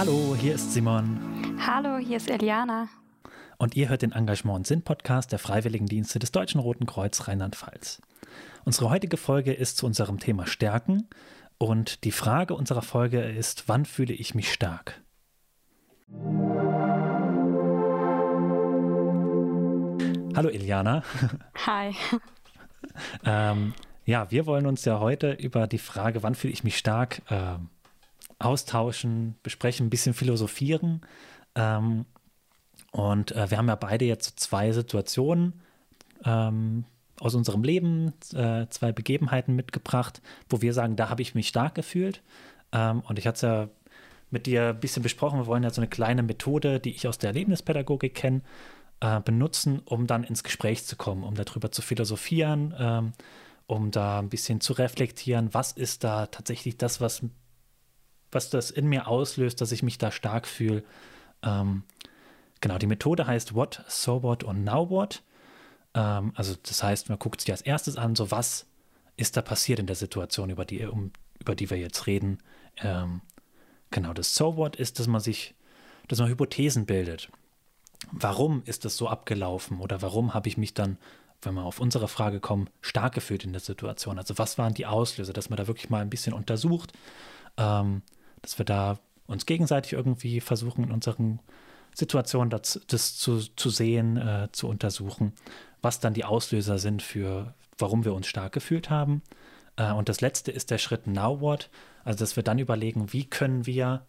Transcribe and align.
Hallo, 0.00 0.34
hier 0.34 0.54
ist 0.54 0.72
Simon. 0.72 1.20
Hallo, 1.60 1.98
hier 1.98 2.16
ist 2.16 2.30
Eliana. 2.30 2.88
Und 3.58 3.76
ihr 3.76 3.90
hört 3.90 4.00
den 4.00 4.12
Engagement 4.12 4.56
und 4.56 4.66
Sinn 4.66 4.80
Podcast 4.80 5.30
der 5.30 5.38
Freiwilligendienste 5.38 6.18
des 6.18 6.32
Deutschen 6.32 6.58
Roten 6.58 6.86
Kreuz 6.86 7.28
Rheinland-Pfalz. 7.28 8.00
Unsere 8.64 8.88
heutige 8.88 9.18
Folge 9.18 9.52
ist 9.52 9.76
zu 9.76 9.84
unserem 9.84 10.18
Thema 10.18 10.46
Stärken 10.46 11.06
und 11.58 12.04
die 12.04 12.12
Frage 12.12 12.54
unserer 12.54 12.80
Folge 12.80 13.20
ist, 13.20 13.68
wann 13.68 13.84
fühle 13.84 14.14
ich 14.14 14.34
mich 14.34 14.50
stark? 14.50 15.02
Hallo 20.34 20.48
Iliana. 20.48 21.02
Hi. 21.66 21.94
ähm, 23.26 23.74
ja, 24.06 24.30
wir 24.30 24.46
wollen 24.46 24.64
uns 24.64 24.82
ja 24.86 24.98
heute 24.98 25.32
über 25.32 25.66
die 25.66 25.76
Frage, 25.76 26.22
wann 26.22 26.34
fühle 26.34 26.54
ich 26.54 26.64
mich 26.64 26.78
stark, 26.78 27.20
äh, 27.28 27.58
austauschen, 28.40 29.36
besprechen, 29.42 29.86
ein 29.86 29.90
bisschen 29.90 30.14
philosophieren. 30.14 31.02
Ähm, 31.54 32.06
und 32.92 33.32
äh, 33.32 33.50
wir 33.50 33.58
haben 33.58 33.68
ja 33.68 33.76
beide 33.76 34.04
jetzt 34.04 34.40
zwei 34.40 34.72
Situationen 34.72 35.60
ähm, 36.24 36.84
aus 37.20 37.34
unserem 37.34 37.62
Leben, 37.62 38.12
äh, 38.34 38.66
zwei 38.70 38.92
Begebenheiten 38.92 39.54
mitgebracht, 39.54 40.20
wo 40.48 40.62
wir 40.62 40.72
sagen, 40.72 40.96
da 40.96 41.08
habe 41.08 41.22
ich 41.22 41.34
mich 41.34 41.48
stark 41.48 41.74
gefühlt. 41.74 42.22
Ähm, 42.72 43.00
und 43.00 43.18
ich 43.18 43.26
hatte 43.26 43.36
es 43.36 43.42
ja 43.42 43.68
mit 44.30 44.46
dir 44.46 44.68
ein 44.68 44.80
bisschen 44.80 45.02
besprochen, 45.02 45.40
wir 45.40 45.46
wollen 45.46 45.62
ja 45.62 45.70
so 45.70 45.80
eine 45.80 45.88
kleine 45.88 46.22
Methode, 46.22 46.80
die 46.80 46.90
ich 46.90 47.06
aus 47.06 47.18
der 47.18 47.28
Erlebnispädagogik 47.28 48.14
kenne, 48.14 48.42
äh, 49.00 49.20
benutzen, 49.20 49.80
um 49.84 50.06
dann 50.06 50.24
ins 50.24 50.44
Gespräch 50.44 50.84
zu 50.84 50.96
kommen, 50.96 51.24
um 51.24 51.34
darüber 51.34 51.72
zu 51.72 51.82
philosophieren, 51.82 52.74
ähm, 52.78 53.12
um 53.66 53.90
da 53.90 54.18
ein 54.18 54.28
bisschen 54.28 54.60
zu 54.60 54.72
reflektieren, 54.72 55.52
was 55.52 55.72
ist 55.72 56.04
da 56.04 56.26
tatsächlich 56.26 56.76
das, 56.76 57.00
was, 57.00 57.22
was 58.32 58.50
das 58.50 58.70
in 58.70 58.88
mir 58.88 59.06
auslöst, 59.06 59.60
dass 59.60 59.72
ich 59.72 59.82
mich 59.82 59.98
da 59.98 60.10
stark 60.10 60.46
fühle. 60.46 60.82
Ähm, 61.42 61.82
genau, 62.60 62.78
die 62.78 62.86
Methode 62.86 63.26
heißt 63.26 63.54
What, 63.54 63.84
So 63.88 64.22
What 64.22 64.44
und 64.44 64.64
Now 64.64 64.90
What. 64.90 65.22
Ähm, 65.94 66.32
also 66.34 66.54
das 66.62 66.82
heißt, 66.82 67.08
man 67.08 67.18
guckt 67.18 67.40
sich 67.40 67.50
als 67.50 67.62
erstes 67.62 67.96
an, 67.96 68.14
so 68.16 68.30
was 68.30 68.66
ist 69.16 69.36
da 69.36 69.42
passiert 69.42 69.78
in 69.78 69.86
der 69.86 69.96
Situation, 69.96 70.50
über 70.50 70.64
die, 70.64 70.84
um, 70.86 71.12
über 71.38 71.54
die 71.54 71.68
wir 71.68 71.76
jetzt 71.76 72.06
reden. 72.06 72.38
Ähm, 72.78 73.20
genau, 73.90 74.12
das 74.12 74.34
So 74.34 74.56
What 74.56 74.76
ist, 74.76 74.98
dass 74.98 75.06
man 75.06 75.20
sich, 75.20 75.54
dass 76.08 76.18
man 76.18 76.28
Hypothesen 76.28 76.86
bildet 76.86 77.30
warum 78.12 78.62
ist 78.64 78.84
das 78.84 78.96
so 78.96 79.08
abgelaufen 79.08 79.80
oder 79.80 80.02
warum 80.02 80.34
habe 80.34 80.48
ich 80.48 80.56
mich 80.56 80.74
dann, 80.74 80.98
wenn 81.42 81.54
wir 81.54 81.64
auf 81.64 81.80
unsere 81.80 82.08
Frage 82.08 82.40
kommen, 82.40 82.68
stark 82.80 83.14
gefühlt 83.14 83.44
in 83.44 83.52
der 83.52 83.60
Situation? 83.60 84.18
Also 84.18 84.38
was 84.38 84.58
waren 84.58 84.74
die 84.74 84.86
Auslöser, 84.86 85.32
dass 85.32 85.50
man 85.50 85.56
da 85.56 85.66
wirklich 85.66 85.90
mal 85.90 86.02
ein 86.02 86.10
bisschen 86.10 86.32
untersucht, 86.32 86.92
ähm, 87.56 88.02
dass 88.42 88.58
wir 88.58 88.64
da 88.64 88.98
uns 89.26 89.46
gegenseitig 89.46 89.92
irgendwie 89.92 90.40
versuchen, 90.40 90.84
in 90.84 90.90
unseren 90.90 91.40
Situationen 91.94 92.50
das, 92.50 92.80
das 92.88 93.16
zu, 93.16 93.38
zu 93.38 93.70
sehen, 93.70 94.16
äh, 94.16 94.48
zu 94.52 94.68
untersuchen, 94.68 95.32
was 95.82 96.00
dann 96.00 96.14
die 96.14 96.24
Auslöser 96.24 96.78
sind 96.78 97.02
für, 97.02 97.54
warum 97.78 98.04
wir 98.04 98.14
uns 98.14 98.26
stark 98.26 98.52
gefühlt 98.52 98.90
haben. 98.90 99.22
Äh, 99.76 99.92
und 99.92 100.08
das 100.08 100.20
letzte 100.20 100.50
ist 100.50 100.70
der 100.70 100.78
Schritt 100.78 101.06
Now 101.06 101.40
What, 101.40 101.70
also 102.04 102.18
dass 102.18 102.36
wir 102.36 102.42
dann 102.42 102.58
überlegen, 102.58 103.12
wie 103.12 103.24
können 103.24 103.66
wir 103.66 104.04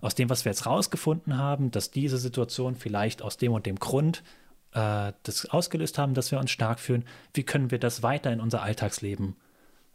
aus 0.00 0.14
dem, 0.14 0.30
was 0.30 0.44
wir 0.44 0.52
jetzt 0.52 0.66
rausgefunden 0.66 1.36
haben, 1.36 1.70
dass 1.70 1.90
diese 1.90 2.18
Situation 2.18 2.74
vielleicht 2.74 3.22
aus 3.22 3.36
dem 3.36 3.52
und 3.52 3.66
dem 3.66 3.78
Grund 3.78 4.22
äh, 4.72 5.12
das 5.22 5.46
ausgelöst 5.46 5.98
haben, 5.98 6.14
dass 6.14 6.30
wir 6.30 6.38
uns 6.38 6.50
stark 6.50 6.80
fühlen, 6.80 7.04
wie 7.34 7.42
können 7.42 7.70
wir 7.70 7.78
das 7.78 8.02
weiter 8.02 8.32
in 8.32 8.40
unser 8.40 8.62
Alltagsleben 8.62 9.36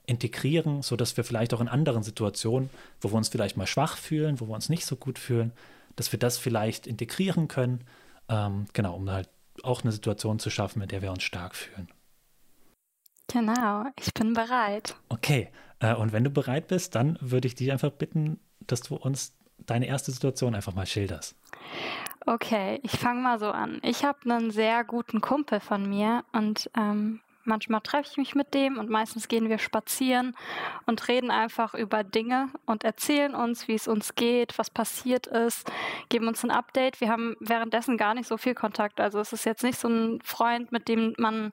integrieren, 0.08 0.82
sodass 0.82 1.18
wir 1.18 1.24
vielleicht 1.24 1.54
auch 1.54 1.62
in 1.62 1.68
anderen 1.68 2.04
Situationen, 2.04 2.70
wo 3.02 3.12
wir 3.12 3.16
uns 3.16 3.30
vielleicht 3.30 3.58
mal 3.58 3.68
schwach 3.68 3.98
fühlen, 3.98 4.40
wo 4.40 4.48
wir 4.48 4.56
uns 4.56 4.70
nicht 4.70 4.86
so 4.86 4.96
gut 4.96 5.20
fühlen, 5.20 5.52
dass 5.96 6.12
wir 6.12 6.20
das 6.20 6.38
vielleicht 6.38 6.88
integrieren 6.88 7.48
können, 7.48 7.82
ähm, 8.30 8.66
genau, 8.74 8.96
um 8.96 9.10
halt 9.10 9.30
auch 9.64 9.84
eine 9.84 9.92
Situation 9.92 10.40
zu 10.40 10.50
schaffen, 10.50 10.82
in 10.82 10.88
der 10.88 11.02
wir 11.02 11.12
uns 11.12 11.24
stark 11.24 11.56
fühlen. 11.56 11.88
Genau, 13.28 13.86
ich 14.00 14.14
bin 14.14 14.34
bereit. 14.34 14.96
Okay, 15.10 15.50
äh, 15.80 15.96
und 15.96 16.14
wenn 16.14 16.24
du 16.24 16.30
bereit 16.30 16.68
bist, 16.68 16.96
dann 16.96 17.18
würde 17.22 17.48
ich 17.48 17.56
dich 17.56 17.72
einfach 17.72 17.92
bitten, 17.92 18.40
dass 18.60 18.82
du 18.82 18.96
uns 18.96 19.34
deine 19.58 19.88
erste 19.88 20.12
Situation 20.12 20.56
einfach 20.56 20.74
mal 20.74 20.86
schilderst. 20.86 21.36
Okay, 22.26 22.80
ich 22.84 22.92
fange 22.92 23.22
mal 23.22 23.40
so 23.40 23.52
an. 23.52 23.80
Ich 23.84 24.04
habe 24.04 24.20
einen 24.30 24.52
sehr 24.52 24.84
guten 24.84 25.22
Kumpel 25.22 25.60
von 25.60 25.88
mir 25.88 26.24
und 26.34 26.70
ähm, 26.76 27.22
manchmal 27.46 27.82
treffe 27.82 28.10
ich 28.12 28.18
mich 28.18 28.36
mit 28.36 28.54
dem 28.54 28.78
und 28.78 28.90
meistens 28.90 29.28
gehen 29.28 29.50
wir 29.50 29.58
spazieren 29.58 30.36
und 30.86 31.08
reden 31.08 31.32
einfach 31.32 31.74
über 31.74 32.04
Dinge 32.04 32.50
und 32.66 32.84
erzählen 32.84 33.36
uns, 33.36 33.68
wie 33.68 33.76
es 33.76 33.88
uns 33.88 34.16
geht, 34.16 34.58
was 34.58 34.70
passiert 34.70 35.28
ist, 35.28 35.72
geben 36.10 36.28
uns 36.28 36.44
ein 36.44 36.52
Update. 36.52 37.02
Wir 37.02 37.10
haben 37.10 37.36
währenddessen 37.40 37.98
gar 37.98 38.14
nicht 38.14 38.28
so 38.28 38.38
viel 38.38 38.56
Kontakt. 38.56 39.00
Also 39.00 39.20
es 39.20 39.34
ist 39.34 39.46
jetzt 39.46 39.64
nicht 39.64 39.80
so 39.80 39.88
ein 39.88 40.22
Freund, 40.24 40.72
mit 40.72 40.88
dem 40.88 41.14
man 41.18 41.52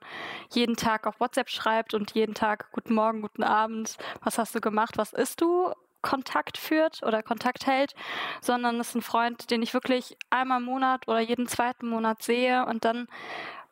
jeden 0.51 0.75
Tag 0.75 1.07
auf 1.07 1.19
WhatsApp 1.19 1.49
schreibt 1.49 1.93
und 1.93 2.11
jeden 2.11 2.33
Tag 2.33 2.71
Guten 2.71 2.93
Morgen, 2.93 3.21
guten 3.21 3.43
Abend, 3.43 3.97
was 4.23 4.37
hast 4.37 4.55
du 4.55 4.61
gemacht, 4.61 4.97
was 4.97 5.13
isst 5.13 5.41
du? 5.41 5.73
Kontakt 6.03 6.57
führt 6.57 7.01
oder 7.01 7.23
Kontakt 7.23 7.65
hält, 7.65 7.95
sondern 8.41 8.79
es 8.79 8.89
ist 8.89 8.95
ein 8.95 9.01
Freund, 9.01 9.49
den 9.49 9.63
ich 9.63 9.73
wirklich 9.73 10.17
einmal 10.29 10.59
im 10.59 10.65
Monat 10.65 11.07
oder 11.07 11.21
jeden 11.21 11.47
zweiten 11.47 11.87
Monat 11.87 12.21
sehe 12.21 12.65
und 12.65 12.85
dann 12.85 13.07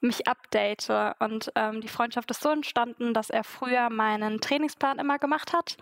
mich 0.01 0.27
update. 0.27 0.89
Und 1.19 1.51
ähm, 1.55 1.81
die 1.81 1.87
Freundschaft 1.87 2.29
ist 2.31 2.41
so 2.41 2.49
entstanden, 2.49 3.13
dass 3.13 3.29
er 3.29 3.43
früher 3.43 3.89
meinen 3.89 4.41
Trainingsplan 4.41 4.99
immer 4.99 5.19
gemacht 5.19 5.53
hat 5.53 5.77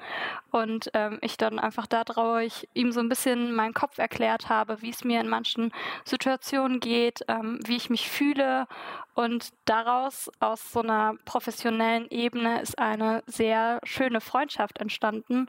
und 0.51 0.89
ähm, 0.93 1.19
ich 1.21 1.37
dann 1.37 1.59
einfach 1.59 1.87
dadurch 1.87 2.67
ihm 2.73 2.91
so 2.91 2.99
ein 2.99 3.09
bisschen 3.09 3.53
meinen 3.53 3.73
Kopf 3.73 3.97
erklärt 3.97 4.49
habe, 4.49 4.81
wie 4.81 4.89
es 4.89 5.03
mir 5.03 5.21
in 5.21 5.29
manchen 5.29 5.71
Situationen 6.05 6.79
geht, 6.79 7.21
ähm, 7.27 7.59
wie 7.65 7.77
ich 7.77 7.89
mich 7.89 8.09
fühle. 8.09 8.67
Und 9.15 9.49
daraus, 9.65 10.31
aus 10.39 10.71
so 10.71 10.81
einer 10.81 11.15
professionellen 11.25 12.07
Ebene, 12.09 12.61
ist 12.61 12.79
eine 12.79 13.21
sehr 13.25 13.81
schöne 13.83 14.21
Freundschaft 14.21 14.77
entstanden. 14.79 15.47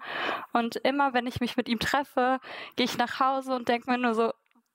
Und 0.53 0.77
immer, 0.77 1.15
wenn 1.15 1.29
ich 1.29 1.41
mich 1.41 1.57
mit 1.57 1.69
ihm 1.69 1.79
treffe, 1.79 2.41
gehe 2.75 2.87
ich 2.87 2.99
nach 2.99 3.21
Hause 3.21 3.55
und 3.55 3.69
denke 3.69 3.89
mir 3.89 3.99
nur 3.99 4.15
so, 4.15 4.33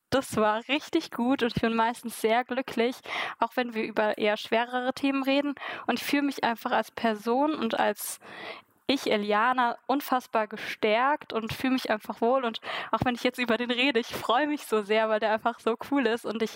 das 0.10 0.36
war 0.38 0.68
richtig 0.68 1.12
gut 1.12 1.44
und 1.44 1.56
ich 1.56 1.62
bin 1.62 1.76
meistens 1.76 2.22
sehr 2.22 2.44
glücklich, 2.44 2.96
auch 3.40 3.52
wenn 3.56 3.74
wir 3.74 3.84
über 3.84 4.18
eher 4.18 4.38
schwerere 4.38 4.94
Themen 4.94 5.24
reden. 5.24 5.56
Und 5.88 6.00
ich 6.00 6.06
fühle 6.06 6.24
mich 6.24 6.44
einfach 6.44 6.72
als 6.72 6.92
Person 6.92 7.54
und 7.54 7.80
als 7.80 8.20
ich, 8.88 9.12
Eliana, 9.12 9.78
unfassbar 9.88 10.48
gestärkt 10.48 11.34
und 11.34 11.54
fühle 11.54 11.74
mich 11.74 11.90
einfach 11.90 12.22
wohl. 12.22 12.46
Und 12.46 12.62
auch 12.92 13.00
wenn 13.04 13.16
ich 13.16 13.24
jetzt 13.24 13.40
über 13.40 13.58
den 13.58 13.72
rede, 13.72 14.00
ich 14.00 14.08
freue 14.08 14.48
mich 14.48 14.66
so 14.68 14.84
sehr, 14.84 15.10
weil 15.10 15.20
der 15.20 15.34
einfach 15.34 15.60
so 15.60 15.76
cool 15.90 16.06
ist 16.06 16.26
und 16.26 16.42
ich 16.44 16.56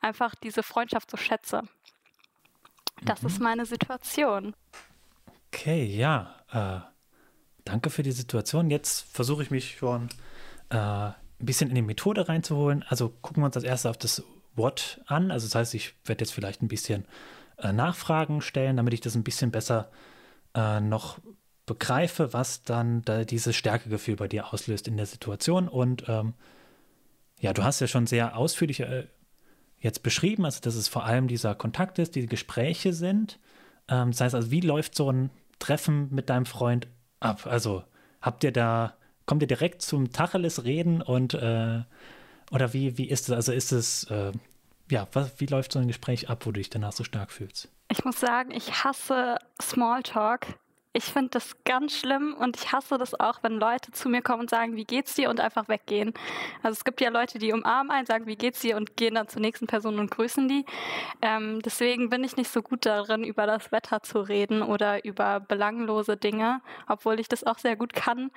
einfach 0.00 0.34
diese 0.34 0.62
Freundschaft 0.62 1.10
so 1.10 1.16
schätze. 1.16 1.62
Das 3.02 3.22
mhm. 3.22 3.28
ist 3.28 3.40
meine 3.40 3.66
Situation. 3.66 4.54
Okay, 5.52 5.84
ja. 5.84 6.34
Äh, 6.50 6.80
danke 7.64 7.90
für 7.90 8.02
die 8.02 8.12
Situation. 8.12 8.70
Jetzt 8.70 9.12
versuche 9.12 9.42
ich 9.42 9.50
mich 9.50 9.76
schon 9.76 10.08
äh, 10.70 11.10
ein 11.40 11.46
bisschen 11.46 11.68
in 11.68 11.74
die 11.74 11.82
Methode 11.82 12.28
reinzuholen. 12.28 12.84
Also 12.88 13.10
gucken 13.22 13.42
wir 13.42 13.46
uns 13.46 13.56
als 13.56 13.64
erstes 13.64 13.90
auf 13.90 13.98
das 13.98 14.22
What 14.54 15.00
an. 15.06 15.30
Also 15.30 15.46
das 15.46 15.54
heißt, 15.54 15.74
ich 15.74 15.94
werde 16.04 16.22
jetzt 16.22 16.32
vielleicht 16.32 16.62
ein 16.62 16.68
bisschen 16.68 17.04
äh, 17.58 17.72
Nachfragen 17.72 18.40
stellen, 18.40 18.76
damit 18.76 18.94
ich 18.94 19.00
das 19.00 19.14
ein 19.14 19.24
bisschen 19.24 19.50
besser 19.50 19.90
äh, 20.54 20.80
noch 20.80 21.18
begreife, 21.66 22.32
was 22.32 22.62
dann 22.62 23.02
da 23.02 23.24
dieses 23.24 23.56
Stärkegefühl 23.56 24.16
bei 24.16 24.28
dir 24.28 24.52
auslöst 24.52 24.88
in 24.88 24.96
der 24.96 25.06
Situation. 25.06 25.68
Und 25.68 26.04
ähm, 26.08 26.34
ja, 27.40 27.52
du 27.52 27.64
hast 27.64 27.80
ja 27.80 27.86
schon 27.86 28.06
sehr 28.06 28.36
ausführlich 28.36 28.80
äh, 28.80 29.06
jetzt 29.78 30.02
beschrieben, 30.02 30.44
also 30.44 30.60
dass 30.62 30.74
es 30.74 30.88
vor 30.88 31.04
allem 31.04 31.28
dieser 31.28 31.54
Kontakt 31.54 31.98
ist, 31.98 32.14
die 32.14 32.26
Gespräche 32.26 32.92
sind. 32.92 33.38
Ähm, 33.88 34.12
das 34.12 34.20
heißt 34.20 34.34
also, 34.34 34.50
wie 34.50 34.60
läuft 34.60 34.94
so 34.94 35.10
ein 35.10 35.30
Treffen 35.58 36.08
mit 36.14 36.30
deinem 36.30 36.46
Freund 36.46 36.86
ab? 37.20 37.46
Also 37.46 37.84
habt 38.22 38.44
ihr 38.44 38.52
da 38.52 38.96
kommt 39.26 39.42
ihr 39.42 39.48
direkt 39.48 39.82
zum 39.82 40.12
Tacheles 40.12 40.64
reden 40.64 41.02
und 41.02 41.34
äh, 41.34 41.82
oder 42.52 42.72
wie, 42.72 42.96
wie 42.96 43.08
ist 43.08 43.28
es? 43.28 43.34
Also 43.34 43.52
ist 43.52 43.72
es, 43.72 44.04
äh, 44.04 44.32
ja, 44.90 45.08
was, 45.12 45.40
wie 45.40 45.46
läuft 45.46 45.72
so 45.72 45.78
ein 45.78 45.88
Gespräch 45.88 46.30
ab, 46.30 46.46
wo 46.46 46.52
du 46.52 46.60
dich 46.60 46.70
danach 46.70 46.92
so 46.92 47.04
stark 47.04 47.32
fühlst? 47.32 47.68
Ich 47.90 48.04
muss 48.04 48.20
sagen, 48.20 48.50
ich 48.52 48.84
hasse 48.84 49.36
Smalltalk. 49.60 50.46
Ich 50.96 51.04
finde 51.04 51.28
das 51.32 51.54
ganz 51.66 51.94
schlimm 51.94 52.32
und 52.32 52.56
ich 52.56 52.72
hasse 52.72 52.96
das 52.96 53.20
auch, 53.20 53.42
wenn 53.42 53.58
Leute 53.58 53.92
zu 53.92 54.08
mir 54.08 54.22
kommen 54.22 54.40
und 54.40 54.50
sagen, 54.50 54.76
wie 54.76 54.86
geht's 54.86 55.14
dir 55.14 55.28
und 55.28 55.40
einfach 55.40 55.68
weggehen. 55.68 56.14
Also 56.62 56.72
es 56.72 56.84
gibt 56.84 57.02
ja 57.02 57.10
Leute, 57.10 57.38
die 57.38 57.52
umarmen 57.52 57.90
einen, 57.90 58.06
sagen, 58.06 58.24
wie 58.24 58.34
geht's 58.34 58.60
dir 58.60 58.78
und 58.78 58.96
gehen 58.96 59.14
dann 59.14 59.28
zur 59.28 59.42
nächsten 59.42 59.66
Person 59.66 59.98
und 59.98 60.10
grüßen 60.10 60.48
die. 60.48 60.64
Ähm, 61.20 61.60
deswegen 61.60 62.08
bin 62.08 62.24
ich 62.24 62.38
nicht 62.38 62.50
so 62.50 62.62
gut 62.62 62.86
darin, 62.86 63.24
über 63.24 63.46
das 63.46 63.70
Wetter 63.72 64.02
zu 64.02 64.20
reden 64.20 64.62
oder 64.62 65.04
über 65.04 65.38
belanglose 65.38 66.16
Dinge, 66.16 66.62
obwohl 66.88 67.20
ich 67.20 67.28
das 67.28 67.44
auch 67.44 67.58
sehr 67.58 67.76
gut 67.76 67.92
kann. 67.92 68.30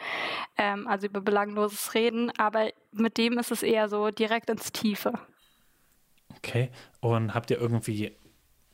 Ähm, 0.57 0.85
also 0.85 1.07
über 1.07 1.21
belangloses 1.21 1.93
Reden, 1.93 2.29
aber 2.37 2.71
mit 2.91 3.17
dem 3.17 3.37
ist 3.37 3.51
es 3.51 3.63
eher 3.63 3.87
so 3.87 4.09
direkt 4.09 4.49
ins 4.49 4.73
Tiefe. 4.73 5.13
Okay. 6.35 6.71
Und 6.99 7.33
habt 7.33 7.51
ihr 7.51 7.61
irgendwie 7.61 8.17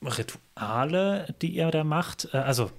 Rituale, 0.02 1.36
die 1.44 1.50
ihr 1.50 1.70
da 1.70 1.84
macht? 1.84 2.30
Äh, 2.34 2.38
also 2.38 2.72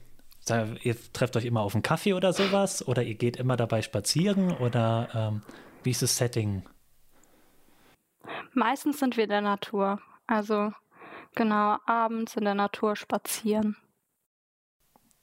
ihr 0.48 0.96
trefft 1.12 1.36
euch 1.36 1.44
immer 1.44 1.60
auf 1.60 1.74
einen 1.74 1.82
Kaffee 1.82 2.14
oder 2.14 2.32
sowas 2.32 2.86
oder 2.86 3.02
ihr 3.02 3.14
geht 3.14 3.36
immer 3.36 3.56
dabei 3.56 3.82
spazieren 3.82 4.52
oder 4.52 5.08
ähm, 5.14 5.42
wie 5.82 5.90
ist 5.90 6.02
das 6.02 6.16
Setting 6.16 6.62
Meistens 8.52 8.98
sind 8.98 9.16
wir 9.16 9.24
in 9.24 9.30
der 9.30 9.42
Natur. 9.42 10.00
Also 10.26 10.72
genau, 11.34 11.76
abends 11.86 12.36
in 12.36 12.44
der 12.44 12.54
Natur 12.54 12.96
spazieren. 12.96 13.76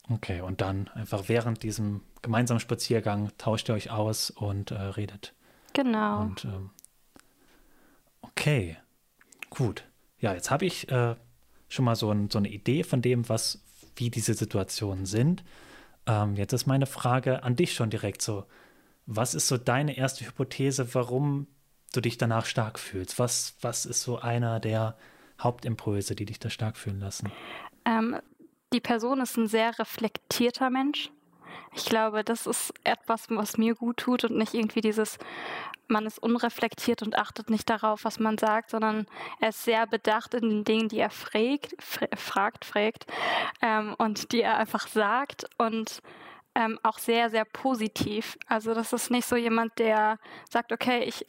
Okay, 0.09 0.41
und 0.41 0.61
dann 0.61 0.87
einfach 0.89 1.29
während 1.29 1.63
diesem 1.63 2.01
gemeinsamen 2.21 2.59
Spaziergang 2.59 3.31
tauscht 3.37 3.69
ihr 3.69 3.75
euch 3.75 3.89
aus 3.89 4.29
und 4.29 4.71
äh, 4.71 4.75
redet. 4.75 5.33
Genau. 5.73 6.21
Und 6.21 6.45
ähm, 6.45 6.69
okay, 8.21 8.77
gut. 9.49 9.85
Ja, 10.19 10.33
jetzt 10.33 10.51
habe 10.51 10.65
ich 10.65 10.89
äh, 10.91 11.15
schon 11.69 11.85
mal 11.85 11.95
so, 11.95 12.11
ein, 12.11 12.29
so, 12.29 12.37
eine 12.37 12.49
Idee 12.49 12.83
von 12.83 13.01
dem, 13.01 13.27
was, 13.29 13.62
wie 13.95 14.09
diese 14.09 14.33
Situationen 14.33 15.05
sind. 15.05 15.43
Ähm, 16.05 16.35
jetzt 16.35 16.53
ist 16.53 16.65
meine 16.65 16.85
Frage 16.85 17.43
an 17.43 17.55
dich 17.55 17.73
schon 17.73 17.89
direkt 17.89 18.21
so. 18.21 18.45
Was 19.05 19.35
ist 19.35 19.47
so 19.47 19.57
deine 19.57 19.97
erste 19.97 20.25
Hypothese, 20.25 20.93
warum 20.93 21.47
du 21.93 22.01
dich 22.01 22.17
danach 22.17 22.45
stark 22.45 22.79
fühlst? 22.79 23.19
Was, 23.19 23.55
was 23.61 23.85
ist 23.85 24.01
so 24.01 24.19
einer 24.19 24.59
der 24.59 24.97
Hauptimpulse, 25.41 26.15
die 26.15 26.25
dich 26.25 26.39
da 26.39 26.49
stark 26.49 26.77
fühlen 26.77 26.99
lassen? 26.99 27.31
Ähm, 27.85 28.17
die 28.73 28.79
Person 28.79 29.21
ist 29.21 29.37
ein 29.37 29.47
sehr 29.47 29.77
reflektierter 29.77 30.69
Mensch. 30.69 31.11
Ich 31.73 31.85
glaube, 31.85 32.23
das 32.23 32.45
ist 32.45 32.73
etwas, 32.83 33.29
was 33.29 33.57
mir 33.57 33.75
gut 33.75 33.97
tut 33.97 34.23
und 34.25 34.37
nicht 34.37 34.53
irgendwie 34.53 34.81
dieses, 34.81 35.17
man 35.87 36.05
ist 36.05 36.19
unreflektiert 36.19 37.01
und 37.01 37.17
achtet 37.17 37.49
nicht 37.49 37.69
darauf, 37.69 38.03
was 38.03 38.19
man 38.19 38.37
sagt, 38.37 38.69
sondern 38.69 39.07
er 39.39 39.49
ist 39.49 39.63
sehr 39.63 39.87
bedacht 39.87 40.33
in 40.33 40.49
den 40.49 40.63
Dingen, 40.63 40.89
die 40.89 40.99
er 40.99 41.09
fragt, 41.09 41.75
fragt, 42.15 42.65
fragt 42.65 43.05
ähm, 43.61 43.95
und 43.97 44.31
die 44.31 44.41
er 44.41 44.57
einfach 44.57 44.87
sagt 44.87 45.45
und 45.57 46.01
ähm, 46.55 46.79
auch 46.83 46.99
sehr, 46.99 47.29
sehr 47.29 47.45
positiv. 47.45 48.37
Also 48.47 48.73
das 48.73 48.93
ist 48.93 49.09
nicht 49.09 49.25
so 49.27 49.35
jemand, 49.35 49.79
der 49.79 50.19
sagt, 50.49 50.71
okay, 50.71 51.03
ich 51.03 51.25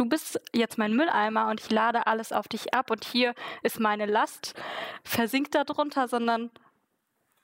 du 0.00 0.06
bist 0.06 0.40
jetzt 0.54 0.78
mein 0.78 0.94
Mülleimer 0.94 1.48
und 1.48 1.60
ich 1.60 1.70
lade 1.70 2.06
alles 2.06 2.32
auf 2.32 2.48
dich 2.48 2.72
ab 2.72 2.90
und 2.90 3.04
hier 3.04 3.34
ist 3.62 3.78
meine 3.80 4.06
Last, 4.06 4.54
versinkt 5.04 5.54
darunter, 5.54 6.08
sondern 6.08 6.50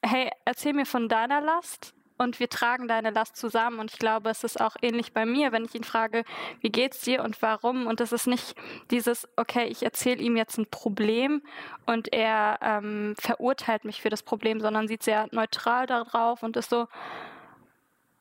hey, 0.03 0.31
erzähl 0.47 0.73
mir 0.73 0.87
von 0.87 1.09
deiner 1.09 1.43
Last 1.43 1.93
und 2.19 2.41
wir 2.41 2.49
tragen 2.49 2.89
deine 2.89 3.11
Last 3.11 3.37
zusammen. 3.37 3.79
Und 3.79 3.93
ich 3.93 3.99
glaube, 3.99 4.31
es 4.31 4.45
ist 4.45 4.61
auch 4.61 4.77
ähnlich 4.83 5.13
bei 5.13 5.27
mir, 5.27 5.53
wenn 5.53 5.65
ich 5.65 5.75
ihn 5.75 5.85
frage, 5.85 6.25
wie 6.61 6.71
geht's 6.71 7.01
dir 7.01 7.23
und 7.23 7.41
warum? 7.43 7.87
Und 7.87 8.01
es 8.01 8.13
ist 8.13 8.27
nicht 8.27 8.55
dieses, 8.91 9.29
okay, 9.37 9.67
ich 9.67 9.83
erzähle 9.83 10.23
ihm 10.23 10.37
jetzt 10.37 10.59
ein 10.59 10.67
Problem 10.67 11.43
und 11.87 12.13
er 12.13 12.59
ähm, 12.63 13.15
verurteilt 13.19 13.85
mich 13.85 14.01
für 14.01 14.11
das 14.11 14.23
Problem, 14.23 14.61
sondern 14.61 14.89
sieht 14.89 15.03
sehr 15.03 15.29
neutral 15.33 15.87
darauf 15.87 16.43
und 16.43 16.57
ist 16.57 16.71
so, 16.71 16.89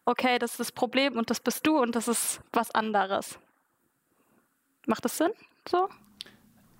okay, 0.05 0.39
das 0.39 0.51
ist 0.51 0.59
das 0.59 0.71
Problem 0.71 1.17
und 1.17 1.29
das 1.29 1.39
bist 1.39 1.65
du 1.65 1.79
und 1.79 1.95
das 1.95 2.07
ist 2.07 2.41
was 2.53 2.71
anderes. 2.71 3.39
Macht 4.85 5.05
das 5.05 5.17
Sinn? 5.17 5.31
So? 5.67 5.89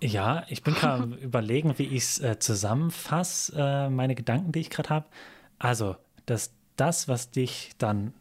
Ja, 0.02 0.46
ich 0.50 0.64
bin 0.64 0.76
gerade 0.76 1.04
überlegen, 1.22 1.78
wie 1.78 1.88
ich 1.88 2.04
es 2.04 2.20
äh, 2.20 2.40
zusammenfasse, 2.40 3.54
äh, 3.58 3.90
meine 3.90 4.16
Gedanken, 4.16 4.52
die 4.52 4.60
ich 4.60 4.70
gerade 4.70 4.90
habe. 4.90 5.06
Also, 5.58 5.96
dass 6.26 6.55
das, 6.76 7.08
was 7.08 7.32
dich 7.32 7.72
dann, 7.78 8.14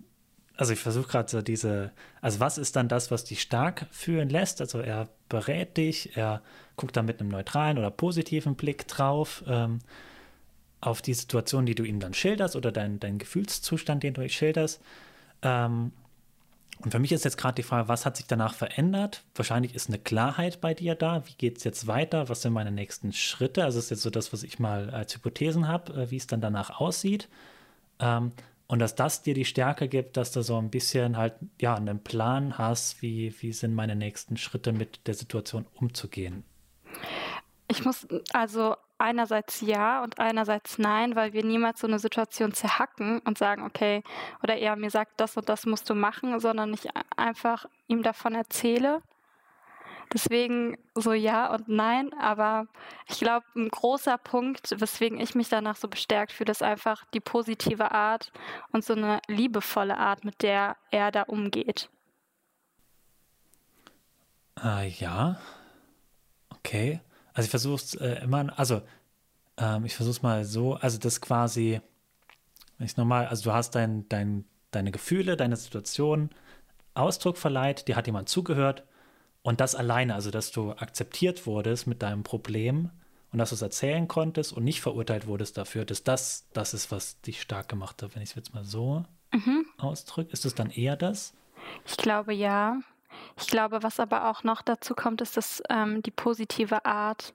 also 0.56 0.72
ich 0.72 0.80
versuche 0.80 1.08
gerade 1.08 1.30
so 1.30 1.42
diese, 1.42 1.92
also 2.20 2.40
was 2.40 2.58
ist 2.58 2.76
dann 2.76 2.88
das, 2.88 3.10
was 3.10 3.24
dich 3.24 3.42
stark 3.42 3.86
fühlen 3.90 4.28
lässt? 4.28 4.60
Also 4.60 4.80
er 4.80 5.08
berät 5.28 5.76
dich, 5.76 6.16
er 6.16 6.42
guckt 6.76 6.96
da 6.96 7.02
mit 7.02 7.20
einem 7.20 7.30
neutralen 7.30 7.78
oder 7.78 7.90
positiven 7.90 8.54
Blick 8.54 8.86
drauf 8.88 9.44
ähm, 9.46 9.80
auf 10.80 11.02
die 11.02 11.14
Situation, 11.14 11.66
die 11.66 11.74
du 11.74 11.84
ihm 11.84 12.00
dann 12.00 12.14
schilderst 12.14 12.56
oder 12.56 12.70
deinen 12.72 13.00
dein 13.00 13.18
Gefühlszustand, 13.18 14.02
den 14.02 14.14
du 14.14 14.28
schilderst. 14.28 14.80
Ähm, 15.42 15.92
und 16.80 16.90
für 16.90 16.98
mich 16.98 17.12
ist 17.12 17.24
jetzt 17.24 17.38
gerade 17.38 17.54
die 17.54 17.62
Frage, 17.62 17.88
was 17.88 18.04
hat 18.04 18.16
sich 18.16 18.26
danach 18.26 18.54
verändert? 18.54 19.22
Wahrscheinlich 19.34 19.74
ist 19.74 19.88
eine 19.88 19.98
Klarheit 19.98 20.60
bei 20.60 20.74
dir 20.74 20.94
da. 20.94 21.26
Wie 21.26 21.34
geht 21.34 21.58
es 21.58 21.64
jetzt 21.64 21.86
weiter? 21.86 22.28
Was 22.28 22.42
sind 22.42 22.52
meine 22.52 22.72
nächsten 22.72 23.12
Schritte? 23.12 23.64
Also 23.64 23.78
ist 23.78 23.90
jetzt 23.90 24.02
so 24.02 24.10
das, 24.10 24.32
was 24.32 24.42
ich 24.42 24.58
mal 24.58 24.90
als 24.90 25.14
Hypothesen 25.14 25.68
habe, 25.68 25.92
äh, 25.94 26.10
wie 26.10 26.16
es 26.16 26.26
dann 26.26 26.40
danach 26.40 26.80
aussieht. 26.80 27.28
Ähm, 27.98 28.32
und 28.66 28.78
dass 28.78 28.94
das 28.94 29.22
dir 29.22 29.34
die 29.34 29.44
Stärke 29.44 29.88
gibt, 29.88 30.16
dass 30.16 30.32
du 30.32 30.42
so 30.42 30.56
ein 30.56 30.70
bisschen 30.70 31.16
halt, 31.16 31.34
ja, 31.60 31.74
einen 31.74 32.02
Plan 32.02 32.56
hast, 32.56 33.02
wie, 33.02 33.34
wie 33.40 33.52
sind 33.52 33.74
meine 33.74 33.94
nächsten 33.94 34.36
Schritte 34.36 34.72
mit 34.72 35.06
der 35.06 35.14
Situation 35.14 35.66
umzugehen. 35.74 36.44
Ich 37.68 37.84
muss 37.84 38.06
also 38.32 38.76
einerseits 38.98 39.60
ja 39.60 40.02
und 40.02 40.18
einerseits 40.18 40.78
nein, 40.78 41.14
weil 41.16 41.32
wir 41.32 41.44
niemals 41.44 41.80
so 41.80 41.86
eine 41.86 41.98
Situation 41.98 42.52
zerhacken 42.52 43.20
und 43.20 43.38
sagen, 43.38 43.62
okay, 43.64 44.02
oder 44.42 44.56
er 44.56 44.76
mir 44.76 44.90
sagt, 44.90 45.20
das 45.20 45.36
und 45.36 45.48
das 45.48 45.66
musst 45.66 45.88
du 45.90 45.94
machen, 45.94 46.40
sondern 46.40 46.72
ich 46.72 46.88
einfach 47.16 47.66
ihm 47.86 48.02
davon 48.02 48.34
erzähle 48.34 49.02
Deswegen 50.12 50.76
so 50.94 51.12
ja 51.12 51.52
und 51.52 51.68
nein, 51.68 52.12
aber 52.20 52.66
ich 53.08 53.18
glaube, 53.18 53.46
ein 53.56 53.68
großer 53.68 54.18
Punkt, 54.18 54.80
weswegen 54.80 55.18
ich 55.18 55.34
mich 55.34 55.48
danach 55.48 55.76
so 55.76 55.88
bestärkt 55.88 56.32
fühle, 56.32 56.52
ist 56.52 56.62
einfach 56.62 57.04
die 57.14 57.20
positive 57.20 57.92
Art 57.92 58.32
und 58.72 58.84
so 58.84 58.94
eine 58.94 59.20
liebevolle 59.26 59.96
Art, 59.96 60.24
mit 60.24 60.42
der 60.42 60.76
er 60.90 61.10
da 61.10 61.22
umgeht. 61.22 61.88
Äh, 64.62 64.88
ja, 64.88 65.36
okay. 66.50 67.00
Also 67.32 67.46
ich 67.46 67.50
versuche 67.50 67.74
es 67.74 67.94
äh, 67.94 68.22
immer, 68.22 68.56
also 68.56 68.82
ähm, 69.56 69.84
ich 69.84 69.96
versuche 69.96 70.12
es 70.12 70.22
mal 70.22 70.44
so, 70.44 70.74
also 70.74 70.98
das 70.98 71.20
quasi, 71.20 71.80
wenn 72.78 72.86
ich 72.86 72.96
nochmal, 72.96 73.26
also 73.26 73.50
du 73.50 73.52
hast 73.52 73.74
dein, 73.74 74.08
dein, 74.08 74.44
deine 74.70 74.92
Gefühle, 74.92 75.36
deine 75.36 75.56
Situation 75.56 76.30
Ausdruck 76.94 77.36
verleiht, 77.36 77.88
dir 77.88 77.96
hat 77.96 78.06
jemand 78.06 78.28
zugehört 78.28 78.84
und 79.44 79.60
das 79.60 79.74
alleine, 79.74 80.14
also 80.14 80.30
dass 80.30 80.50
du 80.50 80.72
akzeptiert 80.72 81.46
wurdest 81.46 81.86
mit 81.86 82.02
deinem 82.02 82.22
Problem 82.22 82.90
und 83.30 83.38
dass 83.38 83.50
du 83.50 83.56
es 83.56 83.62
erzählen 83.62 84.08
konntest 84.08 84.54
und 84.54 84.64
nicht 84.64 84.80
verurteilt 84.80 85.26
wurdest 85.26 85.58
dafür, 85.58 85.84
dass 85.84 86.02
das 86.02 86.48
das 86.54 86.72
ist, 86.72 86.90
was 86.90 87.20
dich 87.20 87.42
stark 87.42 87.68
gemacht 87.68 88.02
hat. 88.02 88.14
Wenn 88.14 88.22
ich 88.22 88.30
es 88.30 88.34
jetzt 88.36 88.54
mal 88.54 88.64
so 88.64 89.04
mhm. 89.32 89.66
ausdrücke, 89.76 90.32
ist 90.32 90.46
es 90.46 90.54
dann 90.54 90.70
eher 90.70 90.96
das? 90.96 91.34
Ich 91.86 91.98
glaube 91.98 92.32
ja. 92.32 92.80
Ich 93.36 93.48
glaube, 93.48 93.82
was 93.82 94.00
aber 94.00 94.30
auch 94.30 94.44
noch 94.44 94.62
dazu 94.62 94.94
kommt, 94.94 95.20
ist 95.20 95.36
das, 95.36 95.62
ähm, 95.68 96.02
die 96.02 96.10
positive 96.10 96.84
Art 96.84 97.34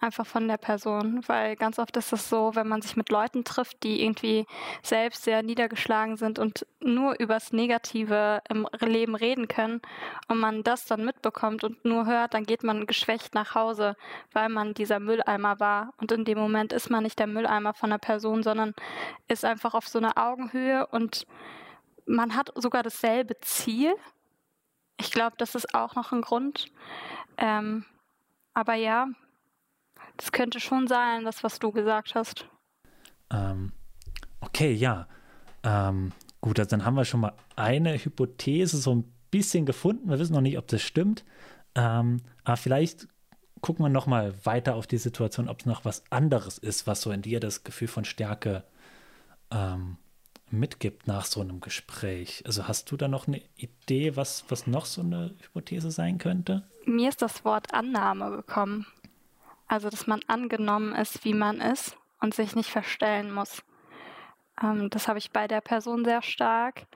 einfach 0.00 0.26
von 0.26 0.48
der 0.48 0.56
Person. 0.56 1.22
Weil 1.26 1.56
ganz 1.56 1.78
oft 1.78 1.96
ist 1.96 2.12
es 2.12 2.28
so, 2.28 2.54
wenn 2.54 2.68
man 2.68 2.82
sich 2.82 2.96
mit 2.96 3.10
Leuten 3.10 3.44
trifft, 3.44 3.82
die 3.82 4.02
irgendwie 4.02 4.46
selbst 4.82 5.24
sehr 5.24 5.42
niedergeschlagen 5.42 6.16
sind 6.16 6.38
und 6.38 6.66
nur 6.80 7.18
übers 7.20 7.52
Negative 7.52 8.40
im 8.48 8.66
Leben 8.80 9.14
reden 9.14 9.48
können 9.48 9.80
und 10.28 10.38
man 10.38 10.62
das 10.62 10.86
dann 10.86 11.04
mitbekommt 11.04 11.64
und 11.64 11.84
nur 11.84 12.06
hört, 12.06 12.34
dann 12.34 12.44
geht 12.44 12.62
man 12.62 12.86
geschwächt 12.86 13.34
nach 13.34 13.54
Hause, 13.54 13.96
weil 14.32 14.48
man 14.48 14.74
dieser 14.74 15.00
Mülleimer 15.00 15.60
war. 15.60 15.92
Und 15.98 16.12
in 16.12 16.24
dem 16.24 16.38
Moment 16.38 16.72
ist 16.72 16.90
man 16.90 17.02
nicht 17.02 17.18
der 17.18 17.26
Mülleimer 17.26 17.74
von 17.74 17.90
der 17.90 17.98
Person, 17.98 18.42
sondern 18.42 18.74
ist 19.28 19.44
einfach 19.44 19.74
auf 19.74 19.88
so 19.88 19.98
einer 19.98 20.16
Augenhöhe 20.16 20.86
und 20.86 21.26
man 22.06 22.34
hat 22.34 22.50
sogar 22.56 22.82
dasselbe 22.82 23.38
Ziel 23.40 23.94
ich 25.00 25.10
glaube, 25.10 25.36
das 25.38 25.54
ist 25.54 25.74
auch 25.74 25.94
noch 25.94 26.12
ein 26.12 26.20
Grund. 26.20 26.66
Ähm, 27.38 27.84
aber 28.54 28.74
ja, 28.74 29.08
das 30.16 30.32
könnte 30.32 30.60
schon 30.60 30.86
sein, 30.86 31.24
das, 31.24 31.42
was 31.42 31.58
du 31.58 31.72
gesagt 31.72 32.14
hast. 32.14 32.46
Ähm, 33.30 33.72
okay, 34.40 34.72
ja. 34.72 35.08
Ähm, 35.62 36.12
gut, 36.40 36.58
also 36.58 36.70
dann 36.70 36.84
haben 36.84 36.94
wir 36.94 37.04
schon 37.04 37.20
mal 37.20 37.32
eine 37.56 37.94
Hypothese 37.94 38.76
so 38.76 38.94
ein 38.94 39.12
bisschen 39.30 39.66
gefunden. 39.66 40.10
Wir 40.10 40.18
wissen 40.18 40.34
noch 40.34 40.40
nicht, 40.40 40.58
ob 40.58 40.66
das 40.68 40.82
stimmt. 40.82 41.24
Ähm, 41.74 42.22
aber 42.44 42.56
vielleicht 42.56 43.08
gucken 43.60 43.84
wir 43.84 43.90
noch 43.90 44.06
mal 44.06 44.34
weiter 44.44 44.74
auf 44.74 44.86
die 44.86 44.98
Situation, 44.98 45.48
ob 45.48 45.60
es 45.60 45.66
noch 45.66 45.84
was 45.84 46.04
anderes 46.10 46.58
ist, 46.58 46.86
was 46.86 47.02
so 47.02 47.10
in 47.10 47.22
dir 47.22 47.40
das 47.40 47.62
Gefühl 47.62 47.88
von 47.88 48.04
Stärke 48.04 48.64
ähm, 49.50 49.96
mitgibt 50.52 51.06
nach 51.06 51.24
so 51.24 51.40
einem 51.40 51.60
Gespräch. 51.60 52.42
Also 52.46 52.68
hast 52.68 52.90
du 52.90 52.96
da 52.96 53.08
noch 53.08 53.26
eine 53.26 53.42
Idee, 53.56 54.16
was, 54.16 54.44
was 54.48 54.66
noch 54.66 54.86
so 54.86 55.02
eine 55.02 55.34
Hypothese 55.42 55.90
sein 55.90 56.18
könnte? 56.18 56.62
Mir 56.84 57.08
ist 57.08 57.22
das 57.22 57.44
Wort 57.44 57.72
Annahme 57.72 58.30
gekommen. 58.30 58.86
Also, 59.68 59.88
dass 59.88 60.06
man 60.06 60.20
angenommen 60.26 60.94
ist, 60.94 61.24
wie 61.24 61.34
man 61.34 61.60
ist 61.60 61.96
und 62.20 62.34
sich 62.34 62.56
nicht 62.56 62.70
verstellen 62.70 63.32
muss. 63.32 63.62
Ähm, 64.60 64.90
das 64.90 65.08
habe 65.08 65.18
ich 65.18 65.30
bei 65.30 65.46
der 65.46 65.60
Person 65.60 66.04
sehr 66.04 66.22
stark 66.22 66.86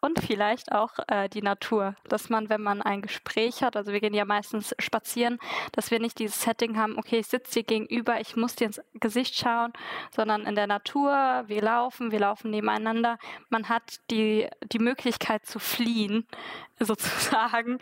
und 0.00 0.20
vielleicht 0.20 0.72
auch 0.72 0.92
äh, 1.08 1.28
die 1.28 1.42
Natur, 1.42 1.96
dass 2.08 2.28
man, 2.28 2.48
wenn 2.48 2.62
man 2.62 2.82
ein 2.82 3.02
Gespräch 3.02 3.62
hat, 3.62 3.76
also 3.76 3.92
wir 3.92 4.00
gehen 4.00 4.14
ja 4.14 4.24
meistens 4.24 4.74
spazieren, 4.78 5.38
dass 5.72 5.90
wir 5.90 5.98
nicht 5.98 6.18
dieses 6.18 6.40
Setting 6.40 6.76
haben, 6.76 6.98
okay, 6.98 7.18
ich 7.18 7.26
sitze 7.26 7.60
dir 7.60 7.64
gegenüber, 7.64 8.20
ich 8.20 8.36
muss 8.36 8.54
dir 8.54 8.66
ins 8.66 8.80
Gesicht 8.94 9.34
schauen, 9.34 9.72
sondern 10.14 10.46
in 10.46 10.54
der 10.54 10.66
Natur, 10.66 11.44
wir 11.46 11.62
laufen, 11.62 12.12
wir 12.12 12.20
laufen 12.20 12.50
nebeneinander. 12.50 13.18
Man 13.48 13.68
hat 13.68 14.00
die, 14.10 14.48
die 14.72 14.78
Möglichkeit 14.78 15.46
zu 15.46 15.58
fliehen, 15.58 16.26
sozusagen, 16.78 17.78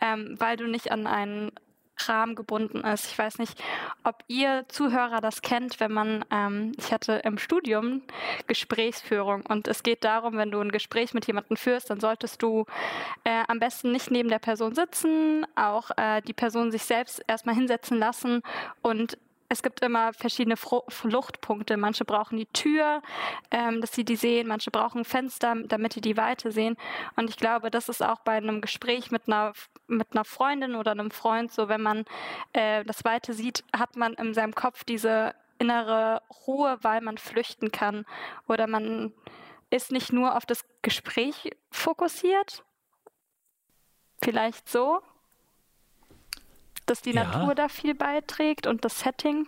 ähm, 0.00 0.36
weil 0.38 0.56
du 0.56 0.66
nicht 0.66 0.92
an 0.92 1.06
einen 1.06 1.50
Rahmen 1.98 2.34
gebunden 2.34 2.78
ist. 2.80 3.06
Ich 3.06 3.18
weiß 3.18 3.38
nicht, 3.38 3.62
ob 4.04 4.22
ihr 4.28 4.64
Zuhörer 4.68 5.20
das 5.20 5.42
kennt, 5.42 5.80
wenn 5.80 5.92
man, 5.92 6.24
ähm, 6.30 6.72
ich 6.78 6.92
hatte 6.92 7.14
im 7.24 7.38
Studium 7.38 8.02
Gesprächsführung 8.46 9.44
und 9.46 9.68
es 9.68 9.82
geht 9.82 10.04
darum, 10.04 10.36
wenn 10.36 10.50
du 10.50 10.60
ein 10.60 10.72
Gespräch 10.72 11.14
mit 11.14 11.26
jemandem 11.26 11.56
führst, 11.56 11.90
dann 11.90 12.00
solltest 12.00 12.42
du 12.42 12.66
äh, 13.24 13.42
am 13.48 13.58
besten 13.58 13.92
nicht 13.92 14.10
neben 14.10 14.28
der 14.28 14.38
Person 14.38 14.74
sitzen, 14.74 15.46
auch 15.54 15.90
äh, 15.96 16.20
die 16.22 16.32
Person 16.32 16.70
sich 16.70 16.84
selbst 16.84 17.22
erstmal 17.26 17.54
hinsetzen 17.54 17.98
lassen 17.98 18.42
und 18.82 19.18
es 19.48 19.62
gibt 19.62 19.80
immer 19.82 20.12
verschiedene 20.12 20.56
Fluchtpunkte. 20.56 21.76
Manche 21.76 22.04
brauchen 22.04 22.36
die 22.36 22.46
Tür, 22.46 23.02
ähm, 23.50 23.80
dass 23.80 23.92
sie 23.92 24.04
die 24.04 24.16
sehen. 24.16 24.48
Manche 24.48 24.70
brauchen 24.70 25.04
Fenster, 25.04 25.54
damit 25.66 25.92
sie 25.92 26.00
die 26.00 26.16
Weite 26.16 26.50
sehen. 26.50 26.76
Und 27.16 27.30
ich 27.30 27.36
glaube, 27.36 27.70
das 27.70 27.88
ist 27.88 28.02
auch 28.02 28.20
bei 28.20 28.32
einem 28.32 28.60
Gespräch 28.60 29.10
mit 29.10 29.28
einer, 29.28 29.52
mit 29.86 30.08
einer 30.12 30.24
Freundin 30.24 30.74
oder 30.74 30.90
einem 30.90 31.10
Freund 31.10 31.52
so, 31.52 31.68
wenn 31.68 31.82
man 31.82 32.04
äh, 32.52 32.84
das 32.84 33.04
Weite 33.04 33.32
sieht, 33.32 33.64
hat 33.76 33.96
man 33.96 34.14
in 34.14 34.34
seinem 34.34 34.54
Kopf 34.54 34.84
diese 34.84 35.34
innere 35.58 36.22
Ruhe, 36.46 36.78
weil 36.82 37.00
man 37.00 37.18
flüchten 37.18 37.70
kann. 37.70 38.04
Oder 38.48 38.66
man 38.66 39.12
ist 39.70 39.92
nicht 39.92 40.12
nur 40.12 40.36
auf 40.36 40.46
das 40.46 40.64
Gespräch 40.82 41.50
fokussiert. 41.70 42.64
Vielleicht 44.22 44.68
so 44.68 45.02
dass 46.86 47.02
die 47.02 47.12
ja. 47.12 47.24
Natur 47.24 47.54
da 47.54 47.68
viel 47.68 47.94
beiträgt 47.94 48.66
und 48.66 48.84
das 48.84 49.00
Setting? 49.00 49.46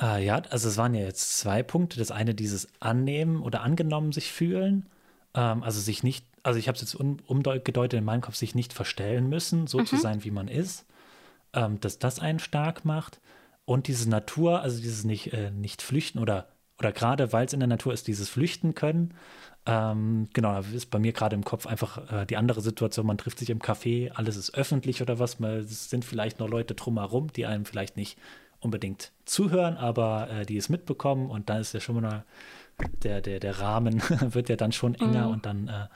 Äh, 0.00 0.24
ja, 0.24 0.42
also 0.50 0.68
es 0.68 0.76
waren 0.76 0.94
ja 0.94 1.02
jetzt 1.02 1.38
zwei 1.38 1.62
Punkte. 1.62 1.98
Das 1.98 2.10
eine 2.10 2.34
dieses 2.34 2.68
Annehmen 2.80 3.42
oder 3.42 3.62
angenommen 3.62 4.12
sich 4.12 4.32
fühlen. 4.32 4.86
Ähm, 5.34 5.62
also 5.62 5.80
sich 5.80 6.02
nicht, 6.02 6.26
also 6.42 6.58
ich 6.58 6.68
habe 6.68 6.76
es 6.76 6.82
jetzt 6.82 6.94
um, 6.94 7.18
umgedeutet 7.26 7.98
in 7.98 8.04
meinem 8.04 8.20
Kopf, 8.20 8.34
sich 8.34 8.54
nicht 8.54 8.72
verstellen 8.72 9.28
müssen, 9.28 9.66
so 9.66 9.78
mhm. 9.78 9.86
zu 9.86 9.96
sein, 9.96 10.24
wie 10.24 10.30
man 10.30 10.48
ist. 10.48 10.84
Ähm, 11.52 11.80
dass 11.80 11.98
das 11.98 12.18
einen 12.18 12.38
stark 12.38 12.84
macht. 12.84 13.20
Und 13.64 13.88
diese 13.88 14.08
Natur, 14.08 14.60
also 14.60 14.80
dieses 14.80 15.04
nicht, 15.04 15.32
äh, 15.32 15.50
nicht 15.50 15.82
flüchten 15.82 16.18
oder, 16.18 16.48
oder 16.78 16.92
gerade 16.92 17.32
weil 17.32 17.46
es 17.46 17.52
in 17.52 17.60
der 17.60 17.68
Natur 17.68 17.92
ist, 17.92 18.06
dieses 18.06 18.28
Flüchten 18.28 18.74
können, 18.74 19.14
ähm, 19.66 20.28
genau, 20.32 20.52
da 20.52 20.60
ist 20.72 20.90
bei 20.90 20.98
mir 20.98 21.12
gerade 21.12 21.34
im 21.34 21.44
Kopf 21.44 21.66
einfach 21.66 22.12
äh, 22.12 22.26
die 22.26 22.36
andere 22.36 22.60
Situation. 22.60 23.06
Man 23.06 23.18
trifft 23.18 23.40
sich 23.40 23.50
im 23.50 23.58
Café, 23.58 24.12
alles 24.12 24.36
ist 24.36 24.54
öffentlich 24.54 25.02
oder 25.02 25.18
was. 25.18 25.40
Es 25.40 25.90
sind 25.90 26.04
vielleicht 26.04 26.38
noch 26.38 26.48
Leute 26.48 26.74
drumherum, 26.74 27.32
die 27.32 27.46
einem 27.46 27.64
vielleicht 27.64 27.96
nicht 27.96 28.16
unbedingt 28.60 29.12
zuhören, 29.24 29.76
aber 29.76 30.30
äh, 30.30 30.46
die 30.46 30.56
es 30.56 30.68
mitbekommen 30.68 31.30
und 31.30 31.50
dann 31.50 31.60
ist 31.60 31.74
ja 31.74 31.80
schon 31.80 32.00
mal 32.00 32.24
der, 33.02 33.20
der, 33.20 33.40
der 33.40 33.58
Rahmen 33.58 34.02
wird 34.20 34.48
ja 34.48 34.56
dann 34.56 34.72
schon 34.72 34.94
enger 34.94 35.26
mhm. 35.26 35.32
und 35.32 35.46
dann 35.46 35.68
äh, 35.68 35.86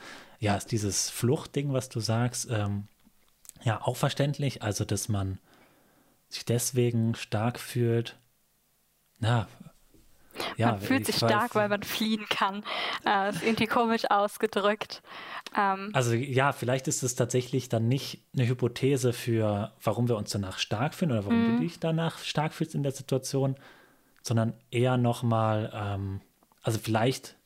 ja 0.40 0.56
ist 0.56 0.72
dieses 0.72 1.08
Fluchtding, 1.10 1.72
was 1.72 1.88
du 1.88 2.00
sagst, 2.00 2.49
ähm, 2.50 2.88
ja 3.62 3.80
auch 3.82 3.96
verständlich. 3.96 4.62
Also, 4.62 4.84
dass 4.84 5.08
man 5.08 5.38
sich 6.28 6.44
deswegen 6.44 7.14
stark 7.14 7.58
fühlt. 7.58 8.16
Na, 9.18 9.49
ja, 10.57 10.73
man 10.73 10.80
fühlt 10.80 11.07
sich 11.07 11.16
stark, 11.16 11.54
weil 11.54 11.69
man 11.69 11.83
fliehen 11.83 12.26
kann. 12.28 12.64
Äh, 13.04 13.30
ist 13.30 13.42
irgendwie 13.42 13.66
komisch 13.66 14.11
ausgedrückt. 14.11 15.02
Ähm, 15.57 15.90
also 15.92 16.14
ja, 16.14 16.52
vielleicht 16.52 16.88
ist 16.88 17.02
es 17.02 17.14
tatsächlich 17.14 17.69
dann 17.69 17.88
nicht 17.88 18.23
eine 18.35 18.47
Hypothese 18.47 19.12
für, 19.12 19.73
warum 19.83 20.09
wir 20.09 20.16
uns 20.16 20.30
danach 20.30 20.59
stark 20.59 20.95
fühlen 20.95 21.12
oder 21.12 21.25
warum 21.25 21.45
du 21.45 21.52
mhm. 21.52 21.61
dich 21.61 21.80
danach 21.80 22.19
stark 22.19 22.52
fühlst 22.54 22.75
in 22.75 22.83
der 22.83 22.92
Situation, 22.92 23.57
sondern 24.23 24.54
eher 24.71 24.97
nochmal, 24.97 25.73
ähm, 25.75 26.21
also 26.62 26.78
vielleicht 26.78 27.37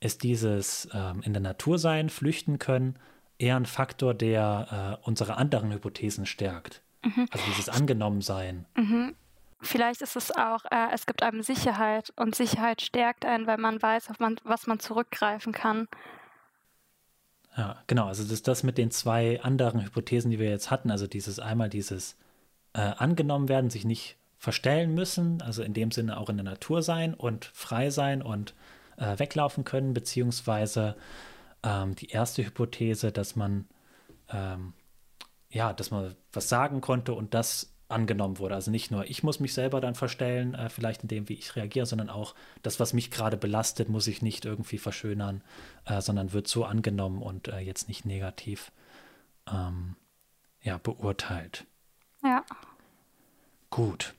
ist 0.00 0.22
dieses 0.22 0.88
ähm, 0.92 1.22
in 1.22 1.32
der 1.32 1.42
Natur 1.42 1.78
sein, 1.78 2.08
flüchten 2.08 2.58
können, 2.58 2.98
eher 3.38 3.56
ein 3.56 3.66
Faktor, 3.66 4.14
der 4.14 4.98
äh, 5.02 5.06
unsere 5.06 5.36
anderen 5.36 5.72
Hypothesen 5.72 6.26
stärkt. 6.26 6.82
Mhm. 7.02 7.26
Also 7.30 7.44
dieses 7.48 7.68
Angenommensein. 7.68 8.66
Mhm. 8.76 9.14
Vielleicht 9.62 10.00
ist 10.02 10.16
es 10.16 10.30
auch, 10.30 10.64
äh, 10.70 10.88
es 10.92 11.06
gibt 11.06 11.22
einem 11.22 11.42
Sicherheit 11.42 12.12
und 12.16 12.34
Sicherheit 12.34 12.80
stärkt 12.80 13.24
einen, 13.24 13.46
weil 13.46 13.58
man 13.58 13.80
weiß, 13.80 14.10
auf 14.10 14.18
man, 14.18 14.36
was 14.44 14.66
man 14.66 14.80
zurückgreifen 14.80 15.52
kann. 15.52 15.88
Ja, 17.56 17.82
genau. 17.86 18.06
Also 18.06 18.24
das 18.24 18.42
das 18.42 18.62
mit 18.62 18.78
den 18.78 18.90
zwei 18.90 19.40
anderen 19.42 19.84
Hypothesen, 19.84 20.30
die 20.30 20.38
wir 20.38 20.48
jetzt 20.48 20.70
hatten. 20.70 20.90
Also 20.90 21.06
dieses 21.06 21.38
einmal 21.40 21.68
dieses 21.68 22.16
äh, 22.72 22.80
angenommen 22.80 23.48
werden, 23.48 23.70
sich 23.70 23.84
nicht 23.84 24.16
verstellen 24.38 24.94
müssen, 24.94 25.42
also 25.42 25.62
in 25.62 25.74
dem 25.74 25.90
Sinne 25.90 26.16
auch 26.16 26.30
in 26.30 26.36
der 26.36 26.44
Natur 26.44 26.82
sein 26.82 27.12
und 27.12 27.44
frei 27.52 27.90
sein 27.90 28.22
und 28.22 28.54
äh, 28.96 29.18
weglaufen 29.18 29.64
können, 29.64 29.92
beziehungsweise 29.92 30.96
ähm, 31.62 31.94
die 31.96 32.08
erste 32.08 32.44
Hypothese, 32.44 33.12
dass 33.12 33.36
man 33.36 33.68
ähm, 34.30 34.72
ja, 35.50 35.72
dass 35.72 35.90
man 35.90 36.14
was 36.32 36.48
sagen 36.48 36.80
konnte 36.80 37.12
und 37.12 37.34
das 37.34 37.72
angenommen 37.90 38.38
wurde. 38.38 38.54
Also 38.54 38.70
nicht 38.70 38.90
nur 38.90 39.08
ich 39.08 39.22
muss 39.22 39.40
mich 39.40 39.54
selber 39.54 39.80
dann 39.80 39.94
verstellen, 39.94 40.54
äh, 40.54 40.68
vielleicht 40.68 41.02
in 41.02 41.08
dem, 41.08 41.28
wie 41.28 41.34
ich 41.34 41.56
reagiere, 41.56 41.86
sondern 41.86 42.10
auch 42.10 42.34
das, 42.62 42.80
was 42.80 42.92
mich 42.92 43.10
gerade 43.10 43.36
belastet, 43.36 43.88
muss 43.88 44.06
ich 44.06 44.22
nicht 44.22 44.44
irgendwie 44.44 44.78
verschönern, 44.78 45.42
äh, 45.84 46.00
sondern 46.00 46.32
wird 46.32 46.48
so 46.48 46.64
angenommen 46.64 47.22
und 47.22 47.48
äh, 47.48 47.58
jetzt 47.58 47.88
nicht 47.88 48.04
negativ 48.04 48.72
ähm, 49.50 49.96
ja, 50.62 50.78
beurteilt. 50.78 51.66
Ja. 52.22 52.44
Gut. 53.70 54.14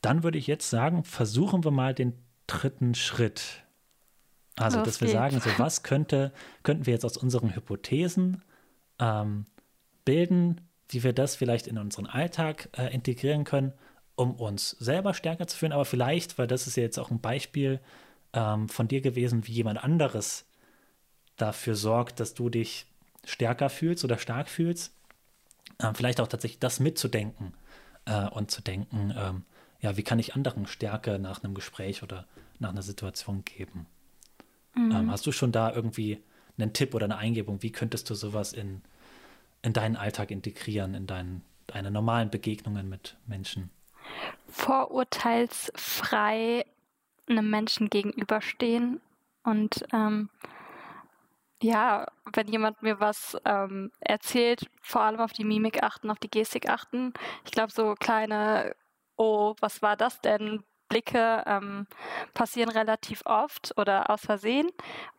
Dann 0.00 0.22
würde 0.22 0.38
ich 0.38 0.46
jetzt 0.46 0.70
sagen, 0.70 1.04
versuchen 1.04 1.64
wir 1.64 1.70
mal 1.70 1.94
den 1.94 2.14
dritten 2.46 2.94
Schritt. 2.94 3.64
Also, 4.56 4.78
Los 4.78 4.86
dass 4.86 5.00
wir 5.00 5.08
sagen, 5.08 5.40
so 5.40 5.50
was 5.58 5.82
könnte, 5.84 6.32
könnten 6.62 6.86
wir 6.86 6.92
jetzt 6.92 7.04
aus 7.04 7.16
unseren 7.16 7.54
Hypothesen 7.54 8.42
ähm, 8.98 9.46
bilden, 10.04 10.67
wie 10.88 11.02
wir 11.02 11.12
das 11.12 11.36
vielleicht 11.36 11.66
in 11.66 11.78
unseren 11.78 12.06
Alltag 12.06 12.68
äh, 12.76 12.92
integrieren 12.92 13.44
können, 13.44 13.72
um 14.14 14.34
uns 14.34 14.70
selber 14.70 15.14
stärker 15.14 15.46
zu 15.46 15.56
fühlen, 15.56 15.72
aber 15.72 15.84
vielleicht, 15.84 16.38
weil 16.38 16.46
das 16.46 16.66
ist 16.66 16.76
ja 16.76 16.82
jetzt 16.82 16.98
auch 16.98 17.10
ein 17.10 17.20
Beispiel 17.20 17.80
ähm, 18.32 18.68
von 18.68 18.88
dir 18.88 19.00
gewesen, 19.00 19.46
wie 19.46 19.52
jemand 19.52 19.82
anderes 19.82 20.46
dafür 21.36 21.76
sorgt, 21.76 22.20
dass 22.20 22.34
du 22.34 22.48
dich 22.48 22.86
stärker 23.24 23.70
fühlst 23.70 24.04
oder 24.04 24.18
stark 24.18 24.48
fühlst, 24.48 24.92
ähm, 25.80 25.94
vielleicht 25.94 26.20
auch 26.20 26.26
tatsächlich 26.26 26.58
das 26.58 26.80
mitzudenken 26.80 27.54
äh, 28.06 28.26
und 28.28 28.50
zu 28.50 28.62
denken, 28.62 29.14
ähm, 29.16 29.44
ja, 29.80 29.96
wie 29.96 30.02
kann 30.02 30.18
ich 30.18 30.34
anderen 30.34 30.66
Stärke 30.66 31.18
nach 31.18 31.44
einem 31.44 31.54
Gespräch 31.54 32.02
oder 32.02 32.26
nach 32.58 32.70
einer 32.70 32.82
Situation 32.82 33.44
geben? 33.44 33.86
Mhm. 34.74 34.90
Ähm, 34.92 35.10
hast 35.10 35.26
du 35.26 35.32
schon 35.32 35.52
da 35.52 35.72
irgendwie 35.72 36.22
einen 36.56 36.72
Tipp 36.72 36.94
oder 36.94 37.04
eine 37.04 37.18
Eingebung, 37.18 37.62
wie 37.62 37.70
könntest 37.70 38.10
du 38.10 38.14
sowas 38.14 38.52
in 38.52 38.82
in 39.62 39.72
deinen 39.72 39.96
Alltag 39.96 40.30
integrieren, 40.30 40.94
in 40.94 41.06
deinen, 41.06 41.42
deine 41.66 41.90
normalen 41.90 42.30
Begegnungen 42.30 42.88
mit 42.88 43.16
Menschen? 43.26 43.70
Vorurteilsfrei 44.48 46.64
einem 47.28 47.50
Menschen 47.50 47.90
gegenüberstehen 47.90 49.00
und 49.42 49.84
ähm, 49.92 50.30
ja, 51.62 52.06
wenn 52.32 52.48
jemand 52.48 52.82
mir 52.82 53.00
was 53.00 53.36
ähm, 53.44 53.90
erzählt, 54.00 54.70
vor 54.80 55.02
allem 55.02 55.20
auf 55.20 55.32
die 55.32 55.44
Mimik 55.44 55.82
achten, 55.82 56.10
auf 56.10 56.18
die 56.18 56.30
Gestik 56.30 56.68
achten. 56.68 57.12
Ich 57.44 57.50
glaube, 57.50 57.72
so 57.72 57.94
kleine, 57.94 58.76
oh, 59.16 59.54
was 59.60 59.82
war 59.82 59.96
das 59.96 60.20
denn? 60.20 60.62
Blicke 60.88 61.42
ähm, 61.46 61.86
passieren 62.32 62.70
relativ 62.70 63.22
oft 63.26 63.74
oder 63.76 64.08
aus 64.08 64.22
Versehen 64.22 64.70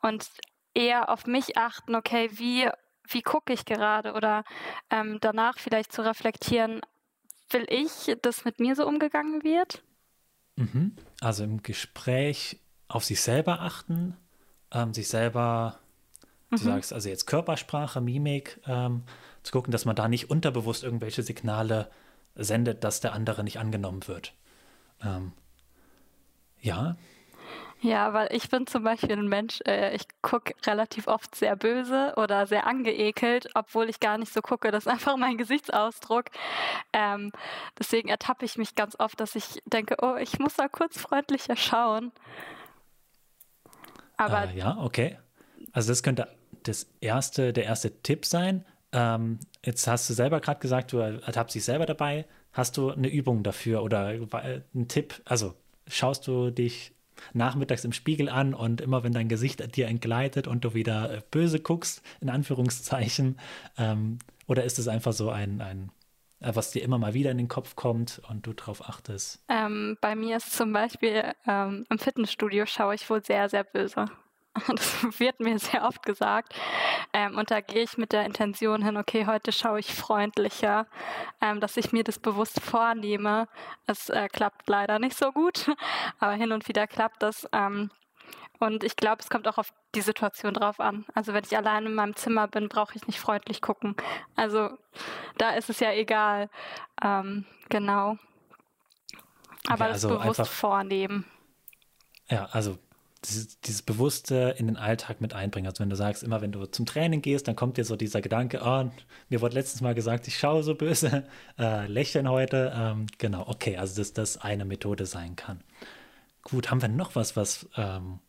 und 0.02 0.28
eher 0.74 1.10
auf 1.10 1.28
mich 1.28 1.58
achten, 1.58 1.96
okay, 1.96 2.30
wie 2.34 2.70
wie 3.10 3.22
gucke 3.22 3.54
ich 3.54 3.66
gerade 3.66 4.14
oder 4.14 4.44
ähm, 4.90 5.18
danach 5.22 5.58
vielleicht 5.58 5.92
zu 5.92 6.04
reflektieren, 6.04 6.82
will 7.52 7.66
ich, 7.70 8.16
dass 8.22 8.46
mit 8.46 8.60
mir 8.60 8.76
so 8.76 8.88
umgegangen 8.88 9.44
wird? 9.44 9.84
Mhm. 10.56 10.96
Also 11.22 11.44
im 11.44 11.64
Gespräch 11.64 12.60
auf 12.88 13.04
sich 13.04 13.22
selber 13.22 13.62
achten, 13.62 14.16
ähm, 14.72 14.94
sich 14.94 15.08
selber, 15.08 15.80
mhm. 16.50 16.58
du 16.58 16.64
sagst 16.64 16.94
also 16.94 17.10
jetzt 17.10 17.26
Körpersprache, 17.26 18.02
Mimik, 18.02 18.60
ähm, 18.66 19.04
zu 19.44 19.52
gucken, 19.52 19.72
dass 19.72 19.86
man 19.86 19.96
da 19.96 20.08
nicht 20.08 20.30
unterbewusst 20.30 20.84
irgendwelche 20.84 21.24
Signale 21.24 21.90
sendet, 22.36 22.84
dass 22.84 23.00
der 23.00 23.14
andere 23.14 23.44
nicht 23.44 23.60
angenommen 23.60 24.08
wird. 24.08 24.34
Ähm, 25.02 25.32
ja, 26.62 26.98
ja, 27.82 28.14
weil 28.14 28.28
ich 28.34 28.50
bin 28.50 28.68
zum 28.68 28.84
Beispiel 28.84 29.14
ein 29.14 29.28
Mensch, 29.28 29.62
äh, 29.66 29.96
ich 29.96 30.04
gucke 30.22 30.54
relativ 30.66 31.08
oft 31.08 31.34
sehr 31.34 31.56
böse 31.56 32.14
oder 32.18 32.46
sehr 32.46 32.68
angeekelt, 32.68 33.50
obwohl 33.56 33.90
ich 33.90 34.02
gar 34.02 34.18
nicht 34.18 34.34
so 34.34 34.42
gucke. 34.42 34.72
Das 34.72 34.86
ist 34.86 34.92
einfach 34.92 35.16
mein 35.16 35.38
Gesichtsausdruck. 35.38 36.26
Ähm, 36.92 37.32
deswegen 37.78 38.10
ertappe 38.10 38.44
ich 38.44 38.58
mich 38.58 38.76
ganz 38.76 39.00
oft, 39.00 39.20
dass 39.22 39.36
ich 39.36 39.62
denke, 39.66 39.96
oh, 40.02 40.16
ich 40.18 40.40
muss 40.40 40.56
da 40.56 40.68
kurz 40.68 41.00
freundlicher 41.00 41.56
schauen. 41.56 42.12
Aber 44.18 44.50
äh, 44.50 44.58
ja, 44.58 44.78
okay. 44.78 45.18
Also 45.72 45.92
das 45.92 46.04
könnte 46.04 46.28
das 46.64 46.88
erste, 47.00 47.54
der 47.54 47.64
erste 47.64 48.02
Tipp 48.02 48.26
sein. 48.26 48.66
Ähm, 48.92 49.40
jetzt 49.64 49.88
hast 49.88 50.10
du 50.10 50.14
selber 50.14 50.42
gerade 50.42 50.60
gesagt, 50.60 50.92
du 50.92 50.98
ertappst 50.98 51.56
dich 51.56 51.64
selber 51.64 51.86
dabei. 51.86 52.26
Hast 52.52 52.76
du 52.76 52.92
eine 52.92 53.08
Übung 53.08 53.44
dafür 53.44 53.84
oder 53.84 54.14
äh, 54.14 54.62
einen 54.74 54.90
Tipp? 54.90 55.22
Also 55.24 55.54
schaust 55.88 56.28
du 56.28 56.50
dich 56.50 56.94
nachmittags 57.34 57.86
im 57.86 57.94
Spiegel 57.94 58.30
an 58.30 58.54
und 58.54 58.82
immer 58.82 59.04
wenn 59.04 59.14
dein 59.14 59.30
Gesicht 59.30 59.76
dir 59.76 59.88
entgleitet 59.88 60.48
und 60.48 60.66
du 60.66 60.74
wieder 60.74 61.12
äh, 61.12 61.22
böse 61.32 61.60
guckst, 61.60 62.02
in 62.22 62.30
Anführungszeichen, 62.30 63.40
ähm, 63.78 64.20
oder 64.48 64.64
ist 64.64 64.80
es 64.80 64.88
einfach 64.88 65.14
so 65.14 65.30
ein, 65.30 65.62
ein 65.62 65.92
äh, 66.40 66.52
was 66.54 66.72
dir 66.72 66.84
immer 66.84 66.98
mal 66.98 67.14
wieder 67.14 67.32
in 67.32 67.38
den 67.38 67.48
Kopf 67.48 67.76
kommt 67.76 68.22
und 68.30 68.46
du 68.46 68.54
darauf 68.54 68.88
achtest? 68.88 69.44
Ähm, 69.50 69.98
bei 70.02 70.16
mir 70.16 70.38
ist 70.38 70.54
zum 70.54 70.74
Beispiel 70.74 71.34
ähm, 71.48 71.86
im 71.90 72.00
Fitnessstudio 72.00 72.66
schaue 72.66 72.96
ich 72.96 73.10
wohl 73.10 73.24
sehr, 73.24 73.50
sehr 73.50 73.64
böse. 73.64 74.06
Das 74.68 75.20
wird 75.20 75.40
mir 75.40 75.58
sehr 75.60 75.84
oft 75.84 76.04
gesagt. 76.04 76.54
Ähm, 77.14 77.38
und 77.38 77.52
da 77.52 77.62
gehe 77.62 77.84
ich 77.84 77.98
mit 77.98 78.12
der 78.12 78.26
Intention 78.26 78.84
hin, 78.84 78.98
okay, 78.98 79.26
heute 79.26 79.52
schaue 79.52 79.80
ich 79.80 79.94
freundlicher, 79.94 80.88
ähm, 81.42 81.60
dass 81.60 81.78
ich 81.78 81.92
mir 81.92 82.04
das 82.04 82.20
bewusst 82.20 82.62
vornehme. 82.62 83.48
Es 83.88 84.10
äh, 84.10 84.28
klappt 84.28 84.68
leider 84.70 85.00
nicht 85.00 85.18
so 85.18 85.32
gut, 85.32 85.70
aber 86.20 86.34
hin 86.34 86.52
und 86.52 86.68
wieder 86.68 86.88
klappt 86.88 87.24
das. 87.24 87.48
Ähm, 87.52 87.92
und 88.60 88.84
ich 88.84 88.98
glaube, 88.98 89.22
es 89.22 89.30
kommt 89.30 89.48
auch 89.48 89.58
auf 89.58 89.74
die 89.96 90.02
Situation 90.02 90.54
drauf 90.54 90.82
an. 90.82 91.06
Also 91.16 91.34
wenn 91.34 91.46
ich 91.46 91.56
allein 91.56 91.86
in 91.86 91.94
meinem 91.94 92.16
Zimmer 92.16 92.48
bin, 92.48 92.68
brauche 92.68 92.96
ich 92.96 93.08
nicht 93.08 93.20
freundlich 93.20 93.62
gucken. 93.62 93.96
Also 94.36 94.70
da 95.38 95.52
ist 95.52 95.70
es 95.70 95.80
ja 95.80 95.94
egal. 95.94 96.50
Ähm, 97.02 97.46
genau. 97.70 98.18
Aber 99.68 99.86
okay, 99.86 99.94
also 99.94 100.10
das 100.10 100.22
bewusst 100.22 100.48
vornehmen. 100.48 101.26
Ja, 102.28 102.50
also 102.52 102.78
dieses, 103.26 103.60
dieses, 103.62 103.82
Bewusste 103.82 104.56
in 104.58 104.68
den 104.68 104.78
Alltag 104.78 105.22
mit 105.22 105.34
einbringen. 105.34 105.68
Also 105.68 105.82
wenn 105.82 105.90
du 105.90 105.96
sagst, 105.96 106.24
immer 106.24 106.42
wenn 106.42 106.52
du 106.52 106.66
zum 106.66 106.86
Training 106.86 107.22
gehst, 107.22 107.48
dann 107.48 107.56
kommt 107.56 107.78
dir 107.78 107.84
so 107.84 107.96
dieser 107.96 108.22
Gedanke, 108.22 108.62
oh, 108.64 108.90
mir 109.30 109.42
wurde 109.42 109.56
letztens 109.56 109.82
mal 109.82 109.96
gesagt, 109.96 110.28
ich 110.28 110.38
schaue 110.38 110.64
so 110.64 110.76
böse, 110.76 111.26
äh, 111.60 111.88
lächeln 111.88 112.30
heute. 112.30 112.74
Ähm, 112.76 113.08
genau, 113.18 113.48
okay, 113.48 113.78
also 113.78 113.98
dass 113.98 114.14
das 114.14 114.38
eine 114.38 114.66
Methode 114.66 115.06
sein 115.06 115.36
kann. 115.36 115.62
Gut, 116.44 116.72
haben 116.72 116.82
wir 116.82 116.90
noch 116.90 117.16
was, 117.16 117.36
was, 117.36 117.68
ähm, 117.76 118.20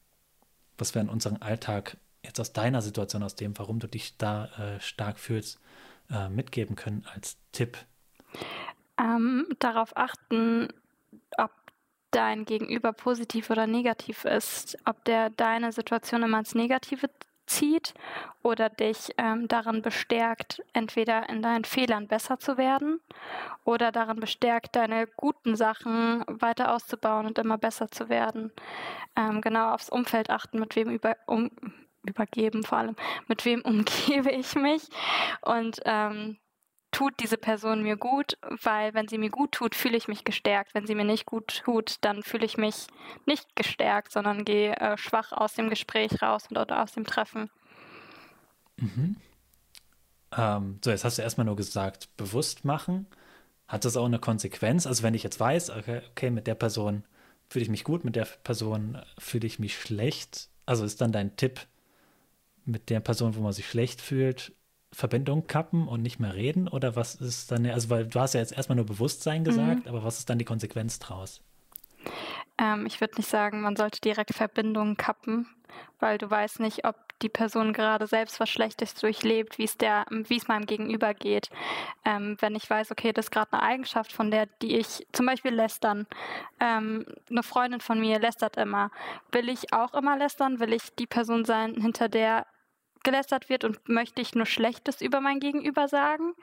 was 0.77 0.95
wir 0.95 1.03
in 1.03 1.09
unserem 1.09 1.39
Alltag 1.41 1.97
jetzt 2.23 2.41
aus 2.41 2.53
deiner 2.53 2.83
Situation, 2.83 3.23
aus 3.23 3.35
dem, 3.35 3.59
warum 3.59 3.79
du 3.79 3.87
dich 3.87 4.17
da 4.17 4.47
äh, 4.47 4.81
stark 4.81 5.19
fühlst, 5.19 5.61
äh, 6.11 6.29
mitgeben 6.29 6.77
können 6.77 7.07
als 7.15 7.39
Tipp? 7.53 7.79
Ähm, 8.99 9.47
darauf 9.59 9.97
achten, 9.97 10.69
ob 11.39 11.51
dein 12.11 12.45
Gegenüber 12.45 12.93
positiv 12.93 13.51
oder 13.51 13.67
negativ 13.67 14.25
ist, 14.25 14.77
ob 14.85 15.05
der 15.05 15.31
deine 15.31 15.73
Situation 15.73 16.23
immer 16.23 16.41
ins 16.41 16.55
Negative 16.55 17.09
zieht 17.51 17.95
oder 18.43 18.69
dich 18.69 19.11
ähm, 19.19 19.49
daran 19.49 19.83
bestärkt, 19.83 20.63
entweder 20.73 21.29
in 21.29 21.43
deinen 21.43 21.65
Fehlern 21.65 22.07
besser 22.07 22.39
zu 22.39 22.57
werden 22.57 23.01
oder 23.65 23.93
daran 23.93 24.21
bestärkt, 24.21 24.77
deine 24.77 25.07
guten 25.17 25.57
Sachen 25.57 26.25
weiter 26.29 26.75
auszubauen 26.75 27.27
und 27.27 27.39
immer 27.39 27.59
besser 27.59 27.91
zu 27.91 28.09
werden. 28.09 28.53
Ähm, 29.17 29.41
genau 29.41 29.75
aufs 29.75 29.91
Umfeld 29.91 30.31
achten, 30.31 30.61
mit 30.61 30.77
wem 30.77 30.91
über, 30.91 31.17
um, 31.27 31.51
übergeben 32.07 32.63
vor 32.63 32.79
allem, 32.79 32.97
mit 33.27 33.45
wem 33.45 33.61
umgebe 33.65 34.31
ich 34.31 34.55
mich 34.55 34.89
und 35.43 35.81
ähm, 35.85 36.39
tut 36.91 37.15
diese 37.21 37.37
Person 37.37 37.83
mir 37.83 37.97
gut, 37.97 38.37
weil 38.63 38.95
wenn 38.95 39.09
sie 39.09 39.19
mir 39.19 39.31
gut 39.31 39.53
tut, 39.53 39.75
fühle 39.75 39.97
ich 39.97 40.09
mich 40.09 40.25
gestärkt. 40.25 40.75
Wenn 40.75 40.87
sie 40.87 40.95
mir 40.95 41.05
nicht 41.05 41.27
gut 41.27 41.63
tut, 41.65 41.97
dann 42.01 42.23
fühle 42.23 42.45
ich 42.45 42.57
mich 42.57 42.87
nicht 43.27 43.55
gestärkt, 43.57 44.13
sondern 44.13 44.45
gehe 44.45 44.77
äh, 44.77 44.97
schwach 44.99 45.33
aus 45.33 45.55
dem 45.55 45.71
Gespräch 45.71 46.23
raus 46.23 46.45
und 46.51 46.59
oder 46.59 46.83
aus 46.83 46.93
dem 46.93 47.05
Treffen. 47.05 47.51
Mhm. 48.77 49.17
Ähm, 50.37 50.79
so, 50.85 50.91
jetzt 50.91 51.05
hast 51.05 51.19
du 51.19 51.23
erstmal 51.23 51.47
nur 51.47 51.57
gesagt, 51.57 52.17
bewusst 52.17 52.65
machen. 52.65 53.07
Hat 53.69 53.85
das 53.85 53.97
auch 53.97 54.07
eine 54.07 54.19
Konsequenz? 54.19 54.87
Also 54.87 55.03
wenn 55.03 55.15
ich 55.15 55.23
jetzt 55.23 55.39
weiß, 55.39 55.71
okay, 55.71 56.03
okay 56.11 56.31
mit 56.31 56.47
der 56.47 56.55
Person 56.55 57.05
fühle 57.49 57.65
ich 57.65 57.71
mich 57.71 57.85
gut, 57.85 58.05
mit 58.05 58.17
der 58.17 58.27
Person 58.45 59.01
fühle 59.19 59.47
ich 59.47 59.59
mich 59.59 59.81
schlecht. 59.81 60.49
Also 60.67 60.85
ist 60.85 61.01
dann 61.01 61.13
dein 61.13 61.37
Tipp, 61.37 61.67
mit 62.65 62.91
der 62.91 63.01
Person, 63.01 63.35
wo 63.35 63.41
man 63.41 63.53
sich 63.53 63.69
schlecht 63.69 64.01
fühlt, 64.01 64.53
Verbindung 64.93 65.47
kappen 65.47 65.89
und 65.89 66.03
nicht 66.03 66.19
mehr 66.19 66.35
reden? 66.35 66.69
Oder 66.69 66.97
was 66.97 67.15
ist 67.15 67.53
dann, 67.53 67.67
also 67.67 67.91
weil 67.91 68.07
du 68.07 68.21
hast 68.21 68.35
ja 68.35 68.41
jetzt 68.41 68.53
erstmal 68.53 68.77
nur 68.77 68.87
Bewusstsein 68.87 69.45
gesagt, 69.45 69.85
mhm. 69.85 69.89
aber 69.89 70.05
was 70.05 70.19
ist 70.19 70.31
dann 70.31 70.39
die 70.39 70.45
Konsequenz 70.45 70.99
draus? 70.99 71.41
Ähm, 72.59 72.87
ich 72.87 73.01
würde 73.01 73.17
nicht 73.17 73.29
sagen, 73.29 73.63
man 73.63 73.77
sollte 73.77 74.01
direkt 74.01 74.35
Verbindungen 74.35 74.97
kappen, 74.97 75.47
weil 75.99 76.19
du 76.19 76.31
weißt 76.31 76.61
nicht, 76.61 76.85
ob 76.85 76.97
die 77.23 77.29
Person 77.29 77.73
gerade 77.73 78.07
selbst 78.07 78.41
was 78.41 78.49
Schlechtes 78.49 78.95
durchlebt, 78.95 79.59
wie 79.59 79.65
es 79.65 79.77
der, 79.77 80.07
wie 80.11 80.37
es 80.37 80.49
meinem 80.49 80.67
Gegenüber 80.67 81.15
geht. 81.15 81.51
Ähm, 82.05 82.37
wenn 82.41 82.55
ich 82.55 82.69
weiß, 82.69 82.91
okay, 82.91 83.13
das 83.13 83.27
ist 83.27 83.31
gerade 83.31 83.53
eine 83.53 83.63
Eigenschaft 83.63 84.13
von 84.13 84.31
der, 84.31 84.47
die 84.63 84.77
ich 84.77 85.07
zum 85.13 85.27
Beispiel 85.27 85.53
lästern. 85.53 86.07
Ähm, 86.61 87.05
eine 87.29 87.43
Freundin 87.43 87.81
von 87.81 88.01
mir 88.01 88.19
lästert 88.19 88.57
immer. 88.57 88.91
Will 89.33 89.49
ich 89.49 89.73
auch 89.73 89.95
immer 89.95 90.17
lästern? 90.17 90.61
Will 90.61 90.73
ich 90.73 90.95
die 90.99 91.07
Person 91.07 91.45
sein, 91.45 91.75
hinter 91.75 92.09
der 92.09 92.47
gelästert 93.03 93.49
wird 93.49 93.65
und 93.65 93.89
möchte 93.89 94.21
ich 94.23 94.35
nur 94.35 94.47
Schlechtes 94.47 95.01
über 95.01 95.21
mein 95.21 95.41
Gegenüber 95.41 95.89
sagen? 95.89 96.35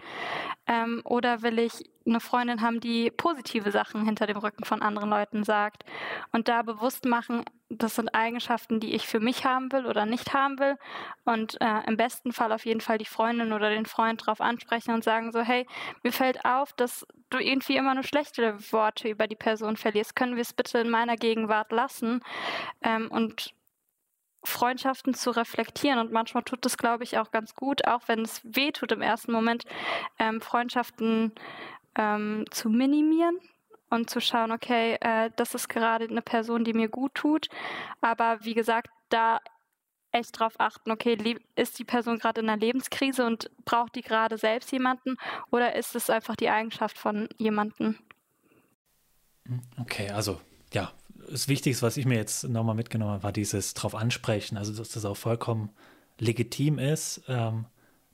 Ähm, 0.66 1.02
oder 1.04 1.42
will 1.42 1.60
ich 1.60 1.90
eine 2.06 2.20
Freundin 2.20 2.62
haben, 2.62 2.80
die 2.80 3.12
positive 3.12 3.72
Sachen 3.72 4.06
hinter 4.06 4.28
dem 4.28 4.38
Rücken 4.38 4.64
von 4.64 4.82
anderen 4.82 5.10
Leuten 5.10 5.44
sagt? 5.44 5.84
Und 6.32 6.48
da 6.48 6.62
bewusst 6.62 7.06
machen, 7.06 7.44
das 7.70 7.96
sind 7.96 8.10
Eigenschaften, 8.16 8.80
die 8.80 8.96
ich 8.96 9.08
für 9.08 9.20
mich 9.20 9.46
haben 9.46 9.72
will 9.72 9.86
oder 9.86 10.06
nicht 10.06 10.34
haben 10.34 10.58
will. 10.60 10.78
Und 11.26 11.60
äh, 11.60 11.86
im 11.86 11.98
besten 11.98 12.32
Fall 12.32 12.52
auf 12.52 12.66
jeden 12.66 12.82
Fall 12.82 12.98
die 12.98 13.06
Freundin 13.06 13.52
oder 13.52 13.70
den 13.70 13.86
Freund 13.86 14.22
darauf 14.22 14.42
ansprechen 14.42 14.94
und 14.94 15.04
sagen 15.04 15.32
so, 15.32 15.42
hey, 15.42 15.68
mir 16.04 16.14
fällt 16.14 16.46
auf, 16.46 16.74
dass 16.74 17.06
du 17.30 17.40
irgendwie 17.40 17.76
immer 17.76 17.94
nur 17.94 18.04
schlechte 18.04 18.58
Worte 18.72 19.10
über 19.10 19.28
die 19.28 19.36
Person 19.36 19.76
verlierst. 19.76 20.16
Können 20.16 20.36
wir 20.36 20.42
es 20.42 20.54
bitte 20.54 20.80
in 20.80 20.90
meiner 20.90 21.18
Gegenwart 21.18 21.72
lassen? 21.72 22.22
Ähm, 22.82 23.12
und 23.12 23.54
Freundschaften 24.44 25.14
zu 25.14 25.32
reflektieren. 25.32 26.00
Und 26.00 26.12
manchmal 26.12 26.44
tut 26.44 26.66
es, 26.66 26.78
glaube 26.78 27.04
ich, 27.04 27.18
auch 27.18 27.32
ganz 27.32 27.56
gut, 27.56 27.88
auch 27.88 28.02
wenn 28.08 28.22
es 28.22 28.42
weh 28.44 28.72
tut 28.72 28.92
im 28.92 29.02
ersten 29.02 29.32
Moment, 29.32 29.66
ähm, 30.20 30.42
Freundschaften 30.42 31.34
ähm, 31.96 32.46
zu 32.52 32.70
minimieren 32.70 33.38
und 33.90 34.10
zu 34.10 34.20
schauen, 34.22 34.52
okay, 34.52 34.98
äh, 35.02 35.32
das 35.36 35.56
ist 35.56 35.70
gerade 35.70 36.06
eine 36.06 36.22
Person, 36.22 36.64
die 36.64 36.74
mir 36.74 36.90
gut 36.90 37.16
tut. 37.16 37.48
Aber 38.02 38.40
wie 38.42 38.54
gesagt, 38.54 38.90
da 39.10 39.40
echt 40.12 40.40
drauf 40.40 40.54
achten, 40.58 40.92
okay, 40.92 41.38
ist 41.56 41.80
die 41.80 41.84
Person 41.84 42.18
gerade 42.20 42.42
in 42.42 42.50
einer 42.50 42.60
Lebenskrise 42.60 43.26
und 43.26 43.50
braucht 43.66 43.96
die 43.96 44.02
gerade 44.02 44.38
selbst 44.38 44.72
jemanden 44.72 45.18
oder 45.52 45.76
ist 45.76 45.96
es 45.96 46.10
einfach 46.10 46.36
die 46.36 46.50
Eigenschaft 46.50 46.98
von 46.98 47.28
jemandem? 47.38 47.98
Okay, 49.80 50.10
also 50.10 50.42
ja, 50.74 50.92
das 51.30 51.48
Wichtigste, 51.48 51.86
was 51.86 51.98
ich 51.98 52.06
mir 52.06 52.16
jetzt 52.16 52.44
nochmal 52.48 52.76
mitgenommen 52.76 53.12
habe, 53.12 53.24
war 53.24 53.32
dieses 53.32 53.74
drauf 53.74 53.96
ansprechen, 53.96 54.58
also 54.58 54.74
dass 54.74 54.90
das 54.90 55.06
auch 55.06 55.18
vollkommen 55.18 55.70
legitim 56.20 56.80
ist, 56.80 57.22
ähm, 57.28 57.66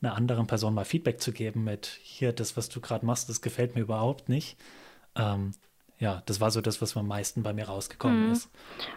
einer 0.02 0.16
anderen 0.16 0.48
Person 0.48 0.74
mal 0.74 0.86
Feedback 0.86 1.22
zu 1.22 1.32
geben 1.32 1.64
mit, 1.64 2.00
hier, 2.02 2.34
das, 2.34 2.58
was 2.58 2.70
du 2.70 2.82
gerade 2.82 3.06
machst, 3.06 3.30
das 3.30 3.42
gefällt 3.42 3.76
mir 3.76 3.82
überhaupt 3.82 4.28
nicht. 4.28 4.58
Ähm, 5.16 5.52
ja, 6.00 6.22
das 6.26 6.42
war 6.42 6.52
so 6.52 6.60
das, 6.60 6.82
was 6.82 6.98
am 6.98 7.08
meisten 7.08 7.44
bei 7.44 7.54
mir 7.54 7.66
rausgekommen 7.66 8.26
mhm. 8.26 8.32
ist. 8.34 8.50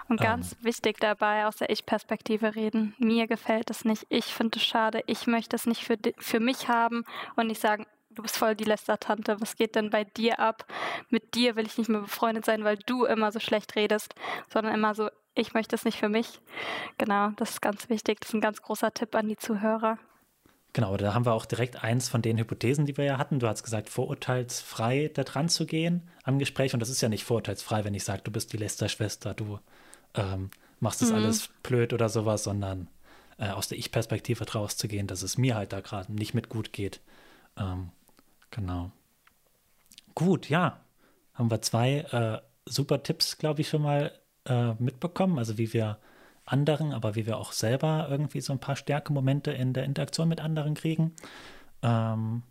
Und 0.08 0.20
ganz 0.20 0.52
ähm, 0.52 0.58
wichtig 0.62 0.98
dabei, 0.98 1.46
aus 1.46 1.56
der 1.56 1.70
Ich-Perspektive 1.70 2.56
reden. 2.56 2.94
Mir 2.98 3.28
gefällt 3.28 3.70
es 3.70 3.84
nicht, 3.84 4.06
ich 4.08 4.24
finde 4.24 4.58
es 4.58 4.64
schade, 4.64 5.02
ich 5.06 5.28
möchte 5.28 5.54
es 5.54 5.66
nicht 5.66 5.84
für, 5.84 5.96
für 6.18 6.40
mich 6.40 6.68
haben 6.68 7.04
und 7.36 7.46
nicht 7.46 7.60
sagen, 7.60 7.86
du 8.16 8.22
bist 8.22 8.36
voll 8.36 8.56
die 8.56 8.64
Lästertante, 8.64 9.36
was 9.40 9.56
geht 9.56 9.76
denn 9.76 9.90
bei 9.90 10.04
dir 10.04 10.40
ab? 10.40 10.66
Mit 11.10 11.34
dir 11.34 11.54
will 11.54 11.66
ich 11.66 11.78
nicht 11.78 11.88
mehr 11.88 12.00
befreundet 12.00 12.44
sein, 12.44 12.64
weil 12.64 12.76
du 12.86 13.04
immer 13.04 13.30
so 13.30 13.38
schlecht 13.38 13.76
redest, 13.76 14.14
sondern 14.52 14.74
immer 14.74 14.94
so, 14.94 15.08
ich 15.34 15.54
möchte 15.54 15.76
es 15.76 15.84
nicht 15.84 15.98
für 15.98 16.08
mich. 16.08 16.40
Genau, 16.98 17.30
das 17.36 17.50
ist 17.50 17.62
ganz 17.62 17.88
wichtig. 17.88 18.20
Das 18.20 18.30
ist 18.30 18.34
ein 18.34 18.40
ganz 18.40 18.62
großer 18.62 18.92
Tipp 18.92 19.14
an 19.14 19.28
die 19.28 19.36
Zuhörer. 19.36 19.98
Genau, 20.72 20.96
da 20.96 21.14
haben 21.14 21.24
wir 21.24 21.32
auch 21.32 21.46
direkt 21.46 21.82
eins 21.84 22.08
von 22.08 22.20
den 22.20 22.38
Hypothesen, 22.38 22.84
die 22.84 22.96
wir 22.96 23.04
ja 23.04 23.18
hatten. 23.18 23.38
Du 23.38 23.46
hast 23.46 23.62
gesagt, 23.62 23.88
vorurteilsfrei 23.88 25.10
da 25.14 25.24
dran 25.24 25.48
zu 25.48 25.66
gehen 25.66 26.08
am 26.22 26.38
Gespräch. 26.38 26.74
Und 26.74 26.80
das 26.80 26.90
ist 26.90 27.00
ja 27.00 27.08
nicht 27.08 27.24
vorurteilsfrei, 27.24 27.84
wenn 27.84 27.94
ich 27.94 28.04
sage, 28.04 28.22
du 28.22 28.30
bist 28.30 28.52
die 28.52 28.58
Lästerschwester, 28.58 29.32
du 29.32 29.58
ähm, 30.14 30.50
machst 30.80 31.00
das 31.00 31.10
mhm. 31.10 31.16
alles 31.16 31.48
blöd 31.62 31.92
oder 31.92 32.08
sowas, 32.08 32.44
sondern 32.44 32.88
äh, 33.38 33.50
aus 33.50 33.68
der 33.68 33.78
Ich-Perspektive 33.78 34.44
draus 34.44 34.76
zu 34.76 34.88
gehen, 34.88 35.06
dass 35.06 35.22
es 35.22 35.38
mir 35.38 35.54
halt 35.54 35.72
da 35.72 35.80
gerade 35.80 36.12
nicht 36.12 36.34
mit 36.34 36.48
gut 36.48 36.72
geht. 36.72 37.00
Ähm, 37.58 37.90
Genau. 38.56 38.90
Gut, 40.14 40.48
ja. 40.48 40.80
Haben 41.34 41.50
wir 41.50 41.60
zwei 41.60 41.98
äh, 41.98 42.40
super 42.64 43.02
Tipps, 43.02 43.36
glaube 43.36 43.60
ich, 43.60 43.68
schon 43.68 43.82
mal 43.82 44.12
äh, 44.46 44.72
mitbekommen. 44.78 45.38
Also 45.38 45.58
wie 45.58 45.72
wir 45.74 45.98
anderen, 46.46 46.92
aber 46.92 47.14
wie 47.14 47.26
wir 47.26 47.36
auch 47.36 47.52
selber 47.52 48.06
irgendwie 48.10 48.40
so 48.40 48.52
ein 48.52 48.58
paar 48.58 48.76
Stärkemomente 48.76 49.50
in 49.50 49.74
der 49.74 49.84
Interaktion 49.84 50.28
mit 50.28 50.40
anderen 50.40 50.74
kriegen. 50.74 51.12
Ähm, 51.82 52.42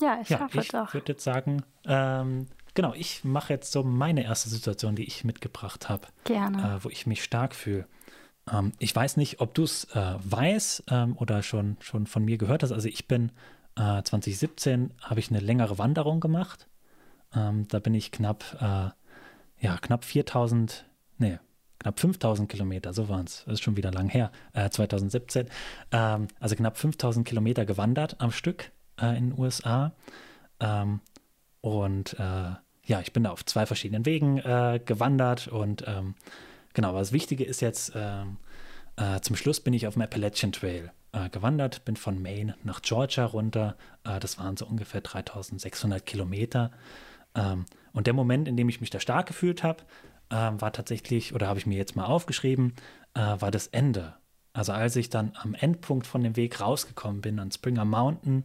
ja, 0.00 0.20
ich 0.22 0.28
ja, 0.28 0.40
hoffe 0.40 0.60
ich 0.60 0.68
doch. 0.68 0.88
Ich 0.88 0.94
würde 0.94 1.12
jetzt 1.12 1.24
sagen, 1.24 1.64
ähm, 1.86 2.46
genau, 2.74 2.94
ich 2.94 3.24
mache 3.24 3.52
jetzt 3.52 3.72
so 3.72 3.82
meine 3.82 4.22
erste 4.22 4.48
Situation, 4.48 4.94
die 4.94 5.04
ich 5.04 5.24
mitgebracht 5.24 5.88
habe. 5.88 6.06
Gerne. 6.24 6.76
Äh, 6.76 6.84
wo 6.84 6.88
ich 6.88 7.06
mich 7.06 7.24
stark 7.24 7.54
fühle. 7.54 7.86
Ähm, 8.50 8.72
ich 8.78 8.94
weiß 8.94 9.16
nicht, 9.16 9.40
ob 9.40 9.54
du 9.54 9.64
es 9.64 9.84
äh, 9.94 10.14
weißt 10.22 10.84
ähm, 10.90 11.16
oder 11.16 11.42
schon, 11.42 11.78
schon 11.80 12.06
von 12.06 12.24
mir 12.24 12.38
gehört 12.38 12.62
hast. 12.62 12.72
Also 12.72 12.88
ich 12.88 13.08
bin 13.08 13.32
äh, 13.76 14.02
2017 14.02 14.92
habe 15.00 15.20
ich 15.20 15.30
eine 15.30 15.40
längere 15.40 15.78
Wanderung 15.78 16.20
gemacht. 16.20 16.68
Ähm, 17.34 17.66
da 17.68 17.78
bin 17.78 17.94
ich 17.94 18.12
knapp, 18.12 18.44
äh, 18.60 19.64
ja, 19.64 19.76
knapp 19.80 20.04
4000, 20.04 20.84
nee, 21.18 21.38
knapp 21.78 21.98
5000 22.00 22.48
Kilometer, 22.48 22.92
so 22.92 23.08
waren 23.08 23.26
es, 23.26 23.44
das 23.44 23.54
ist 23.54 23.62
schon 23.62 23.76
wieder 23.76 23.90
lang 23.92 24.08
her, 24.08 24.30
äh, 24.52 24.70
2017. 24.70 25.48
Ähm, 25.92 26.28
also 26.40 26.56
knapp 26.56 26.76
5000 26.78 27.26
Kilometer 27.26 27.64
gewandert 27.64 28.20
am 28.20 28.30
Stück 28.32 28.70
äh, 29.00 29.16
in 29.16 29.30
den 29.30 29.38
USA. 29.38 29.92
Ähm, 30.60 31.00
Und 31.60 32.14
äh, 32.18 32.54
ja, 32.84 33.00
ich 33.00 33.12
bin 33.12 33.22
da 33.24 33.30
auf 33.30 33.44
zwei 33.44 33.66
verschiedenen 33.66 34.04
Wegen 34.04 34.38
äh, 34.38 34.80
gewandert 34.84 35.46
und 35.48 35.84
ähm, 35.86 36.14
genau, 36.74 36.88
aber 36.88 36.98
das 36.98 37.12
Wichtige 37.12 37.44
ist 37.44 37.60
jetzt, 37.60 37.92
ähm, 37.94 38.38
äh, 38.96 39.20
zum 39.20 39.36
Schluss 39.36 39.60
bin 39.60 39.72
ich 39.72 39.86
auf 39.86 39.94
dem 39.94 40.02
Appalachian 40.02 40.50
Trail 40.52 40.90
äh, 41.12 41.28
gewandert, 41.28 41.84
bin 41.84 41.96
von 41.96 42.20
Maine 42.20 42.56
nach 42.64 42.82
Georgia 42.82 43.24
runter. 43.24 43.76
Äh, 44.04 44.20
das 44.20 44.38
waren 44.38 44.56
so 44.56 44.66
ungefähr 44.66 45.00
3600 45.00 46.04
Kilometer. 46.04 46.70
Ähm, 47.34 47.66
und 47.92 48.06
der 48.06 48.14
Moment, 48.14 48.48
in 48.48 48.56
dem 48.56 48.68
ich 48.68 48.80
mich 48.80 48.90
da 48.90 49.00
stark 49.00 49.26
gefühlt 49.26 49.62
habe, 49.62 49.84
ähm, 50.30 50.60
war 50.60 50.72
tatsächlich, 50.72 51.34
oder 51.34 51.48
habe 51.48 51.58
ich 51.58 51.66
mir 51.66 51.76
jetzt 51.76 51.96
mal 51.96 52.06
aufgeschrieben, 52.06 52.74
äh, 53.14 53.20
war 53.20 53.50
das 53.50 53.66
Ende. 53.68 54.14
Also 54.54 54.72
als 54.72 54.96
ich 54.96 55.10
dann 55.10 55.32
am 55.34 55.54
Endpunkt 55.54 56.06
von 56.06 56.22
dem 56.22 56.36
Weg 56.36 56.60
rausgekommen 56.60 57.20
bin, 57.20 57.38
an 57.38 57.50
Springer 57.50 57.84
Mountain, 57.84 58.44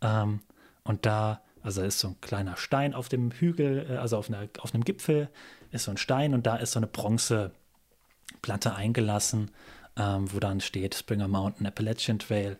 ähm, 0.00 0.40
und 0.84 1.04
da 1.04 1.42
also 1.62 1.82
ist 1.82 1.98
so 1.98 2.08
ein 2.08 2.20
kleiner 2.20 2.56
Stein 2.56 2.94
auf 2.94 3.08
dem 3.08 3.30
Hügel, 3.30 3.86
äh, 3.90 3.96
also 3.96 4.16
auf, 4.16 4.28
einer, 4.28 4.48
auf 4.60 4.74
einem 4.74 4.84
Gipfel 4.84 5.28
ist 5.70 5.84
so 5.84 5.90
ein 5.90 5.96
Stein 5.96 6.34
und 6.34 6.46
da 6.46 6.56
ist 6.56 6.72
so 6.72 6.78
eine 6.78 6.86
Bronzeplatte 6.86 8.74
eingelassen, 8.74 9.50
ähm, 9.98 10.32
wo 10.32 10.38
dann 10.38 10.60
steht 10.60 10.94
Springer 10.94 11.28
Mountain 11.28 11.66
Appalachian 11.66 12.18
Trail, 12.18 12.56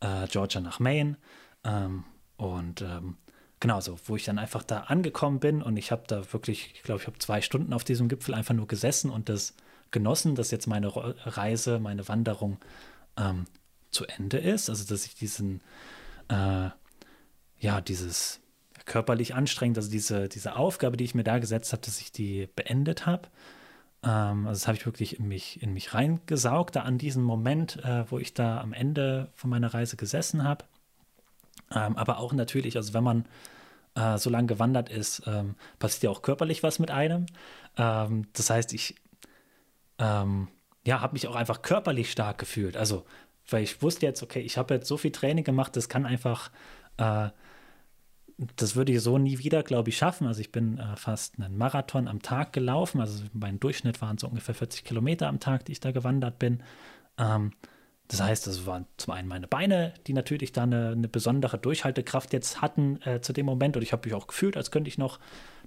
äh, 0.00 0.26
Georgia 0.28 0.60
nach 0.60 0.80
Maine. 0.80 1.16
Ähm, 1.64 2.04
und 2.36 2.82
ähm, 2.82 3.16
genau 3.60 3.80
so, 3.80 3.98
wo 4.06 4.16
ich 4.16 4.24
dann 4.24 4.38
einfach 4.38 4.62
da 4.62 4.80
angekommen 4.82 5.40
bin 5.40 5.62
und 5.62 5.76
ich 5.76 5.90
habe 5.92 6.04
da 6.06 6.32
wirklich, 6.32 6.72
ich 6.74 6.82
glaube, 6.82 7.00
ich 7.00 7.06
habe 7.06 7.18
zwei 7.18 7.40
Stunden 7.40 7.72
auf 7.72 7.84
diesem 7.84 8.08
Gipfel 8.08 8.34
einfach 8.34 8.54
nur 8.54 8.66
gesessen 8.66 9.10
und 9.10 9.28
das 9.28 9.54
genossen, 9.90 10.34
dass 10.34 10.50
jetzt 10.50 10.66
meine 10.66 10.92
Reise, 10.94 11.78
meine 11.78 12.08
Wanderung 12.08 12.58
ähm, 13.16 13.46
zu 13.90 14.06
Ende 14.06 14.38
ist. 14.38 14.68
Also 14.70 14.84
dass 14.84 15.06
ich 15.06 15.14
diesen 15.14 15.60
äh, 16.28 16.70
ja, 17.60 17.80
dieses 17.80 18.40
körperlich 18.84 19.34
anstrengend, 19.34 19.78
also 19.78 19.90
diese, 19.90 20.28
diese 20.28 20.56
Aufgabe, 20.56 20.96
die 20.96 21.04
ich 21.04 21.14
mir 21.14 21.24
da 21.24 21.38
gesetzt 21.38 21.72
habe, 21.72 21.82
dass 21.82 22.00
ich 22.00 22.12
die 22.12 22.48
beendet 22.54 23.06
habe. 23.06 23.28
Ähm, 24.02 24.46
also 24.46 24.60
das 24.60 24.66
habe 24.66 24.76
ich 24.76 24.86
wirklich 24.86 25.18
in 25.18 25.28
mich, 25.28 25.62
in 25.62 25.72
mich 25.72 25.94
reingesaugt, 25.94 26.76
da 26.76 26.82
an 26.82 26.98
diesem 26.98 27.22
Moment, 27.22 27.82
äh, 27.84 28.10
wo 28.10 28.18
ich 28.18 28.34
da 28.34 28.60
am 28.60 28.72
Ende 28.72 29.28
von 29.34 29.50
meiner 29.50 29.72
Reise 29.74 29.96
gesessen 29.96 30.44
habe. 30.44 30.64
Ähm, 31.72 31.96
aber 31.96 32.18
auch 32.18 32.32
natürlich, 32.32 32.76
also 32.76 32.94
wenn 32.94 33.04
man 33.04 33.24
äh, 33.94 34.18
so 34.18 34.30
lange 34.30 34.46
gewandert 34.46 34.88
ist, 34.88 35.22
ähm, 35.26 35.54
passiert 35.78 36.04
ja 36.04 36.10
auch 36.10 36.22
körperlich 36.22 36.62
was 36.62 36.78
mit 36.78 36.90
einem. 36.90 37.26
Ähm, 37.76 38.26
das 38.32 38.50
heißt, 38.50 38.72
ich 38.72 38.94
ähm, 39.98 40.48
ja, 40.86 41.00
habe 41.00 41.14
mich 41.14 41.26
auch 41.28 41.36
einfach 41.36 41.62
körperlich 41.62 42.10
stark 42.10 42.38
gefühlt. 42.38 42.76
Also, 42.76 43.04
weil 43.50 43.62
ich 43.62 43.82
wusste 43.82 44.06
jetzt, 44.06 44.22
okay, 44.22 44.40
ich 44.40 44.56
habe 44.56 44.74
jetzt 44.74 44.88
so 44.88 44.96
viel 44.96 45.12
Training 45.12 45.44
gemacht, 45.44 45.76
das 45.76 45.88
kann 45.88 46.06
einfach 46.06 46.50
äh, 46.98 47.28
das 48.38 48.76
würde 48.76 48.92
ich 48.92 49.00
so 49.00 49.18
nie 49.18 49.38
wieder, 49.38 49.62
glaube 49.64 49.90
ich, 49.90 49.96
schaffen. 49.96 50.26
Also 50.26 50.40
ich 50.40 50.52
bin 50.52 50.78
äh, 50.78 50.96
fast 50.96 51.40
einen 51.40 51.58
Marathon 51.58 52.06
am 52.06 52.22
Tag 52.22 52.52
gelaufen. 52.52 53.00
Also 53.00 53.24
mein 53.32 53.58
Durchschnitt 53.58 54.00
waren 54.00 54.16
so 54.16 54.28
ungefähr 54.28 54.54
40 54.54 54.84
Kilometer 54.84 55.26
am 55.26 55.40
Tag, 55.40 55.64
die 55.64 55.72
ich 55.72 55.80
da 55.80 55.90
gewandert 55.90 56.38
bin. 56.38 56.62
Ähm, 57.18 57.52
das 58.06 58.22
heißt, 58.22 58.46
das 58.46 58.64
waren 58.64 58.86
zum 58.96 59.12
einen 59.12 59.28
meine 59.28 59.48
Beine, 59.48 59.92
die 60.06 60.12
natürlich 60.12 60.52
da 60.52 60.62
eine, 60.62 60.90
eine 60.90 61.08
besondere 61.08 61.58
Durchhaltekraft 61.58 62.32
jetzt 62.32 62.62
hatten 62.62 63.02
äh, 63.02 63.20
zu 63.20 63.32
dem 63.32 63.44
Moment. 63.44 63.76
Und 63.76 63.82
ich 63.82 63.92
habe 63.92 64.08
mich 64.08 64.14
auch 64.14 64.28
gefühlt, 64.28 64.56
als 64.56 64.70
könnte 64.70 64.88
ich 64.88 64.98
noch 64.98 65.18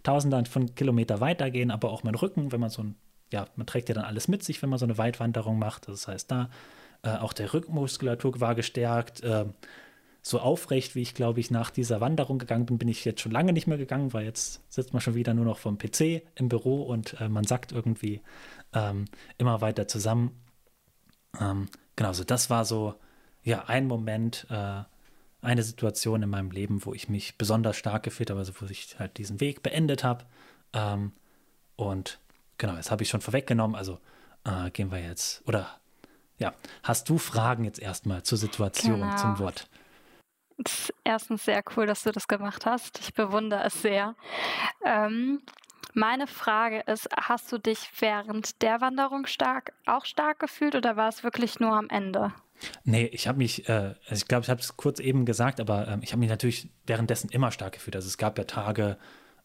Tausende 0.03 0.43
von 0.45 0.73
Kilometer 0.73 1.19
weitergehen. 1.19 1.71
Aber 1.71 1.91
auch 1.91 2.03
mein 2.03 2.15
Rücken, 2.15 2.53
wenn 2.53 2.61
man 2.61 2.69
so 2.69 2.83
ein, 2.83 2.95
ja, 3.33 3.47
man 3.57 3.67
trägt 3.67 3.89
ja 3.89 3.95
dann 3.95 4.05
alles 4.05 4.29
mit 4.29 4.43
sich, 4.43 4.61
wenn 4.61 4.69
man 4.69 4.79
so 4.79 4.85
eine 4.85 4.97
Weitwanderung 4.97 5.59
macht. 5.59 5.89
Das 5.89 6.07
heißt, 6.07 6.31
da 6.31 6.49
äh, 7.03 7.17
auch 7.17 7.33
der 7.33 7.53
Rückenmuskulatur 7.53 8.39
war 8.39 8.55
gestärkt. 8.55 9.21
So 10.23 10.39
aufrecht, 10.39 10.93
wie 10.93 11.01
ich, 11.01 11.15
glaube 11.15 11.39
ich, 11.39 11.49
nach 11.49 11.71
dieser 11.71 11.99
Wanderung 11.99 12.37
gegangen 12.37 12.67
bin, 12.67 12.77
bin 12.77 12.87
ich 12.87 13.05
jetzt 13.05 13.21
schon 13.21 13.31
lange 13.31 13.53
nicht 13.53 13.65
mehr 13.65 13.77
gegangen, 13.77 14.13
weil 14.13 14.25
jetzt 14.25 14.61
sitzt 14.69 14.93
man 14.93 15.01
schon 15.01 15.15
wieder 15.15 15.33
nur 15.33 15.45
noch 15.45 15.57
vom 15.57 15.77
PC 15.79 16.21
im 16.35 16.47
Büro 16.47 16.83
und 16.83 17.19
äh, 17.19 17.27
man 17.27 17.45
sagt 17.45 17.71
irgendwie 17.71 18.21
ähm, 18.73 19.05
immer 19.39 19.61
weiter 19.61 19.87
zusammen. 19.87 20.39
Ähm, 21.39 21.69
genau, 21.95 22.13
so 22.13 22.23
das 22.23 22.49
war 22.51 22.65
so, 22.65 22.95
ja, 23.43 23.65
ein 23.65 23.87
Moment, 23.87 24.45
äh, 24.49 24.83
eine 25.41 25.63
Situation 25.63 26.21
in 26.21 26.29
meinem 26.29 26.51
Leben, 26.51 26.85
wo 26.85 26.93
ich 26.93 27.09
mich 27.09 27.37
besonders 27.37 27.77
stark 27.77 28.03
gefühlt 28.03 28.29
habe, 28.29 28.39
also 28.39 28.53
wo 28.59 28.65
ich 28.67 28.99
halt 28.99 29.17
diesen 29.17 29.39
Weg 29.39 29.63
beendet 29.63 30.03
habe. 30.03 30.25
Ähm, 30.73 31.13
und 31.75 32.19
genau, 32.59 32.75
das 32.75 32.91
habe 32.91 33.01
ich 33.01 33.09
schon 33.09 33.21
vorweggenommen, 33.21 33.75
also 33.75 33.97
äh, 34.43 34.69
gehen 34.69 34.91
wir 34.91 34.99
jetzt, 34.99 35.41
oder 35.47 35.67
ja, 36.37 36.53
hast 36.83 37.09
du 37.09 37.17
Fragen 37.17 37.65
jetzt 37.65 37.79
erstmal 37.79 38.23
zur 38.23 38.37
Situation, 38.37 38.99
genau. 38.99 39.15
zum 39.17 39.39
Wort? 39.39 39.67
Erstens 41.03 41.45
sehr 41.45 41.63
cool, 41.75 41.85
dass 41.85 42.03
du 42.03 42.11
das 42.11 42.27
gemacht 42.27 42.65
hast. 42.65 42.99
Ich 42.99 43.13
bewundere 43.13 43.63
es 43.63 43.81
sehr. 43.81 44.15
Ähm, 44.85 45.41
meine 45.93 46.27
Frage 46.27 46.81
ist, 46.87 47.09
hast 47.17 47.51
du 47.51 47.57
dich 47.57 47.89
während 47.99 48.61
der 48.61 48.79
Wanderung 48.81 49.25
stark, 49.25 49.73
auch 49.85 50.05
stark 50.05 50.39
gefühlt 50.39 50.75
oder 50.75 50.95
war 50.95 51.09
es 51.09 51.23
wirklich 51.23 51.59
nur 51.59 51.73
am 51.73 51.89
Ende? 51.89 52.33
Nee, 52.83 53.05
ich 53.11 53.27
habe 53.27 53.39
mich, 53.39 53.67
äh, 53.67 53.95
also 54.07 54.21
ich 54.21 54.27
glaube, 54.27 54.43
ich 54.43 54.49
habe 54.49 54.61
es 54.61 54.77
kurz 54.77 54.99
eben 54.99 55.25
gesagt, 55.25 55.59
aber 55.59 55.87
ähm, 55.87 56.01
ich 56.03 56.11
habe 56.11 56.19
mich 56.19 56.29
natürlich 56.29 56.69
währenddessen 56.85 57.29
immer 57.29 57.51
stark 57.51 57.73
gefühlt. 57.73 57.95
Also 57.95 58.07
es 58.07 58.17
gab 58.17 58.37
ja 58.37 58.43
Tage, 58.45 58.97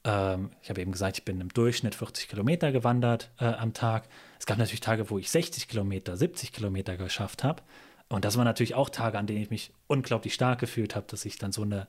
ähm, 0.04 0.50
ich 0.62 0.70
habe 0.70 0.80
eben 0.80 0.92
gesagt, 0.92 1.18
ich 1.18 1.24
bin 1.24 1.40
im 1.40 1.48
Durchschnitt 1.48 1.94
40 1.94 2.28
Kilometer 2.28 2.72
gewandert 2.72 3.30
äh, 3.40 3.46
am 3.46 3.72
Tag. 3.72 4.04
Es 4.38 4.46
gab 4.46 4.58
natürlich 4.58 4.80
Tage, 4.80 5.10
wo 5.10 5.18
ich 5.18 5.30
60 5.30 5.66
Kilometer, 5.68 6.16
70 6.16 6.52
Kilometer 6.52 6.96
geschafft 6.96 7.42
habe. 7.42 7.62
Und 8.08 8.24
das 8.24 8.36
waren 8.36 8.44
natürlich 8.44 8.74
auch 8.74 8.88
Tage, 8.88 9.18
an 9.18 9.26
denen 9.26 9.42
ich 9.42 9.50
mich 9.50 9.72
unglaublich 9.86 10.34
stark 10.34 10.60
gefühlt 10.60 10.94
habe, 10.94 11.06
dass 11.08 11.24
ich 11.24 11.38
dann 11.38 11.52
so 11.52 11.62
eine, 11.62 11.88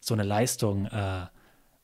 so 0.00 0.14
eine 0.14 0.22
Leistung 0.22 0.86
äh, 0.86 1.26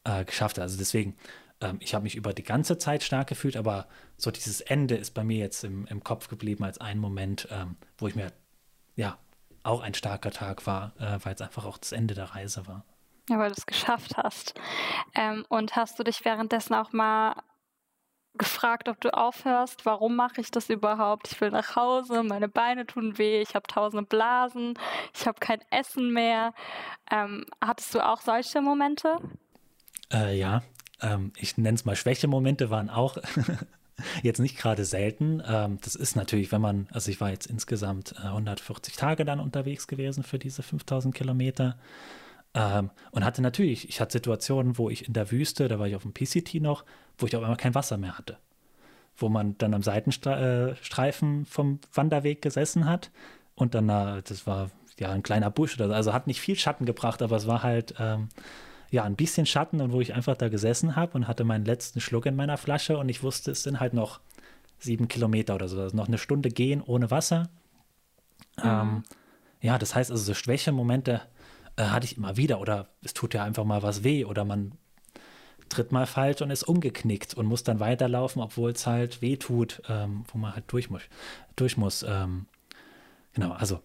äh, 0.04 0.24
geschafft 0.24 0.56
habe. 0.56 0.64
Also 0.64 0.76
deswegen, 0.76 1.16
ähm, 1.60 1.78
ich 1.80 1.94
habe 1.94 2.02
mich 2.02 2.14
über 2.14 2.34
die 2.34 2.42
ganze 2.42 2.76
Zeit 2.78 3.02
stark 3.02 3.28
gefühlt, 3.28 3.56
aber 3.56 3.86
so 4.16 4.30
dieses 4.30 4.60
Ende 4.60 4.96
ist 4.96 5.12
bei 5.12 5.24
mir 5.24 5.38
jetzt 5.38 5.64
im, 5.64 5.86
im 5.86 6.04
Kopf 6.04 6.28
geblieben 6.28 6.64
als 6.64 6.78
ein 6.80 6.98
Moment, 6.98 7.48
ähm, 7.50 7.76
wo 7.98 8.08
ich 8.08 8.14
mir, 8.14 8.32
ja, 8.96 9.18
auch 9.62 9.80
ein 9.80 9.94
starker 9.94 10.32
Tag 10.32 10.66
war, 10.66 10.92
äh, 10.98 11.18
weil 11.24 11.34
es 11.34 11.40
einfach 11.40 11.64
auch 11.64 11.78
das 11.78 11.92
Ende 11.92 12.14
der 12.14 12.34
Reise 12.34 12.66
war. 12.66 12.84
Ja, 13.30 13.38
weil 13.38 13.50
du 13.50 13.56
es 13.56 13.66
geschafft 13.66 14.16
hast. 14.16 14.54
Ähm, 15.14 15.46
und 15.48 15.76
hast 15.76 15.98
du 15.98 16.02
dich 16.02 16.24
währenddessen 16.24 16.74
auch 16.74 16.92
mal 16.92 17.36
gefragt, 18.38 18.88
ob 18.88 19.00
du 19.00 19.12
aufhörst. 19.12 19.84
Warum 19.84 20.16
mache 20.16 20.40
ich 20.40 20.50
das 20.50 20.70
überhaupt? 20.70 21.30
Ich 21.30 21.40
will 21.40 21.50
nach 21.50 21.76
Hause, 21.76 22.22
meine 22.22 22.48
Beine 22.48 22.86
tun 22.86 23.18
weh, 23.18 23.40
ich 23.40 23.54
habe 23.54 23.66
tausende 23.66 24.04
Blasen, 24.04 24.74
ich 25.14 25.26
habe 25.26 25.38
kein 25.40 25.60
Essen 25.70 26.12
mehr. 26.12 26.54
Ähm, 27.10 27.44
hattest 27.60 27.94
du 27.94 28.00
auch 28.00 28.20
solche 28.20 28.60
Momente? 28.60 29.16
Äh, 30.12 30.38
ja, 30.38 30.62
ähm, 31.00 31.32
ich 31.36 31.56
nenne 31.58 31.74
es 31.74 31.84
mal 31.84 31.96
Schwächemomente, 31.96 32.70
waren 32.70 32.90
auch 32.90 33.18
jetzt 34.22 34.40
nicht 34.40 34.58
gerade 34.58 34.84
selten. 34.84 35.42
Ähm, 35.46 35.78
das 35.82 35.94
ist 35.94 36.16
natürlich, 36.16 36.52
wenn 36.52 36.60
man, 36.60 36.88
also 36.92 37.10
ich 37.10 37.20
war 37.20 37.30
jetzt 37.30 37.46
insgesamt 37.46 38.14
äh, 38.22 38.28
140 38.28 38.96
Tage 38.96 39.24
dann 39.24 39.40
unterwegs 39.40 39.86
gewesen 39.86 40.22
für 40.22 40.38
diese 40.38 40.62
5000 40.62 41.14
Kilometer. 41.14 41.76
Ähm, 42.54 42.90
und 43.12 43.24
hatte 43.24 43.42
natürlich, 43.42 43.88
ich 43.88 44.00
hatte 44.00 44.12
Situationen, 44.12 44.76
wo 44.78 44.90
ich 44.90 45.06
in 45.06 45.14
der 45.14 45.30
Wüste, 45.30 45.68
da 45.68 45.78
war 45.78 45.86
ich 45.86 45.96
auf 45.96 46.02
dem 46.02 46.12
PCT 46.12 46.54
noch, 46.60 46.84
wo 47.18 47.26
ich 47.26 47.36
auf 47.36 47.42
einmal 47.42 47.56
kein 47.56 47.74
Wasser 47.74 47.96
mehr 47.96 48.18
hatte. 48.18 48.38
Wo 49.16 49.28
man 49.28 49.56
dann 49.58 49.74
am 49.74 49.82
Seitenstreifen 49.82 51.46
vom 51.46 51.80
Wanderweg 51.92 52.42
gesessen 52.42 52.86
hat 52.86 53.10
und 53.54 53.74
dann, 53.74 53.86
das 53.88 54.46
war 54.46 54.70
ja 54.98 55.10
ein 55.10 55.22
kleiner 55.22 55.50
Busch 55.50 55.76
oder 55.76 55.88
so, 55.88 55.94
also 55.94 56.12
hat 56.12 56.26
nicht 56.26 56.40
viel 56.40 56.56
Schatten 56.56 56.84
gebracht, 56.84 57.22
aber 57.22 57.36
es 57.36 57.46
war 57.46 57.62
halt 57.62 57.94
ähm, 57.98 58.28
ja 58.90 59.04
ein 59.04 59.16
bisschen 59.16 59.46
Schatten 59.46 59.80
und 59.80 59.92
wo 59.92 60.00
ich 60.00 60.14
einfach 60.14 60.36
da 60.36 60.48
gesessen 60.48 60.96
habe 60.96 61.14
und 61.14 61.28
hatte 61.28 61.44
meinen 61.44 61.64
letzten 61.64 62.00
Schluck 62.00 62.26
in 62.26 62.36
meiner 62.36 62.58
Flasche 62.58 62.98
und 62.98 63.08
ich 63.08 63.22
wusste, 63.22 63.50
es 63.50 63.62
sind 63.62 63.80
halt 63.80 63.94
noch 63.94 64.20
sieben 64.78 65.08
Kilometer 65.08 65.54
oder 65.54 65.68
so, 65.68 65.80
also 65.80 65.96
noch 65.96 66.08
eine 66.08 66.18
Stunde 66.18 66.50
gehen 66.50 66.82
ohne 66.82 67.10
Wasser. 67.10 67.48
Mhm. 68.58 68.64
Ähm, 68.64 69.02
ja, 69.60 69.78
das 69.78 69.94
heißt 69.94 70.10
also 70.10 70.22
so 70.22 70.34
Schwächemomente 70.34 71.22
äh, 71.76 71.84
hatte 71.84 72.06
ich 72.06 72.16
immer 72.16 72.36
wieder 72.36 72.60
oder 72.60 72.88
es 73.02 73.14
tut 73.14 73.34
ja 73.34 73.44
einfach 73.44 73.64
mal 73.64 73.82
was 73.82 74.04
weh 74.04 74.24
oder 74.24 74.44
man 74.44 74.72
tritt 75.68 75.90
mal 75.90 76.06
falsch 76.06 76.42
und 76.42 76.50
ist 76.50 76.64
umgeknickt 76.64 77.34
und 77.34 77.46
muss 77.46 77.64
dann 77.64 77.80
weiterlaufen, 77.80 78.42
obwohl 78.42 78.72
es 78.72 78.86
halt 78.86 79.22
weh 79.22 79.36
tut, 79.36 79.82
ähm, 79.88 80.24
wo 80.30 80.38
man 80.38 80.54
halt 80.54 80.64
durch 80.68 80.90
muss. 80.90 81.02
Durch 81.56 81.76
muss 81.76 82.04
ähm, 82.06 82.46
genau, 83.32 83.52
also 83.52 83.80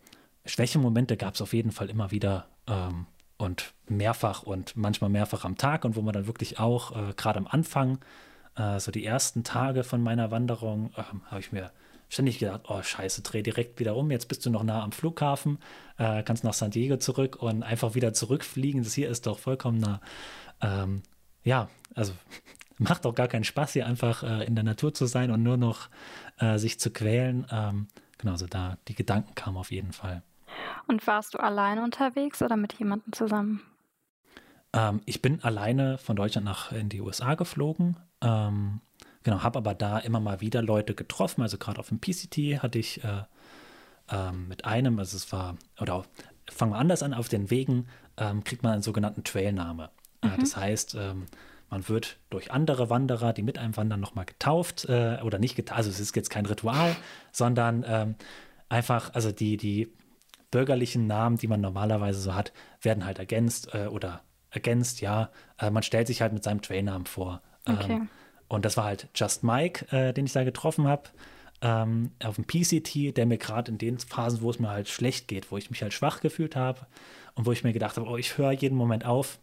Schwächemomente 0.45 1.17
gab 1.17 1.36
es 1.36 1.41
auf 1.41 1.54
jeden 1.54 1.71
Fall 1.71 1.89
immer 1.89 2.12
wieder 2.12 2.47
ähm, 2.67 3.06
und 3.38 3.73
mehrfach 3.88 4.43
und 4.43 4.76
manchmal 4.76 5.10
mehrfach 5.10 5.45
am 5.45 5.58
Tag 5.58 5.86
und 5.86 5.95
wo 5.95 6.02
man 6.02 6.13
dann 6.13 6.28
wirklich 6.28 6.60
auch 6.60 6.95
äh, 6.95 7.13
gerade 7.15 7.39
am 7.39 7.47
Anfang, 7.47 8.00
äh, 8.56 8.80
so 8.80 8.91
die 8.91 9.06
ersten 9.06 9.43
Tage 9.43 9.84
von 9.84 10.02
meiner 10.02 10.32
Wanderung, 10.32 10.91
äh, 10.95 11.04
habe 11.30 11.39
ich 11.39 11.52
mir 11.52 11.71
ständig 12.10 12.39
gedacht, 12.39 12.62
oh 12.67 12.82
scheiße, 12.82 13.22
dreh 13.22 13.41
direkt 13.41 13.80
wieder 13.80 13.96
um, 13.96 14.12
jetzt 14.12 14.28
bist 14.28 14.46
du 14.46 14.50
noch 14.50 14.63
nah 14.63 14.84
am 14.84 14.91
Flughafen, 14.91 15.60
äh, 15.98 16.24
kannst 16.24 16.43
nach 16.43 16.54
San 16.54 16.72
Diego 16.72 16.98
zurück 16.98 17.38
und 17.41 17.63
einfach 17.63 17.96
wieder 17.96 18.13
zurückfliegen, 18.13 18.84
das 18.84 18.93
hier 18.93 19.10
ist 19.10 19.28
doch 19.28 19.39
vollkommen 19.39 19.80
nah. 19.80 20.02
Ähm, 20.62 21.04
ja, 21.43 21.70
also 21.96 22.13
macht 22.78 23.06
auch 23.06 23.15
gar 23.15 23.28
keinen 23.28 23.43
Spaß, 23.43 23.74
hier 23.74 23.88
einfach 23.88 24.24
äh, 24.24 24.46
in 24.46 24.56
der 24.56 24.63
Natur 24.63 24.93
zu 24.93 25.06
sein 25.06 25.32
und 25.32 25.43
nur 25.43 25.58
noch 25.58 25.89
äh, 26.39 26.58
sich 26.58 26.80
zu 26.80 26.91
quälen. 26.91 27.46
Ähm, 27.52 27.88
genau, 28.17 28.36
so 28.36 28.48
da, 28.48 28.78
die 28.88 28.96
Gedanken 28.96 29.36
kamen 29.36 29.58
auf 29.58 29.72
jeden 29.72 29.91
Fall. 29.93 30.24
Und 30.88 31.06
warst 31.06 31.34
du 31.34 31.39
allein 31.39 31.80
unterwegs 31.80 32.41
oder 32.41 32.56
mit 32.56 32.74
jemandem 32.74 33.12
zusammen? 33.13 33.62
Ähm, 34.74 35.02
ich 35.06 35.22
bin 35.22 35.43
alleine 35.43 35.98
von 35.98 36.15
Deutschland 36.15 36.46
nach 36.46 36.72
in 36.72 36.89
die 36.89 37.02
USA 37.02 37.36
geflogen. 37.36 37.98
Ähm, 38.22 38.82
genau, 39.27 39.43
habe 39.43 39.57
aber 39.57 39.75
da 39.75 39.99
immer 39.99 40.21
mal 40.21 40.39
wieder 40.39 40.61
Leute 40.61 40.95
getroffen. 40.95 41.41
Also 41.41 41.57
gerade 41.57 41.79
auf 41.79 41.89
dem 41.89 41.99
PCT 41.99 42.63
hatte 42.63 42.79
ich 42.79 43.03
äh, 43.03 43.23
äh, 44.09 44.31
mit 44.31 44.63
einem, 44.63 44.99
also 44.99 45.17
es 45.17 45.33
war, 45.33 45.57
oder 45.81 46.05
fangen 46.49 46.71
wir 46.71 46.77
anders 46.77 47.03
an, 47.03 47.13
auf 47.13 47.27
den 47.27 47.49
Wegen 47.49 47.87
ähm, 48.15 48.45
kriegt 48.45 48.63
man 48.63 48.71
einen 48.71 48.81
sogenannten 48.83 49.25
Trailname. 49.25 49.89
Äh, 50.21 50.27
mhm. 50.27 50.39
das 50.39 50.55
heißt, 50.55 50.95
ähm, 50.95 51.25
man 51.69 51.89
wird 51.89 52.19
durch 52.29 52.51
andere 52.53 52.89
Wanderer, 52.89 53.33
die 53.33 53.43
mit 53.43 53.57
einem 53.57 53.75
wandern, 53.75 53.99
nochmal 53.99 54.23
getauft 54.23 54.85
äh, 54.85 55.19
oder 55.21 55.39
nicht 55.39 55.57
getauft. 55.57 55.77
Also 55.77 55.89
es 55.89 55.99
ist 55.99 56.15
jetzt 56.15 56.29
kein 56.29 56.45
Ritual, 56.45 56.95
sondern 57.33 57.83
ähm, 57.85 58.15
einfach, 58.69 59.13
also 59.13 59.33
die, 59.33 59.57
die 59.57 59.91
bürgerlichen 60.51 61.05
Namen, 61.05 61.35
die 61.35 61.47
man 61.47 61.59
normalerweise 61.59 62.21
so 62.21 62.33
hat, 62.33 62.53
werden 62.79 63.03
halt 63.05 63.19
ergänzt 63.19 63.73
äh, 63.73 63.87
oder 63.87 64.21
ergänzt, 64.51 65.01
ja. 65.01 65.31
Äh, 65.59 65.69
man 65.69 65.83
stellt 65.83 66.07
sich 66.07 66.21
halt 66.21 66.31
mit 66.31 66.45
seinem 66.45 66.61
Trailnamen 66.61 67.07
vor. 67.07 67.41
Ähm, 67.65 67.75
okay. 67.75 68.01
Und 68.47 68.65
das 68.65 68.77
war 68.77 68.86
halt 68.86 69.07
Just 69.15 69.43
Mike, 69.43 69.86
äh, 69.95 70.13
den 70.13 70.25
ich 70.25 70.33
da 70.33 70.43
getroffen 70.43 70.88
habe. 70.88 71.10
Ähm, 71.62 72.12
auf 72.23 72.36
dem 72.36 72.45
PCT, 72.45 73.17
der 73.17 73.25
mir 73.25 73.38
gerade 73.38 73.71
in 73.71 73.77
den 73.77 73.97
Phasen, 73.97 74.41
wo 74.41 74.49
es 74.49 74.60
mir 74.60 74.69
halt 74.69 74.88
schlecht 74.89 75.27
geht, 75.27 75.51
wo 75.51 75.57
ich 75.57 75.71
mich 75.71 75.81
halt 75.81 75.93
schwach 75.93 76.21
gefühlt 76.21 76.55
habe 76.55 76.86
und 77.33 77.45
wo 77.45 77.51
ich 77.51 77.63
mir 77.63 77.73
gedacht 77.73 77.97
habe, 77.97 78.07
oh, 78.07 78.17
ich 78.17 78.38
höre 78.38 78.51
jeden 78.51 78.77
Moment 78.77 79.05
auf, 79.05 79.39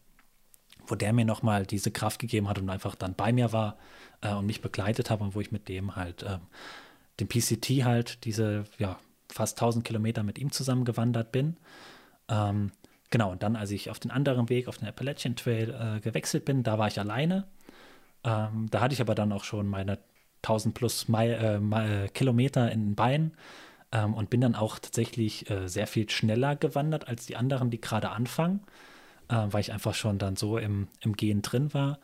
wo 0.86 0.94
der 0.94 1.12
mir 1.12 1.24
nochmal 1.24 1.66
diese 1.66 1.90
Kraft 1.90 2.20
gegeben 2.20 2.48
hat 2.48 2.58
und 2.58 2.70
einfach 2.70 2.94
dann 2.94 3.14
bei 3.14 3.32
mir 3.32 3.52
war 3.52 3.76
äh, 4.20 4.32
und 4.32 4.46
mich 4.46 4.60
begleitet 4.60 5.10
hat 5.10 5.20
und 5.20 5.34
wo 5.34 5.40
ich 5.40 5.50
mit 5.50 5.68
dem 5.68 5.96
halt, 5.96 6.22
äh, 6.22 6.38
dem 7.20 7.28
PCT 7.28 7.84
halt 7.84 8.24
diese, 8.24 8.64
ja, 8.78 8.98
fast 9.28 9.58
1000 9.58 9.84
Kilometer 9.84 10.22
mit 10.22 10.38
ihm 10.38 10.52
zusammen 10.52 10.84
gewandert 10.84 11.32
bin. 11.32 11.56
Ähm, 12.28 12.70
genau, 13.10 13.32
und 13.32 13.42
dann, 13.42 13.56
als 13.56 13.72
ich 13.72 13.90
auf 13.90 13.98
den 13.98 14.12
anderen 14.12 14.48
Weg, 14.48 14.68
auf 14.68 14.78
den 14.78 14.88
Appalachian 14.88 15.34
Trail 15.34 15.70
äh, 15.70 16.00
gewechselt 16.00 16.44
bin, 16.44 16.62
da 16.62 16.78
war 16.78 16.86
ich 16.86 17.00
alleine. 17.00 17.46
Ähm, 18.24 18.68
da 18.70 18.80
hatte 18.80 18.94
ich 18.94 19.00
aber 19.00 19.14
dann 19.14 19.32
auch 19.32 19.44
schon 19.44 19.68
meine 19.68 19.98
1000 20.42 20.74
plus 20.74 21.08
Mai, 21.08 21.30
äh, 21.32 21.60
Mai, 21.60 22.08
Kilometer 22.12 22.70
in 22.70 22.80
den 22.80 22.94
Beinen 22.94 23.36
ähm, 23.92 24.14
und 24.14 24.30
bin 24.30 24.40
dann 24.40 24.54
auch 24.54 24.78
tatsächlich 24.78 25.50
äh, 25.50 25.68
sehr 25.68 25.86
viel 25.86 26.08
schneller 26.10 26.56
gewandert 26.56 27.08
als 27.08 27.26
die 27.26 27.36
anderen, 27.36 27.70
die 27.70 27.80
gerade 27.80 28.10
anfangen 28.10 28.60
äh, 29.28 29.46
weil 29.50 29.60
ich 29.60 29.72
einfach 29.72 29.94
schon 29.94 30.18
dann 30.18 30.36
so 30.36 30.58
im, 30.58 30.88
im 31.00 31.16
Gehen 31.16 31.42
drin 31.42 31.72
war. 31.74 31.98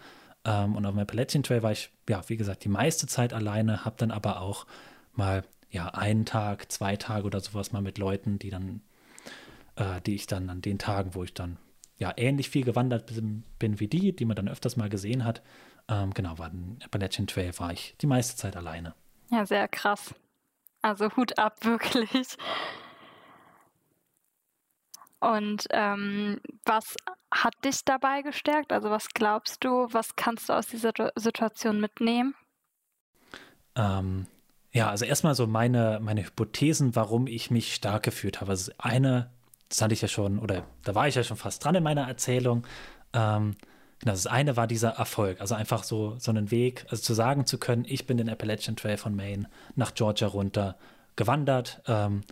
Ähm, 0.44 0.76
und 0.76 0.86
auf 0.86 0.94
dem 0.94 1.00
Appalachian 1.00 1.42
Trail 1.42 1.62
war 1.62 1.72
ich, 1.72 1.90
ja, 2.08 2.22
wie 2.28 2.36
gesagt, 2.36 2.64
die 2.64 2.68
meiste 2.68 3.06
Zeit 3.06 3.32
alleine, 3.32 3.84
habe 3.84 3.96
dann 3.98 4.10
aber 4.10 4.40
auch 4.40 4.66
mal, 5.14 5.44
ja, 5.70 5.88
einen 5.88 6.24
Tag, 6.24 6.70
zwei 6.72 6.96
Tage 6.96 7.26
oder 7.26 7.40
sowas 7.40 7.72
mal 7.72 7.82
mit 7.82 7.98
Leuten, 7.98 8.38
die 8.38 8.50
dann, 8.50 8.80
äh, 9.76 10.00
die 10.06 10.14
ich 10.14 10.26
dann 10.26 10.50
an 10.50 10.62
den 10.62 10.78
Tagen, 10.78 11.14
wo 11.14 11.22
ich 11.24 11.34
dann, 11.34 11.58
ja, 11.98 12.12
ähnlich 12.16 12.50
viel 12.50 12.64
gewandert 12.64 13.14
bin, 13.14 13.44
bin 13.58 13.78
wie 13.78 13.88
die, 13.88 14.14
die 14.14 14.24
man 14.24 14.36
dann 14.36 14.48
öfters 14.48 14.76
mal 14.76 14.88
gesehen 14.88 15.24
hat, 15.24 15.42
ähm, 15.90 16.14
genau, 16.14 16.38
war 16.38 16.50
den 16.50 16.78
Appalachian 16.84 17.26
Trail 17.26 17.52
war 17.58 17.72
ich 17.72 17.96
die 18.00 18.06
meiste 18.06 18.36
Zeit 18.36 18.56
alleine. 18.56 18.94
Ja, 19.30 19.44
sehr 19.44 19.68
krass. 19.68 20.14
Also 20.82 21.14
Hut 21.16 21.38
ab, 21.38 21.56
wirklich. 21.64 22.36
Und 25.18 25.66
ähm, 25.70 26.40
was 26.64 26.96
hat 27.32 27.54
dich 27.64 27.84
dabei 27.84 28.22
gestärkt? 28.22 28.72
Also 28.72 28.90
was 28.90 29.08
glaubst 29.08 29.62
du, 29.64 29.88
was 29.90 30.16
kannst 30.16 30.48
du 30.48 30.54
aus 30.54 30.66
dieser 30.68 30.92
Situation 31.16 31.78
mitnehmen? 31.78 32.34
Ähm, 33.74 34.26
ja, 34.72 34.88
also 34.88 35.04
erstmal 35.04 35.34
so 35.34 35.46
meine, 35.46 35.98
meine 36.00 36.24
Hypothesen, 36.24 36.96
warum 36.96 37.26
ich 37.26 37.50
mich 37.50 37.74
stark 37.74 38.04
gefühlt 38.04 38.40
habe. 38.40 38.52
Also 38.52 38.72
eine, 38.78 39.30
das 39.68 39.82
hatte 39.82 39.92
ich 39.92 40.00
ja 40.00 40.08
schon, 40.08 40.38
oder 40.38 40.64
da 40.84 40.94
war 40.94 41.06
ich 41.06 41.16
ja 41.16 41.24
schon 41.24 41.36
fast 41.36 41.64
dran 41.64 41.74
in 41.74 41.82
meiner 41.82 42.08
Erzählung. 42.08 42.66
Ähm, 43.12 43.56
das 44.02 44.26
eine 44.26 44.56
war 44.56 44.66
dieser 44.66 44.90
Erfolg, 44.90 45.40
also 45.40 45.54
einfach 45.54 45.82
so, 45.82 46.16
so 46.18 46.30
einen 46.30 46.50
Weg, 46.50 46.86
also 46.88 47.02
zu 47.02 47.14
sagen 47.14 47.46
zu 47.46 47.58
können, 47.58 47.84
ich 47.86 48.06
bin 48.06 48.16
den 48.16 48.30
Appalachian 48.30 48.76
Trail 48.76 48.96
von 48.96 49.14
Maine 49.14 49.48
nach 49.76 49.94
Georgia 49.94 50.26
runter 50.28 50.76
gewandert. 51.16 51.82
Ähm, 51.86 52.22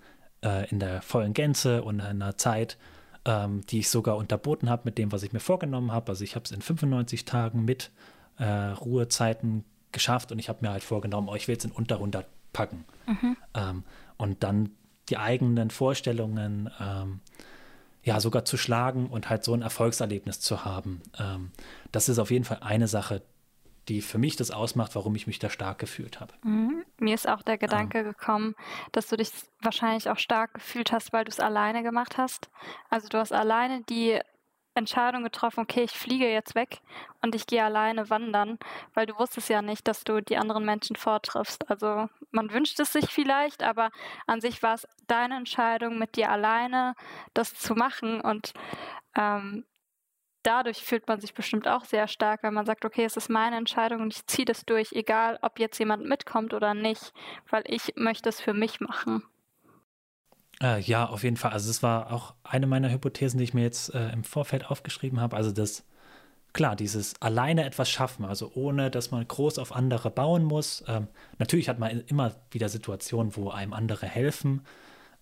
äh, 0.43 0.69
in 0.71 0.79
der 0.79 1.03
vollen 1.03 1.35
Gänze 1.35 1.83
und 1.83 1.97
in 1.97 2.07
einer 2.07 2.37
Zeit, 2.37 2.77
ähm, 3.25 3.63
die 3.67 3.81
ich 3.81 3.89
sogar 3.89 4.17
unterboten 4.17 4.71
habe 4.71 4.83
mit 4.85 4.99
dem, 4.99 5.13
was 5.13 5.23
ich 5.23 5.33
mir 5.33 5.41
vorgenommen 5.41 5.93
habe. 5.93 6.11
Also 6.11 6.25
ich 6.25 6.35
habe 6.35 6.45
es 6.45 6.53
in 6.53 6.63
95 6.63 7.25
Tagen 7.25 7.65
mit 7.65 7.91
äh, 8.39 8.45
Ruhezeiten 8.45 9.65
geschafft 9.93 10.33
und 10.33 10.39
ich 10.39 10.49
habe 10.49 10.61
mir 10.63 10.71
halt 10.71 10.85
vorgenommen, 10.85 11.29
oh, 11.29 11.35
ich 11.35 11.49
will 11.49 11.57
es 11.57 11.65
in 11.65 11.73
unter 11.73 11.97
100 11.97 12.27
packen. 12.53 12.85
Mhm. 13.07 13.37
Ähm, 13.55 13.85
und 14.17 14.43
dann 14.43 14.71
die 15.09 15.17
eigenen 15.17 15.71
Vorstellungen 15.71 16.71
ähm, 16.81 17.21
ja 18.09 18.21
sogar 18.21 18.45
zu 18.45 18.57
schlagen 18.57 19.07
und 19.07 19.29
halt 19.29 19.45
so 19.45 19.53
ein 19.53 19.63
Erfolgserlebnis 19.63 20.41
zu 20.41 20.65
haben. 20.65 21.03
Ähm, 21.19 21.53
das 21.93 22.09
ist 22.09 22.19
auf 22.19 22.31
jeden 22.31 22.45
Fall 22.45 22.59
eine 22.63 22.89
Sache, 22.89 23.23
die 23.89 24.01
für 24.03 24.19
mich 24.19 24.37
das 24.37 24.51
ausmacht, 24.51 24.95
warum 24.95 25.15
ich 25.15 25.27
mich 25.27 25.39
da 25.39 25.51
stark 25.51 25.79
gefühlt 25.79 26.21
habe. 26.21 26.33
Mhm. 26.43 26.85
Mir 26.99 27.15
ist 27.15 27.29
auch 27.29 27.43
der 27.43 27.59
Gedanke 27.59 27.99
ja. 27.99 28.05
gekommen, 28.05 28.55
dass 28.93 29.09
du 29.09 29.17
dich 29.17 29.31
wahrscheinlich 29.61 30.09
auch 30.09 30.19
stark 30.19 30.55
gefühlt 30.55 30.91
hast, 30.91 31.13
weil 31.13 31.25
du 31.25 31.31
es 31.31 31.41
alleine 31.41 31.83
gemacht 31.83 32.19
hast. 32.19 32.51
Also 32.91 33.09
du 33.09 33.19
hast 33.19 33.33
alleine 33.33 33.83
die 33.83 34.19
Entscheidung 34.79 35.23
getroffen, 35.23 35.61
okay, 35.61 35.83
ich 35.83 35.93
fliege 35.93 36.31
jetzt 36.31 36.55
weg 36.55 36.81
und 37.23 37.35
ich 37.35 37.47
gehe 37.47 37.63
alleine 37.63 38.09
wandern, 38.11 38.59
weil 38.95 39.07
du 39.07 39.19
wusstest 39.19 39.49
ja 39.49 39.63
nicht, 39.63 39.87
dass 39.89 40.05
du 40.05 40.21
die 40.23 40.37
anderen 40.37 40.65
Menschen 40.65 40.97
vortriffst. 40.97 41.71
Also 41.71 42.09
man 42.31 42.53
wünscht 42.53 42.81
es 42.81 42.93
sich 42.93 43.11
vielleicht, 43.11 43.63
aber 43.63 43.91
an 44.27 44.41
sich 44.41 44.63
war 44.63 44.75
es 44.75 44.89
deine 45.07 45.37
Entscheidung, 45.37 45.99
mit 45.99 46.17
dir 46.17 46.31
alleine 46.31 46.95
das 47.35 47.55
zu 47.55 47.75
machen 47.75 48.21
und 48.21 48.53
ähm, 49.17 49.65
dadurch 50.43 50.83
fühlt 50.83 51.09
man 51.09 51.21
sich 51.21 51.35
bestimmt 51.35 51.69
auch 51.69 51.85
sehr 51.85 52.09
stark, 52.09 52.43
weil 52.43 52.53
man 52.53 52.67
sagt, 52.67 52.85
okay, 52.85 53.05
es 53.05 53.17
ist 53.17 53.29
meine 53.29 53.57
Entscheidung 53.57 54.01
und 54.01 54.15
ich 54.15 54.27
ziehe 54.27 54.47
das 54.47 54.65
durch, 54.65 54.93
egal 54.93 55.39
ob 55.43 55.59
jetzt 55.59 55.79
jemand 55.79 56.07
mitkommt 56.07 56.55
oder 56.55 56.75
nicht, 56.75 57.13
weil 57.51 57.65
ich 57.67 57.93
möchte 57.97 58.29
es 58.29 58.41
für 58.41 58.55
mich 58.55 58.81
machen. 58.81 59.23
Äh, 60.63 60.81
ja, 60.81 61.07
auf 61.09 61.23
jeden 61.23 61.37
Fall. 61.37 61.53
Also 61.53 61.71
es 61.71 61.83
war 61.83 62.13
auch 62.13 62.35
eine 62.43 62.67
meiner 62.67 62.91
Hypothesen, 62.91 63.39
die 63.39 63.45
ich 63.45 63.55
mir 63.55 63.63
jetzt 63.63 63.95
äh, 63.95 64.11
im 64.11 64.25
Vorfeld 64.25 64.67
aufgeschrieben 64.71 65.21
habe. 65.21 65.37
Also 65.37 65.53
das, 65.53 65.85
klar, 66.53 66.77
dieses 66.77 67.21
alleine 67.23 67.65
etwas 67.65 67.89
schaffen, 67.91 68.25
also 68.25 68.51
ohne, 68.55 68.91
dass 68.91 69.11
man 69.11 69.27
groß 69.27 69.59
auf 69.59 69.75
andere 69.75 70.11
bauen 70.11 70.45
muss. 70.45 70.85
Ähm, 70.89 71.09
natürlich 71.39 71.69
hat 71.69 71.79
man 71.79 72.01
immer 72.07 72.35
wieder 72.51 72.69
Situationen, 72.69 73.37
wo 73.37 73.51
einem 73.51 73.73
andere 73.73 74.07
helfen, 74.07 74.63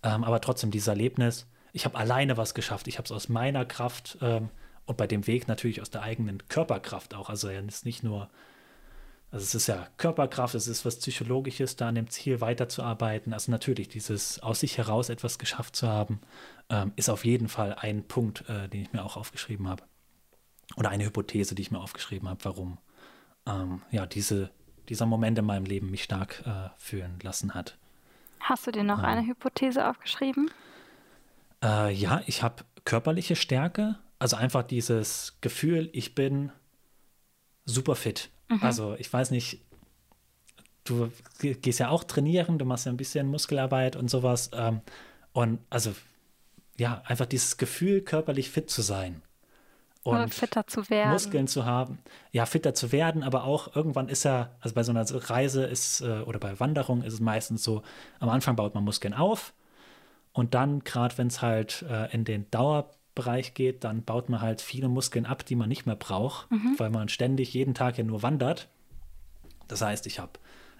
ähm, 0.03 0.23
aber 0.23 0.41
trotzdem 0.41 0.71
dieses 0.71 0.87
Erlebnis, 0.87 1.47
ich 1.73 1.85
habe 1.85 1.97
alleine 1.97 2.37
was 2.37 2.55
geschafft, 2.55 2.87
ich 2.87 2.97
habe 2.97 3.05
es 3.05 3.11
aus 3.11 3.29
meiner 3.29 3.65
Kraft 3.65 4.17
ähm, 4.21 4.49
und 4.85 4.97
bei 4.97 5.05
dem 5.05 5.27
Weg 5.27 5.47
natürlich 5.47 5.81
aus 5.81 5.91
der 5.91 6.01
eigenen 6.01 6.47
Körperkraft 6.47 7.13
auch. 7.13 7.29
Also 7.29 7.49
ist 7.49 7.85
nicht 7.85 8.03
nur, 8.03 8.29
also 9.31 9.43
es 9.43 9.55
ist 9.55 9.67
ja 9.67 9.87
Körperkraft, 9.97 10.55
es 10.55 10.67
ist 10.67 10.85
was 10.85 10.97
Psychologisches, 10.97 11.75
da 11.75 11.89
an 11.89 11.95
dem 11.95 12.09
Ziel 12.09 12.41
weiterzuarbeiten. 12.41 13.33
Also 13.33 13.51
natürlich, 13.51 13.89
dieses 13.89 14.41
aus 14.41 14.61
sich 14.61 14.77
heraus 14.77 15.09
etwas 15.09 15.37
geschafft 15.37 15.75
zu 15.75 15.87
haben, 15.87 16.21
ähm, 16.69 16.93
ist 16.95 17.09
auf 17.09 17.25
jeden 17.25 17.47
Fall 17.47 17.73
ein 17.73 18.07
Punkt, 18.07 18.47
äh, 18.49 18.67
den 18.69 18.83
ich 18.83 18.93
mir 18.93 19.03
auch 19.03 19.17
aufgeschrieben 19.17 19.67
habe. 19.67 19.83
Oder 20.75 20.89
eine 20.89 21.05
Hypothese, 21.05 21.55
die 21.55 21.61
ich 21.61 21.71
mir 21.71 21.79
aufgeschrieben 21.79 22.29
habe, 22.29 22.43
warum 22.43 22.77
ähm, 23.45 23.81
ja 23.91 24.05
diese, 24.05 24.51
dieser 24.89 25.05
Moment 25.05 25.37
in 25.39 25.45
meinem 25.45 25.65
Leben 25.65 25.91
mich 25.91 26.03
stark 26.03 26.43
äh, 26.45 26.69
fühlen 26.77 27.19
lassen 27.21 27.53
hat. 27.53 27.77
Hast 28.39 28.67
du 28.67 28.71
dir 28.71 28.83
noch 28.83 28.99
ähm, 28.99 29.05
eine 29.05 29.27
Hypothese 29.27 29.89
aufgeschrieben? 29.89 30.51
Äh, 31.63 31.93
ja, 31.93 32.21
ich 32.27 32.43
habe 32.43 32.63
körperliche 32.85 33.35
Stärke 33.35 33.97
also 34.19 34.35
einfach 34.35 34.63
dieses 34.63 35.37
Gefühl, 35.41 35.89
ich 35.93 36.15
bin 36.15 36.51
super 37.65 37.95
fit. 37.95 38.29
Mhm. 38.49 38.59
Also 38.61 38.95
ich 38.97 39.11
weiß 39.11 39.31
nicht, 39.31 39.61
du 40.83 41.11
gehst 41.39 41.79
ja 41.79 41.89
auch 41.89 42.03
trainieren, 42.03 42.57
du 42.57 42.65
machst 42.65 42.85
ja 42.85 42.91
ein 42.91 42.97
bisschen 42.97 43.27
Muskelarbeit 43.27 43.95
und 43.95 44.09
sowas. 44.09 44.49
Ähm, 44.53 44.81
und 45.33 45.59
also 45.69 45.93
ja, 46.77 47.01
einfach 47.05 47.25
dieses 47.25 47.57
Gefühl, 47.57 48.01
körperlich 48.01 48.49
fit 48.49 48.69
zu 48.69 48.81
sein. 48.81 49.21
Und 50.03 50.33
fitter 50.33 50.65
zu 50.65 50.89
werden. 50.89 51.11
Muskeln 51.11 51.47
zu 51.47 51.65
haben. 51.65 51.99
Ja, 52.31 52.45
fitter 52.45 52.73
zu 52.73 52.93
werden, 52.93 53.23
aber 53.23 53.43
auch 53.43 53.75
irgendwann 53.75 54.07
ist 54.07 54.25
er, 54.25 54.55
also 54.61 54.73
bei 54.73 54.83
so 54.83 54.91
einer 54.91 55.05
Reise 55.29 55.65
ist, 55.65 55.99
äh, 55.99 56.21
oder 56.21 56.39
bei 56.39 56.59
Wanderung 56.61 57.03
ist 57.03 57.13
es 57.13 57.19
meistens 57.19 57.63
so, 57.63 57.81
am 58.19 58.29
Anfang 58.29 58.55
baut 58.55 58.73
man 58.73 58.85
Muskeln 58.85 59.13
auf 59.13 59.53
und 60.31 60.53
dann, 60.53 60.83
gerade 60.85 61.17
wenn 61.17 61.27
es 61.27 61.41
halt 61.41 61.83
äh, 61.89 62.09
in 62.13 62.23
den 62.23 62.49
Dauer 62.51 62.91
Bereich 63.17 63.53
geht, 63.53 63.83
dann 63.83 64.03
baut 64.03 64.29
man 64.29 64.41
halt 64.41 64.61
viele 64.61 64.87
Muskeln 64.87 65.25
ab, 65.25 65.45
die 65.45 65.55
man 65.55 65.67
nicht 65.67 65.85
mehr 65.85 65.95
braucht, 65.95 66.49
mhm. 66.49 66.75
weil 66.77 66.89
man 66.89 67.09
ständig 67.09 67.53
jeden 67.53 67.73
Tag 67.73 67.97
ja 67.97 68.03
nur 68.03 68.23
wandert. 68.23 68.69
Das 69.67 69.81
heißt, 69.81 70.07
ich 70.07 70.19
habe 70.19 70.33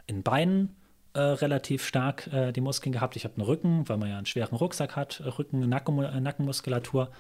in 0.05 0.23
Beinen 0.23 0.75
äh, 1.13 1.19
relativ 1.19 1.85
stark 1.85 2.27
äh, 2.27 2.51
die 2.51 2.61
Muskeln 2.61 2.93
gehabt. 2.93 3.15
Ich 3.15 3.23
habe 3.23 3.35
einen 3.35 3.45
Rücken, 3.45 3.89
weil 3.89 3.97
man 3.97 4.09
ja 4.09 4.17
einen 4.17 4.25
schweren 4.25 4.55
Rucksack 4.55 4.95
hat. 4.95 5.21
Rücken, 5.37 5.67
Nacken, 5.67 6.01
äh, 6.03 6.21
Nackenmuskulatur 6.21 7.11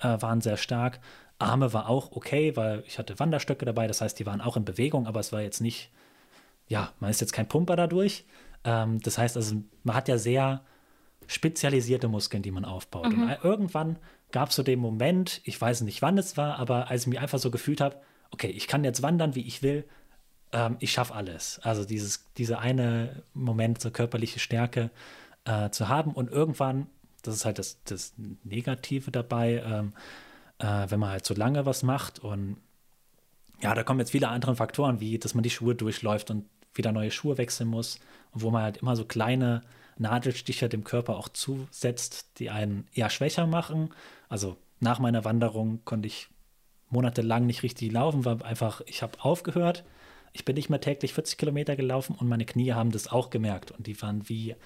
äh, 0.00 0.20
waren 0.20 0.40
sehr 0.40 0.56
stark. 0.56 1.00
Arme 1.38 1.72
war 1.72 1.88
auch 1.88 2.12
okay, 2.12 2.56
weil 2.56 2.82
ich 2.86 2.98
hatte 2.98 3.18
Wanderstöcke 3.18 3.64
dabei. 3.64 3.86
Das 3.86 4.00
heißt, 4.00 4.18
die 4.18 4.26
waren 4.26 4.40
auch 4.40 4.56
in 4.56 4.64
Bewegung, 4.64 5.06
aber 5.06 5.20
es 5.20 5.32
war 5.32 5.42
jetzt 5.42 5.60
nicht, 5.60 5.90
ja, 6.66 6.92
man 6.98 7.10
ist 7.10 7.20
jetzt 7.20 7.32
kein 7.32 7.48
Pumper 7.48 7.76
dadurch. 7.76 8.24
Ähm, 8.64 9.00
das 9.00 9.18
heißt 9.18 9.36
also, 9.36 9.56
man 9.82 9.96
hat 9.96 10.08
ja 10.08 10.18
sehr 10.18 10.62
spezialisierte 11.26 12.08
Muskeln, 12.08 12.42
die 12.42 12.50
man 12.50 12.64
aufbaut. 12.64 13.12
Mhm. 13.12 13.22
Und 13.22 13.38
irgendwann 13.42 13.98
gab 14.32 14.50
es 14.50 14.56
so 14.56 14.62
den 14.62 14.78
Moment, 14.78 15.40
ich 15.44 15.60
weiß 15.60 15.82
nicht, 15.82 16.02
wann 16.02 16.18
es 16.18 16.36
war, 16.36 16.58
aber 16.58 16.90
als 16.90 17.02
ich 17.02 17.08
mich 17.08 17.20
einfach 17.20 17.38
so 17.38 17.50
gefühlt 17.50 17.80
habe, 17.80 17.96
okay, 18.30 18.48
ich 18.48 18.66
kann 18.66 18.84
jetzt 18.84 19.02
wandern, 19.02 19.34
wie 19.34 19.46
ich 19.46 19.62
will, 19.62 19.84
ähm, 20.52 20.76
ich 20.80 20.92
schaffe 20.92 21.14
alles. 21.14 21.60
Also 21.62 21.84
dieses, 21.84 22.32
dieser 22.36 22.60
eine 22.60 23.22
Moment, 23.34 23.80
so 23.80 23.90
körperliche 23.90 24.40
Stärke 24.40 24.90
äh, 25.44 25.70
zu 25.70 25.88
haben 25.88 26.12
und 26.12 26.30
irgendwann, 26.30 26.86
das 27.22 27.36
ist 27.36 27.44
halt 27.44 27.58
das, 27.58 27.78
das 27.84 28.14
Negative 28.44 29.10
dabei, 29.10 29.62
ähm, 29.64 29.92
äh, 30.58 30.90
wenn 30.90 31.00
man 31.00 31.10
halt 31.10 31.26
so 31.26 31.34
lange 31.34 31.66
was 31.66 31.82
macht 31.82 32.18
und 32.18 32.56
ja, 33.60 33.74
da 33.74 33.84
kommen 33.84 34.00
jetzt 34.00 34.10
viele 34.10 34.28
andere 34.28 34.56
Faktoren, 34.56 34.98
wie 35.00 35.18
dass 35.18 35.34
man 35.34 35.44
die 35.44 35.50
Schuhe 35.50 35.74
durchläuft 35.74 36.30
und 36.30 36.46
wieder 36.74 36.90
neue 36.90 37.10
Schuhe 37.10 37.38
wechseln 37.38 37.68
muss 37.68 38.00
und 38.32 38.42
wo 38.42 38.50
man 38.50 38.62
halt 38.62 38.78
immer 38.78 38.96
so 38.96 39.04
kleine 39.04 39.62
Nadelstiche 39.98 40.68
dem 40.68 40.84
Körper 40.84 41.16
auch 41.16 41.28
zusetzt, 41.28 42.38
die 42.38 42.50
einen 42.50 42.86
eher 42.94 43.10
schwächer 43.10 43.46
machen. 43.46 43.90
Also 44.28 44.56
nach 44.80 44.98
meiner 44.98 45.24
Wanderung 45.24 45.80
konnte 45.84 46.08
ich 46.08 46.28
monatelang 46.90 47.46
nicht 47.46 47.62
richtig 47.62 47.92
laufen, 47.92 48.24
weil 48.24 48.42
einfach, 48.42 48.82
ich 48.86 49.02
habe 49.02 49.20
aufgehört. 49.20 49.84
Ich 50.32 50.44
bin 50.44 50.56
nicht 50.56 50.70
mehr 50.70 50.80
täglich 50.80 51.14
40 51.14 51.38
Kilometer 51.38 51.76
gelaufen 51.76 52.16
und 52.18 52.28
meine 52.28 52.44
Knie 52.46 52.72
haben 52.72 52.90
das 52.90 53.08
auch 53.08 53.30
gemerkt 53.30 53.70
und 53.70 53.86
die 53.86 54.00
waren 54.00 54.28
wie 54.28 54.56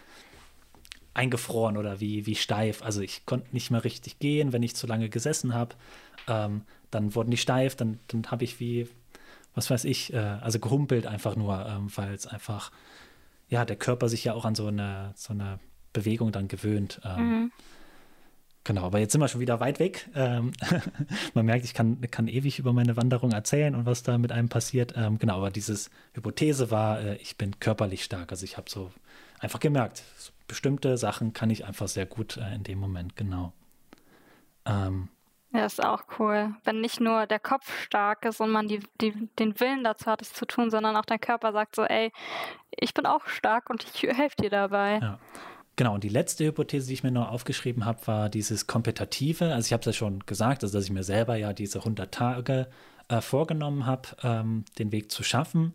eingefroren 1.15 1.77
oder 1.77 2.01
wie, 2.01 2.27
wie 2.27 2.35
steif. 2.35 2.83
Also 2.83 3.01
ich 3.01 3.27
konnte 3.27 3.49
nicht 3.53 3.71
mehr 3.71 3.85
richtig 3.85 4.19
gehen, 4.19 4.53
wenn 4.53 4.63
ich 4.63 4.77
zu 4.77 4.87
lange 4.87 5.09
gesessen 5.09 5.55
habe. 5.55 5.75
Ähm, 6.29 6.63
dann 6.91 7.15
wurden 7.15 7.31
die 7.31 7.37
steif, 7.37 7.75
dann, 7.75 7.99
dann 8.09 8.31
habe 8.31 8.45
ich 8.45 8.61
wie, 8.61 8.89
was 9.55 9.71
weiß 9.71 9.85
ich, 9.85 10.13
äh, 10.13 10.19
also 10.19 10.61
gehumpelt 10.61 11.07
einfach 11.07 11.37
nur, 11.37 11.67
ähm, 11.67 11.89
weil 11.97 12.13
es 12.13 12.27
einfach 12.27 12.71
ja, 13.49 13.65
der 13.65 13.77
Körper 13.77 14.09
sich 14.09 14.25
ja 14.25 14.35
auch 14.35 14.45
an 14.45 14.55
so 14.55 14.67
eine, 14.67 15.13
so 15.15 15.33
eine 15.33 15.59
Bewegung 15.93 16.33
dann 16.33 16.49
gewöhnt. 16.49 17.01
Ähm, 17.05 17.29
mhm. 17.29 17.53
Genau, 18.65 18.83
aber 18.83 18.99
jetzt 18.99 19.13
sind 19.13 19.21
wir 19.21 19.29
schon 19.29 19.41
wieder 19.41 19.61
weit 19.61 19.79
weg. 19.79 20.11
Ähm, 20.17 20.51
man 21.35 21.47
merkt, 21.47 21.65
ich 21.65 21.73
kann, 21.73 22.01
kann 22.11 22.27
ewig 22.27 22.59
über 22.59 22.73
meine 22.73 22.97
Wanderung 22.97 23.31
erzählen 23.31 23.77
und 23.77 23.87
was 23.87 24.03
da 24.03 24.19
mit 24.19 24.33
einem 24.33 24.49
passiert. 24.49 24.95
Ähm, 24.97 25.19
genau, 25.19 25.37
aber 25.37 25.51
dieses 25.51 25.89
Hypothese 26.15 26.73
war, 26.73 27.01
äh, 27.01 27.17
ich 27.17 27.37
bin 27.39 27.61
körperlich 27.61 28.03
stark. 28.03 28.33
Also 28.33 28.45
ich 28.45 28.57
habe 28.57 28.69
so 28.69 28.91
einfach 29.39 29.61
gemerkt, 29.61 30.03
so 30.19 30.33
bestimmte 30.49 30.99
Sachen 30.99 31.33
kann 31.33 31.51
ich 31.51 31.65
einfach 31.65 31.87
sehr 31.87 32.07
gut 32.07 32.39
äh, 32.39 32.55
in 32.57 32.65
dem 32.65 32.81
Moment, 32.81 33.15
genau. 33.15 33.53
Ähm, 34.65 35.11
ja, 35.57 35.67
ist 35.67 35.83
auch 35.83 36.05
cool. 36.19 36.55
Wenn 36.65 36.81
nicht 36.81 37.01
nur 37.01 37.27
der 37.27 37.39
Kopf 37.39 37.71
stark 37.83 38.25
ist 38.25 38.41
und 38.41 38.51
man 38.51 38.69
die, 38.69 38.81
die, 39.01 39.13
den 39.39 39.59
Willen 39.61 39.85
dazu 39.85 40.07
hat, 40.07 40.23
es 40.23 40.33
zu 40.33 40.47
tun, 40.47 40.71
sondern 40.71 40.97
auch 40.97 41.05
dein 41.05 41.21
Körper 41.21 41.53
sagt 41.53 41.77
so, 41.77 41.85
ey, 41.85 42.13
ich 42.71 42.95
bin 42.95 43.07
auch 43.07 43.27
stark 43.27 43.71
und 43.71 43.85
ich 43.85 44.03
helfe 44.03 44.37
dir 44.37 44.51
dabei. 44.51 44.99
Ja. 45.01 45.19
Genau, 45.77 45.95
und 45.95 46.05
die 46.05 46.09
letzte 46.09 46.47
Hypothese, 46.47 46.87
die 46.87 46.95
ich 46.95 47.03
mir 47.03 47.11
noch 47.11 47.31
aufgeschrieben 47.31 47.85
habe, 47.85 48.07
war 48.07 48.29
dieses 48.31 48.67
Kompetative. 48.67 49.53
Also 49.53 49.67
ich 49.67 49.73
habe 49.75 49.81
es 49.81 49.87
ja 49.87 49.93
schon 49.93 50.21
gesagt, 50.21 50.63
also 50.63 50.79
dass 50.79 50.87
ich 50.87 50.91
mir 50.91 51.05
selber 51.05 51.37
ja 51.37 51.53
diese 51.53 51.81
100 51.81 52.13
Tage 52.13 52.69
äh, 53.09 53.21
vorgenommen 53.21 53.85
habe, 53.85 54.09
ähm, 54.23 54.65
den 54.79 54.91
Weg 54.91 55.13
zu 55.13 55.23
schaffen. 55.23 55.75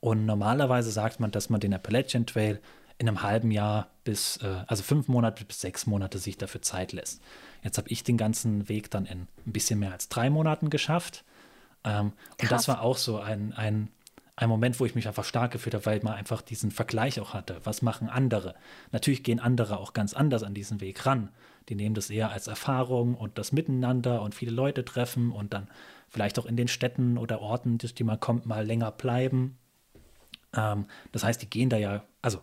Und 0.00 0.26
normalerweise 0.26 0.90
sagt 0.90 1.18
man, 1.18 1.30
dass 1.30 1.48
man 1.48 1.60
den 1.60 1.72
Appalachian 1.72 2.26
Trail 2.26 2.60
in 2.98 3.08
einem 3.08 3.22
halben 3.22 3.50
Jahr 3.50 3.88
bis, 4.04 4.36
äh, 4.38 4.64
also 4.66 4.82
fünf 4.82 5.08
Monate 5.08 5.44
bis 5.44 5.60
sechs 5.60 5.86
Monate 5.86 6.18
sich 6.18 6.36
dafür 6.36 6.60
Zeit 6.60 6.92
lässt. 6.92 7.22
Jetzt 7.62 7.78
habe 7.78 7.88
ich 7.88 8.04
den 8.04 8.16
ganzen 8.16 8.68
Weg 8.68 8.90
dann 8.90 9.06
in 9.06 9.26
ein 9.46 9.52
bisschen 9.52 9.80
mehr 9.80 9.92
als 9.92 10.08
drei 10.08 10.30
Monaten 10.30 10.70
geschafft. 10.70 11.24
Ähm, 11.84 12.12
und 12.40 12.50
das 12.50 12.68
war 12.68 12.82
auch 12.82 12.96
so 12.96 13.18
ein, 13.18 13.52
ein, 13.52 13.88
ein 14.36 14.48
Moment, 14.48 14.78
wo 14.80 14.84
ich 14.84 14.94
mich 14.94 15.08
einfach 15.08 15.24
stark 15.24 15.50
gefühlt 15.50 15.74
habe, 15.74 15.86
weil 15.86 16.00
man 16.02 16.14
einfach 16.14 16.42
diesen 16.42 16.70
Vergleich 16.70 17.20
auch 17.20 17.34
hatte. 17.34 17.60
Was 17.64 17.82
machen 17.82 18.08
andere? 18.08 18.54
Natürlich 18.92 19.22
gehen 19.22 19.40
andere 19.40 19.78
auch 19.78 19.92
ganz 19.92 20.14
anders 20.14 20.42
an 20.42 20.54
diesen 20.54 20.80
Weg 20.80 21.06
ran. 21.06 21.30
Die 21.68 21.74
nehmen 21.74 21.94
das 21.94 22.10
eher 22.10 22.30
als 22.30 22.46
Erfahrung 22.46 23.14
und 23.14 23.38
das 23.38 23.52
Miteinander 23.52 24.22
und 24.22 24.34
viele 24.34 24.52
Leute 24.52 24.84
treffen 24.84 25.32
und 25.32 25.52
dann 25.52 25.68
vielleicht 26.08 26.38
auch 26.38 26.46
in 26.46 26.56
den 26.56 26.68
Städten 26.68 27.18
oder 27.18 27.40
Orten, 27.40 27.78
durch 27.78 27.94
die 27.94 28.04
man 28.04 28.20
kommt, 28.20 28.46
mal 28.46 28.66
länger 28.66 28.90
bleiben. 28.90 29.58
Ähm, 30.56 30.86
das 31.12 31.24
heißt, 31.24 31.42
die 31.42 31.50
gehen 31.50 31.68
da 31.68 31.76
ja, 31.76 32.04
also 32.22 32.40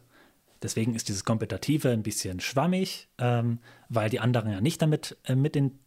Deswegen 0.61 0.95
ist 0.95 1.09
dieses 1.09 1.25
Kompetitive 1.25 1.89
ein 1.89 2.03
bisschen 2.03 2.39
schwammig, 2.39 3.07
ähm, 3.17 3.59
weil 3.89 4.09
die 4.09 4.19
anderen 4.19 4.51
ja 4.51 4.61
nicht 4.61 4.81
damit 4.81 5.17
äh, 5.25 5.35
mit 5.35 5.55
dem 5.55 5.79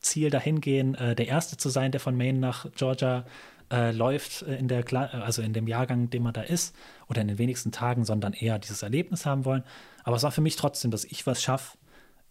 Ziel 0.00 0.30
dahin 0.30 0.60
gehen, 0.60 0.94
äh, 0.94 1.14
der 1.14 1.28
Erste 1.28 1.56
zu 1.56 1.68
sein, 1.68 1.92
der 1.92 2.00
von 2.00 2.16
Maine 2.16 2.38
nach 2.38 2.66
Georgia 2.72 3.24
äh, 3.72 3.92
läuft, 3.92 4.42
äh, 4.42 4.56
in 4.56 4.68
der 4.68 4.84
also 4.92 5.42
in 5.42 5.52
dem 5.52 5.66
Jahrgang, 5.66 6.10
dem 6.10 6.22
man 6.22 6.32
da 6.32 6.42
ist, 6.42 6.74
oder 7.08 7.20
in 7.20 7.28
den 7.28 7.38
wenigsten 7.38 7.72
Tagen, 7.72 8.04
sondern 8.04 8.32
eher 8.32 8.58
dieses 8.58 8.82
Erlebnis 8.82 9.26
haben 9.26 9.44
wollen. 9.44 9.64
Aber 10.04 10.16
es 10.16 10.22
war 10.22 10.32
für 10.32 10.40
mich 10.40 10.56
trotzdem, 10.56 10.90
dass 10.90 11.04
ich 11.04 11.26
was 11.26 11.42
schaffe 11.42 11.78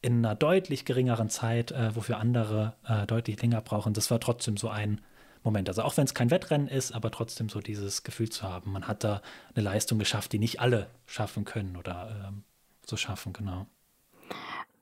in 0.02 0.26
einer 0.26 0.36
deutlich 0.36 0.86
geringeren 0.86 1.30
Zeit, 1.30 1.72
äh, 1.72 1.96
wofür 1.96 2.18
andere 2.18 2.76
äh, 2.86 3.08
deutlich 3.08 3.42
länger 3.42 3.62
brauchen. 3.62 3.94
Das 3.94 4.12
war 4.12 4.20
trotzdem 4.20 4.58
so 4.58 4.70
ein 4.70 5.02
Moment. 5.44 5.68
Also 5.70 5.84
auch 5.84 5.98
wenn 5.98 6.06
es 6.06 6.14
kein 6.14 6.32
Wettrennen 6.32 6.68
ist, 6.68 6.94
aber 6.94 7.12
trotzdem 7.12 7.50
so 7.50 7.60
dieses 7.60 8.04
Gefühl 8.04 8.30
zu 8.30 8.44
haben, 8.44 8.72
man 8.72 8.88
hat 8.88 9.04
da 9.04 9.22
eine 9.56 9.64
Leistung 9.64 10.00
geschafft, 10.00 10.32
die 10.34 10.40
nicht 10.40 10.60
alle 10.60 10.90
schaffen 11.06 11.46
können 11.46 11.76
oder 11.76 12.28
ähm, 12.28 12.44
so 12.86 12.98
schaffen, 12.98 13.34
genau. 13.34 13.68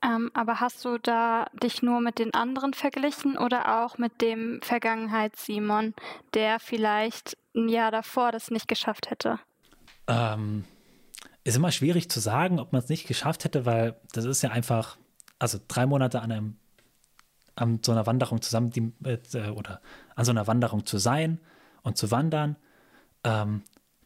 Ähm, 0.04 0.30
aber 0.34 0.60
hast 0.60 0.84
du 0.84 0.98
da 0.98 1.46
dich 1.62 1.82
nur 1.82 2.00
mit 2.00 2.18
den 2.18 2.34
anderen 2.34 2.74
verglichen 2.74 3.38
oder 3.38 3.84
auch 3.84 3.98
mit 3.98 4.20
dem 4.20 4.60
Vergangenheits-Simon, 4.62 5.94
der 6.34 6.58
vielleicht 6.58 7.36
ein 7.54 7.68
Jahr 7.68 7.90
davor 7.90 8.32
das 8.32 8.50
nicht 8.50 8.66
geschafft 8.66 9.10
hätte? 9.10 9.38
Ähm, 10.08 10.64
ist 11.44 11.56
immer 11.56 11.70
schwierig 11.70 12.10
zu 12.10 12.18
sagen, 12.18 12.58
ob 12.58 12.72
man 12.72 12.82
es 12.82 12.88
nicht 12.88 13.06
geschafft 13.06 13.44
hätte, 13.44 13.64
weil 13.64 13.96
das 14.12 14.24
ist 14.24 14.42
ja 14.42 14.50
einfach, 14.50 14.96
also 15.38 15.58
drei 15.68 15.86
Monate 15.86 16.20
an 16.20 16.32
einem 16.32 16.56
an 17.54 17.80
so 17.84 17.92
einer 17.92 18.06
Wanderung 18.06 18.40
zusammen 18.40 18.70
die, 18.70 18.92
äh, 19.04 19.50
oder 19.50 19.82
an 20.14 20.24
so 20.24 20.30
einer 20.30 20.46
Wanderung 20.46 20.86
zu 20.86 20.98
sein 20.98 21.40
und 21.82 21.96
zu 21.96 22.10
wandern, 22.10 22.56
ähm, 23.24 23.62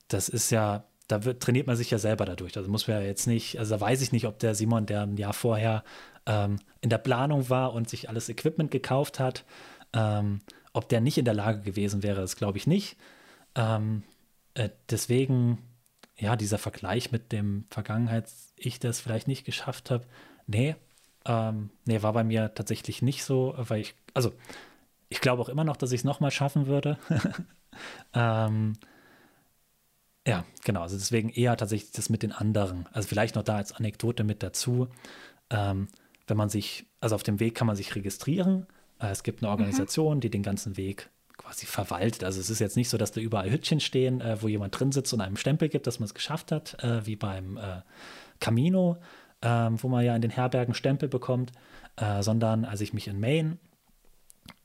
das 0.08 0.28
ist 0.28 0.50
ja, 0.50 0.84
da 1.08 1.24
wird, 1.24 1.42
trainiert 1.42 1.66
man 1.66 1.76
sich 1.76 1.90
ja 1.90 1.98
selber 1.98 2.24
dadurch. 2.24 2.56
Also 2.56 2.70
muss 2.70 2.88
man 2.88 2.98
ja 2.98 3.02
jetzt 3.02 3.26
nicht, 3.26 3.58
also 3.58 3.74
da 3.74 3.80
weiß 3.80 4.02
ich 4.02 4.12
nicht, 4.12 4.26
ob 4.26 4.38
der 4.38 4.54
Simon, 4.54 4.86
der 4.86 5.02
ein 5.02 5.16
Jahr 5.16 5.32
vorher 5.32 5.84
ähm, 6.26 6.58
in 6.80 6.90
der 6.90 6.98
Planung 6.98 7.48
war 7.48 7.72
und 7.72 7.88
sich 7.88 8.08
alles 8.08 8.28
Equipment 8.28 8.70
gekauft 8.70 9.18
hat, 9.20 9.44
ähm, 9.92 10.40
ob 10.72 10.88
der 10.88 11.00
nicht 11.00 11.18
in 11.18 11.24
der 11.24 11.34
Lage 11.34 11.60
gewesen 11.62 12.02
wäre, 12.02 12.20
das 12.20 12.36
glaube 12.36 12.58
ich 12.58 12.66
nicht. 12.66 12.96
Ähm, 13.54 14.02
äh, 14.54 14.70
deswegen, 14.90 15.58
ja, 16.18 16.36
dieser 16.36 16.58
Vergleich 16.58 17.12
mit 17.12 17.32
dem 17.32 17.64
Vergangenheits-Ich, 17.70 18.80
das 18.80 19.00
vielleicht 19.00 19.28
nicht 19.28 19.44
geschafft 19.44 19.90
habe, 19.90 20.06
nee, 20.46 20.76
ähm, 21.24 21.70
nee, 21.84 22.02
war 22.02 22.12
bei 22.12 22.24
mir 22.24 22.54
tatsächlich 22.54 23.02
nicht 23.02 23.24
so, 23.24 23.54
weil 23.56 23.80
ich, 23.80 23.94
also 24.14 24.32
ich 25.08 25.20
glaube 25.20 25.42
auch 25.42 25.48
immer 25.48 25.64
noch, 25.64 25.76
dass 25.76 25.92
ich 25.92 26.00
es 26.00 26.04
nochmal 26.04 26.30
schaffen 26.30 26.66
würde. 26.66 26.98
ähm, 28.14 28.74
ja, 30.26 30.44
genau. 30.64 30.82
Also 30.82 30.96
deswegen 30.96 31.28
eher 31.28 31.56
tatsächlich 31.56 31.92
das 31.92 32.10
mit 32.10 32.22
den 32.22 32.32
anderen. 32.32 32.88
Also 32.92 33.08
vielleicht 33.08 33.36
noch 33.36 33.44
da 33.44 33.56
als 33.56 33.72
Anekdote 33.72 34.24
mit 34.24 34.42
dazu. 34.42 34.88
Ähm, 35.50 35.88
wenn 36.26 36.36
man 36.36 36.48
sich, 36.48 36.86
also 37.00 37.14
auf 37.14 37.22
dem 37.22 37.38
Weg 37.38 37.54
kann 37.54 37.66
man 37.66 37.76
sich 37.76 37.94
registrieren. 37.94 38.66
Äh, 39.00 39.10
es 39.10 39.22
gibt 39.22 39.42
eine 39.42 39.48
mhm. 39.48 39.52
Organisation, 39.52 40.16
mhm. 40.16 40.20
die 40.20 40.30
den 40.30 40.42
ganzen 40.42 40.76
Weg 40.76 41.10
quasi 41.36 41.66
verwaltet. 41.66 42.24
Also 42.24 42.40
es 42.40 42.50
ist 42.50 42.58
jetzt 42.58 42.76
nicht 42.76 42.88
so, 42.88 42.98
dass 42.98 43.12
da 43.12 43.20
überall 43.20 43.50
Hütchen 43.50 43.78
stehen, 43.78 44.20
äh, 44.20 44.42
wo 44.42 44.48
jemand 44.48 44.78
drin 44.78 44.90
sitzt 44.90 45.12
und 45.14 45.20
einem 45.20 45.36
Stempel 45.36 45.68
gibt, 45.68 45.86
dass 45.86 46.00
man 46.00 46.06
es 46.06 46.14
geschafft 46.14 46.50
hat, 46.50 46.82
äh, 46.82 47.06
wie 47.06 47.16
beim 47.16 47.56
äh, 47.56 47.82
Camino, 48.40 48.96
ähm, 49.42 49.80
wo 49.82 49.88
man 49.88 50.04
ja 50.04 50.16
in 50.16 50.22
den 50.22 50.30
Herbergen 50.30 50.74
Stempel 50.74 51.08
bekommt, 51.08 51.52
äh, 51.96 52.22
sondern 52.22 52.64
als 52.64 52.80
ich 52.80 52.92
mich 52.92 53.06
in 53.06 53.20
Maine, 53.20 53.58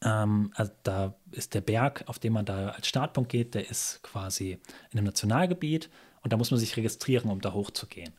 ähm, 0.03 0.51
also 0.55 0.71
da 0.83 1.13
ist 1.31 1.53
der 1.53 1.61
Berg, 1.61 2.03
auf 2.07 2.19
dem 2.19 2.33
man 2.33 2.45
da 2.45 2.69
als 2.69 2.87
Startpunkt 2.87 3.31
geht, 3.31 3.55
der 3.55 3.69
ist 3.69 4.01
quasi 4.03 4.59
in 4.91 4.99
einem 4.99 5.05
Nationalgebiet 5.05 5.89
und 6.23 6.33
da 6.33 6.37
muss 6.37 6.51
man 6.51 6.59
sich 6.59 6.75
registrieren, 6.77 7.29
um 7.29 7.41
da 7.41 7.53
hochzugehen. 7.53 8.13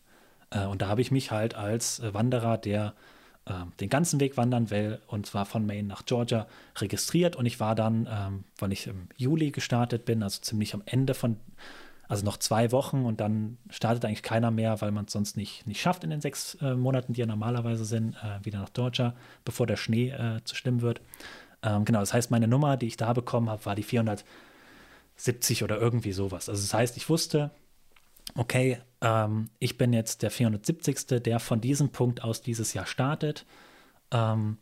Äh, 0.51 0.67
und 0.67 0.83
da 0.83 0.89
habe 0.89 1.01
ich 1.01 1.11
mich 1.11 1.31
halt 1.31 1.55
als 1.55 2.01
äh, 2.01 2.15
Wanderer, 2.15 2.59
der 2.59 2.95
äh, 3.47 3.53
den 3.81 3.89
ganzen 3.89 4.21
Weg 4.21 4.37
wandern 4.37 4.71
will, 4.71 5.01
und 5.07 5.27
zwar 5.27 5.45
von 5.45 5.67
Maine 5.67 5.89
nach 5.89 6.07
Georgia, 6.07 6.47
registriert. 6.77 7.37
Und 7.37 7.47
ich 7.47 7.59
war 7.61 7.75
dann, 7.75 8.09
ähm, 8.11 8.45
weil 8.59 8.73
ich 8.73 8.87
im 8.87 9.09
Juli 9.17 9.51
gestartet 9.51 10.05
bin, 10.05 10.23
also 10.23 10.41
ziemlich 10.41 10.75
am 10.75 10.83
Ende 10.87 11.15
von 11.15 11.37
also 12.09 12.27
noch 12.27 12.37
zwei 12.37 12.73
Wochen 12.73 13.07
und 13.07 13.21
dann 13.21 13.57
startet 13.71 14.05
eigentlich 14.05 14.23
keiner 14.23 14.51
mehr, 14.51 14.83
weil 14.83 14.91
man 14.91 15.07
es 15.07 15.13
sonst 15.13 15.39
nicht, 15.39 15.67
nicht 15.67 15.81
schafft 15.81 16.05
in 16.05 16.11
den 16.11 16.21
sechs 16.21 16.57
äh, 16.61 16.75
Monaten, 16.75 17.15
die 17.15 17.21
ja 17.21 17.27
normalerweise 17.27 17.87
sind, 17.87 18.17
äh, 18.17 18.45
wieder 18.45 18.59
nach 18.59 18.75
Georgia, 18.75 19.15
bevor 19.47 19.67
der 19.67 19.77
Schnee 19.77 20.11
äh, 20.11 20.45
zu 20.45 20.55
schlimm 20.55 20.83
wird. 20.83 21.01
Ähm, 21.63 21.85
genau, 21.85 22.01
das 22.01 22.13
heißt, 22.13 22.31
meine 22.31 22.49
Nummer, 22.49 22.77
die 22.77 22.87
ich 22.87 22.97
da 22.97 23.13
bekommen 23.13 23.51
habe, 23.51 23.65
war 23.67 23.75
die 23.75 23.83
470 23.83 25.63
oder 25.63 25.79
irgendwie 25.79 26.13
sowas. 26.13 26.49
Also 26.49 26.63
das 26.63 26.75
heißt, 26.75 26.97
ich 26.97 27.09
wusste, 27.09 27.51
okay, 28.35 28.79
ähm, 29.01 29.51
ich 29.59 29.79
bin 29.79 29.93
jetzt 29.93 30.23
der 30.23 30.31
470. 30.31 31.23
der 31.23 31.41
von 31.41 31.61
diesem 31.61 31.91
Punkt 31.91 32.25
aus 32.25 32.43
dieses 32.43 32.75
Jahr 32.75 32.87
startet. 32.87 33.47
Ähm, 34.11 34.59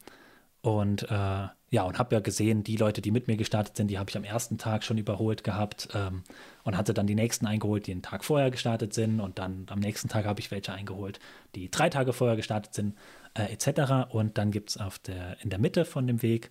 und 0.62 1.05
äh, 1.11 1.48
ja, 1.72 1.84
und 1.84 1.98
habe 1.98 2.16
ja 2.16 2.20
gesehen, 2.20 2.64
die 2.64 2.76
Leute, 2.76 3.01
die 3.01 3.12
mit 3.12 3.28
mir 3.28 3.36
gestartet 3.36 3.76
sind, 3.76 3.88
die 3.88 3.98
habe 3.98 4.11
ich 4.11 4.16
am 4.16 4.24
ersten 4.24 4.59
Tag 4.59 4.82
schon 4.82 4.98
überholt 4.98 5.44
gehabt 5.44 5.88
ähm, 5.94 6.24
und 6.64 6.76
hatte 6.76 6.92
dann 6.92 7.07
die 7.07 7.14
nächsten 7.14 7.46
eingeholt, 7.46 7.86
die 7.86 7.92
einen 7.92 8.03
Tag 8.03 8.24
vorher 8.24 8.51
gestartet 8.51 8.92
sind. 8.92 9.20
Und 9.20 9.38
dann 9.38 9.66
am 9.70 9.78
nächsten 9.78 10.09
Tag 10.09 10.26
habe 10.26 10.40
ich 10.40 10.51
welche 10.51 10.72
eingeholt, 10.72 11.20
die 11.55 11.70
drei 11.70 11.88
Tage 11.88 12.12
vorher 12.12 12.36
gestartet 12.36 12.74
sind. 12.74 12.96
äh, 13.34 13.53
etc. 13.53 14.12
Und 14.12 14.38
dann 14.38 14.51
gibt 14.51 14.70
es 14.70 14.78
der, 15.03 15.36
in 15.42 15.51
der 15.51 15.59
Mitte 15.59 15.84
von 15.84 16.07
dem 16.07 16.22
Weg, 16.22 16.51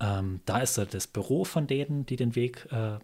ähm, 0.00 0.40
da 0.44 0.58
ist 0.58 0.78
das 0.78 1.06
Büro 1.06 1.44
von 1.44 1.66
denen, 1.66 2.06
die 2.06 2.16
den 2.16 2.34
Weg, 2.34 2.68
äh, 2.70 2.98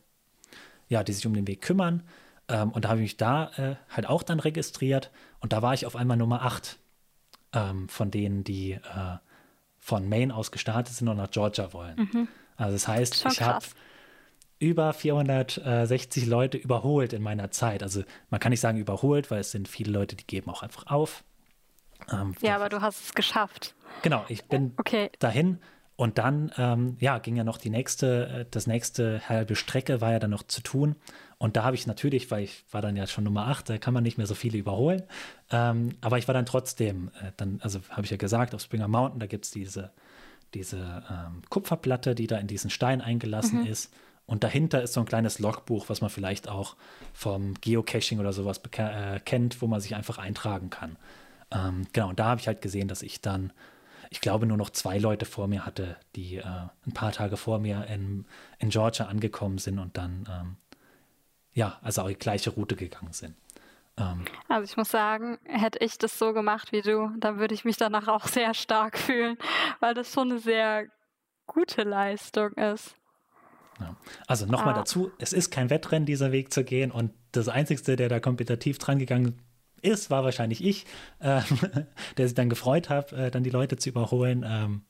ja, 0.89 1.05
die 1.05 1.13
sich 1.13 1.27
um 1.27 1.35
den 1.35 1.47
Weg 1.47 1.63
kümmern. 1.63 2.03
Ähm, 2.49 2.71
und 2.71 2.85
da 2.85 2.91
habe 2.91 3.01
ich 3.01 3.05
mich 3.05 3.17
da 3.17 3.51
äh, 3.57 3.77
halt 3.89 4.07
auch 4.07 4.23
dann 4.23 4.41
registriert 4.41 5.11
und 5.41 5.53
da 5.53 5.63
war 5.63 5.75
ich 5.75 5.87
auf 5.87 5.97
einmal 5.97 6.17
Nummer 6.17 6.43
8 6.43 6.79
ähm, 7.55 7.89
von 7.89 8.11
denen, 8.11 8.45
die 8.45 8.73
äh, 8.73 9.19
von 9.79 10.09
Maine 10.09 10.35
aus 10.35 10.53
gestartet 10.53 10.95
sind 10.95 11.09
und 11.09 11.17
nach 11.17 11.31
Georgia 11.31 11.73
wollen. 11.73 11.97
Mhm. 12.13 12.29
Also 12.57 12.75
das 12.75 12.89
heißt, 12.89 13.17
Schon 13.17 13.33
ich 13.33 13.41
habe 13.43 13.65
über 14.59 14.93
460 14.93 16.27
Leute 16.27 16.57
überholt 16.57 17.13
in 17.13 17.23
meiner 17.23 17.51
Zeit. 17.51 17.83
Also 17.83 18.05
man 18.31 18.39
kann 18.39 18.51
nicht 18.51 18.61
sagen 18.61 18.79
überholt, 18.79 19.31
weil 19.31 19.41
es 19.41 19.51
sind 19.51 19.67
viele 19.67 19.91
Leute, 19.91 20.15
die 20.15 20.27
geben 20.27 20.51
auch 20.51 20.63
einfach 20.63 20.87
auf. 20.87 21.25
Ähm, 22.13 22.35
ja, 22.41 22.57
aber 22.57 22.69
du 22.69 22.81
hast 22.81 23.03
es 23.03 23.15
geschafft. 23.15 23.75
Genau, 24.03 24.25
ich 24.29 24.45
bin 24.45 24.73
okay. 24.77 25.11
dahin 25.19 25.59
und 26.03 26.19
dann, 26.19 26.51
ähm, 26.59 26.97
ja, 26.99 27.19
ging 27.19 27.37
ja 27.37 27.45
noch 27.45 27.59
die 27.59 27.71
nächste, 27.71 28.27
äh, 28.27 28.47
das 28.51 28.67
nächste 28.67 29.21
halbe 29.29 29.55
Strecke 29.55 30.01
war 30.01 30.11
ja 30.11 30.19
dann 30.19 30.31
noch 30.33 30.43
zu 30.43 30.61
tun. 30.61 30.97
Und 31.39 31.55
da 31.55 31.63
habe 31.63 31.77
ich 31.77 31.87
natürlich, 31.87 32.29
weil 32.33 32.43
ich 32.43 32.65
war 32.73 32.83
dann 32.83 32.97
ja 32.97 33.07
schon 33.07 33.23
Nummer 33.23 33.47
8, 33.47 33.71
da 33.71 33.79
kann 33.79 33.95
man 33.95 34.03
nicht 34.03 34.19
mehr 34.19 34.27
so 34.27 34.35
viele 34.35 34.59
überholen. 34.59 35.05
Ähm, 35.53 35.91
aber 36.01 36.19
ich 36.19 36.27
war 36.27 36.35
dann 36.35 36.45
trotzdem, 36.45 37.13
äh, 37.23 37.31
dann, 37.37 37.61
also 37.63 37.79
habe 37.89 38.03
ich 38.03 38.11
ja 38.11 38.17
gesagt, 38.17 38.53
auf 38.53 38.63
Springer 38.63 38.89
Mountain, 38.89 39.21
da 39.21 39.27
gibt 39.27 39.45
es 39.45 39.53
diese, 39.53 39.93
diese 40.55 41.05
ähm, 41.09 41.43
Kupferplatte, 41.51 42.17
die 42.17 42.27
da 42.27 42.37
in 42.39 42.49
diesen 42.49 42.71
Stein 42.71 43.01
eingelassen 43.01 43.61
mhm. 43.61 43.67
ist. 43.67 43.95
Und 44.27 44.43
dahinter 44.43 44.83
ist 44.83 44.95
so 44.95 45.01
ein 45.01 45.07
kleines 45.07 45.39
Logbuch, 45.39 45.89
was 45.89 46.01
man 46.01 46.11
vielleicht 46.11 46.49
auch 46.49 46.75
vom 47.13 47.55
Geocaching 47.61 48.19
oder 48.19 48.33
sowas 48.33 48.61
äh, 48.77 49.21
kennt, 49.21 49.63
wo 49.63 49.69
man 49.69 49.81
sich 49.81 49.95
einfach 49.95 50.19
eintragen 50.19 50.69
kann. 50.69 50.97
Ähm, 51.53 51.87
genau, 51.93 52.09
und 52.09 52.19
da 52.19 52.25
habe 52.25 52.41
ich 52.41 52.49
halt 52.49 52.61
gesehen, 52.61 52.89
dass 52.89 53.03
ich 53.03 53.21
dann 53.21 53.53
ich 54.13 54.21
glaube, 54.21 54.45
nur 54.45 54.59
noch 54.59 54.69
zwei 54.69 54.99
Leute 54.99 55.25
vor 55.25 55.49
mir 55.49 55.65
hatte, 55.65 55.97
die 56.17 56.37
äh, 56.37 56.45
ein 56.45 56.93
paar 56.93 57.13
Tage 57.13 57.39
vor 57.39 57.59
mir 57.59 57.87
in, 57.87 58.27
in 58.59 58.69
Georgia 58.69 59.07
angekommen 59.07 59.57
sind 59.57 59.79
und 59.79 59.97
dann, 59.97 60.29
ähm, 60.31 60.57
ja, 61.55 61.79
also 61.81 62.03
auch 62.03 62.09
die 62.09 62.15
gleiche 62.15 62.51
Route 62.51 62.77
gegangen 62.77 63.15
sind. 63.15 63.35
Ähm, 63.97 64.27
also 64.49 64.65
ich 64.65 64.77
muss 64.77 64.91
sagen, 64.91 65.39
hätte 65.45 65.79
ich 65.79 65.97
das 65.97 66.19
so 66.19 66.35
gemacht 66.35 66.73
wie 66.73 66.83
du, 66.83 67.11
dann 67.21 67.39
würde 67.39 67.55
ich 67.55 67.65
mich 67.65 67.79
danach 67.79 68.07
auch 68.07 68.27
sehr 68.27 68.53
stark 68.53 68.99
fühlen, 68.99 69.39
weil 69.81 69.95
das 69.95 70.13
schon 70.13 70.31
eine 70.31 70.41
sehr 70.41 70.89
gute 71.47 71.83
Leistung 71.83 72.53
ist. 72.53 72.95
Ja. 73.81 73.97
Also 74.27 74.45
nochmal 74.45 74.75
ah. 74.75 74.79
dazu, 74.79 75.11
es 75.19 75.33
ist 75.33 75.51
kein 75.51 75.71
Wettrennen, 75.71 76.05
dieser 76.05 76.33
Weg 76.33 76.53
zu 76.53 76.65
gehen 76.65 76.91
und 76.91 77.15
das 77.33 77.49
Einzige, 77.49 77.97
der 77.97 78.11
da 78.11 78.21
kompetitiv 78.21 78.77
dran 78.77 78.99
gegangen 78.99 79.41
ist, 79.83 80.11
war 80.11 80.25
wahrscheinlich 80.25 80.65
ich, 80.65 80.87
äh, 81.19 81.43
der 82.17 82.27
sich 82.27 82.35
dann 82.35 82.49
gefreut 82.49 82.89
hat, 82.89 83.13
äh, 83.13 83.31
dann 83.31 83.45
die 83.45 83.51
Leute 83.51 83.77
zu 83.77 83.91
überholen. 83.91 84.45
Ähm, 84.47 84.83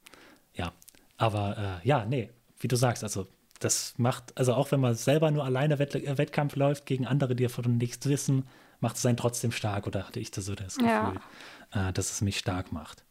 ja, 0.54 0.72
aber 1.16 1.80
äh, 1.82 1.88
ja, 1.88 2.04
nee, 2.04 2.30
wie 2.58 2.68
du 2.68 2.76
sagst, 2.76 3.02
also 3.02 3.26
das 3.58 3.94
macht, 3.96 4.36
also 4.36 4.54
auch 4.54 4.72
wenn 4.72 4.80
man 4.80 4.94
selber 4.94 5.30
nur 5.30 5.44
alleine 5.44 5.78
Wett 5.78 5.94
äh, 5.94 6.18
Wettkampf 6.18 6.56
läuft 6.56 6.86
gegen 6.86 7.06
andere, 7.06 7.34
die 7.34 7.44
davon 7.44 7.78
nichts 7.78 8.06
wissen, 8.06 8.46
macht 8.80 8.96
es 8.96 9.06
einen 9.06 9.16
trotzdem 9.16 9.52
stark 9.52 9.86
oder 9.86 10.06
hatte 10.06 10.20
ich 10.20 10.30
da 10.30 10.40
so 10.40 10.54
das 10.54 10.76
Gefühl, 10.76 11.20
ja. 11.74 11.88
Äh, 11.88 11.92
dass 11.92 12.10
es 12.10 12.20
mich 12.20 12.38
stark 12.38 12.72
macht. 12.72 13.04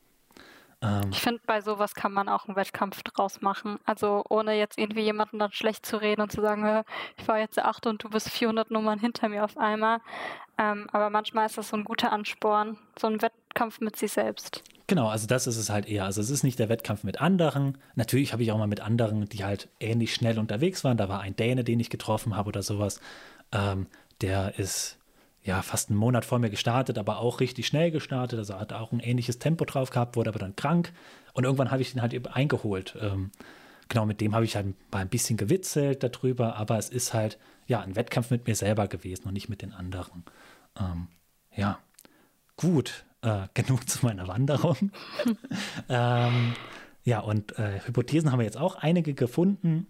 Ähm, 0.82 1.10
ich 1.12 1.22
finde, 1.22 1.42
bei 1.46 1.62
sowas 1.62 1.94
kann 1.96 2.12
man 2.12 2.30
auch 2.30 2.48
einen 2.48 2.56
Wettkampf 2.56 3.04
draus 3.04 3.42
machen. 3.42 3.80
Also 3.86 4.24
ohne 4.30 4.58
jetzt 4.58 4.78
irgendwie 4.78 5.02
jemanden 5.02 5.40
dann 5.40 5.52
schlecht 5.52 5.86
zu 5.86 5.98
reden 5.98 6.22
und 6.22 6.32
zu 6.32 6.42
sagen, 6.42 6.84
ich 7.18 7.28
war 7.28 7.40
jetzt 7.40 7.58
der 7.58 7.68
Achte 7.68 7.90
und 7.90 8.04
du 8.04 8.10
bist 8.10 8.30
400 8.30 8.72
Nummern 8.72 9.00
hinter 9.00 9.30
mir 9.30 9.44
auf 9.44 9.58
einmal. 9.58 10.00
Ähm, 10.58 10.88
aber 10.92 11.10
manchmal 11.10 11.46
ist 11.46 11.58
das 11.58 11.70
so 11.70 11.78
ein 11.78 11.84
guter 11.84 12.12
Ansporn, 12.12 12.78
so 13.00 13.08
ein 13.08 13.22
Wettkampf 13.22 13.80
mit 13.80 13.96
sich 13.96 14.12
selbst. 14.12 14.64
Genau, 14.88 15.08
also 15.08 15.26
das 15.26 15.48
ist 15.48 15.58
es 15.58 15.70
halt 15.70 15.88
eher. 15.88 16.06
Also 16.06 16.20
es 16.20 16.30
ist 16.30 16.44
nicht 16.44 16.60
der 16.60 16.68
Wettkampf 16.68 17.04
mit 17.04 17.22
anderen. 17.22 17.78
Natürlich 17.96 18.34
habe 18.34 18.44
ich 18.44 18.52
auch 18.52 18.58
mal 18.58 18.68
mit 18.68 18.82
anderen, 18.82 19.30
die 19.30 19.46
halt 19.46 19.70
ähnlich 19.80 20.14
schnell 20.14 20.38
unterwegs 20.38 20.84
waren. 20.84 20.98
Da 20.98 21.08
war 21.08 21.22
ein 21.22 21.36
Däne, 21.36 21.64
den 21.64 21.80
ich 21.80 21.90
getroffen 21.90 22.36
habe 22.36 22.50
oder 22.50 22.62
sowas. 22.62 23.00
Ähm, 23.54 23.88
der 24.22 24.60
ist 24.60 24.98
ja 25.44 25.62
fast 25.62 25.90
einen 25.90 25.98
Monat 25.98 26.26
vor 26.26 26.40
mir 26.40 26.50
gestartet, 26.50 26.98
aber 26.98 27.20
auch 27.20 27.40
richtig 27.40 27.68
schnell 27.68 27.92
gestartet. 27.92 28.40
Also 28.40 28.60
hat 28.60 28.74
auch 28.74 28.92
ein 28.92 29.00
ähnliches 29.00 29.40
Tempo 29.40 29.66
drauf 29.66 29.90
gehabt, 29.90 30.16
wurde 30.16 30.30
aber 30.30 30.40
dann 30.40 30.56
krank. 30.56 30.94
Und 31.34 31.46
irgendwann 31.46 31.72
habe 31.72 31.82
ich 31.82 31.96
ihn 31.96 32.02
halt 32.02 32.28
eingeholt. 32.36 32.96
Ähm, 33.02 33.32
genau, 33.90 34.06
mit 34.06 34.22
dem 34.22 34.36
habe 34.36 34.46
ich 34.46 34.56
halt 34.56 34.76
mal 34.92 35.00
ein 35.00 35.10
bisschen 35.10 35.38
gewitzelt 35.38 36.04
darüber, 36.04 36.58
aber 36.58 36.78
es 36.78 36.90
ist 36.90 37.14
halt 37.14 37.40
ja 37.68 37.82
ein 37.82 37.96
Wettkampf 37.96 38.30
mit 38.30 38.48
mir 38.48 38.56
selber 38.56 38.88
gewesen 38.88 39.28
und 39.28 39.34
nicht 39.34 39.50
mit 39.50 39.62
den 39.62 39.74
anderen. 39.74 40.24
Ähm, 40.80 41.08
ja, 41.56 41.80
gut, 42.56 43.06
äh, 43.22 43.48
genug 43.56 43.90
zu 43.90 44.06
meiner 44.06 44.28
Wanderung. 44.28 44.92
ähm, 45.90 46.54
ja, 47.04 47.20
und 47.20 47.58
äh, 47.58 47.80
Hypothesen 47.86 48.32
haben 48.32 48.40
wir 48.40 48.46
jetzt 48.46 48.58
auch 48.58 48.76
einige 48.76 49.16
gefunden. 49.16 49.88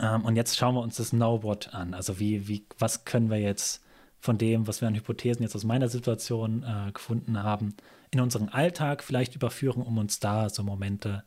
Ähm, 0.00 0.24
und 0.24 0.34
jetzt 0.34 0.56
schauen 0.56 0.74
wir 0.74 0.80
uns 0.80 0.96
das 0.96 1.08
Snowboard 1.08 1.74
an. 1.74 1.94
Also 1.94 2.18
wie, 2.18 2.48
wie, 2.48 2.66
was 2.78 3.04
können 3.04 3.30
wir 3.30 3.38
jetzt 3.38 3.84
von 4.22 4.38
dem, 4.38 4.68
was 4.68 4.80
wir 4.80 4.86
an 4.86 4.94
Hypothesen 4.94 5.42
jetzt 5.42 5.56
aus 5.56 5.64
meiner 5.64 5.88
Situation 5.88 6.62
äh, 6.62 6.92
gefunden 6.92 7.42
haben, 7.42 7.74
in 8.12 8.20
unseren 8.20 8.48
Alltag 8.48 9.02
vielleicht 9.02 9.34
überführen, 9.34 9.82
um 9.82 9.98
uns 9.98 10.20
da 10.20 10.48
so 10.48 10.62
Momente 10.62 11.24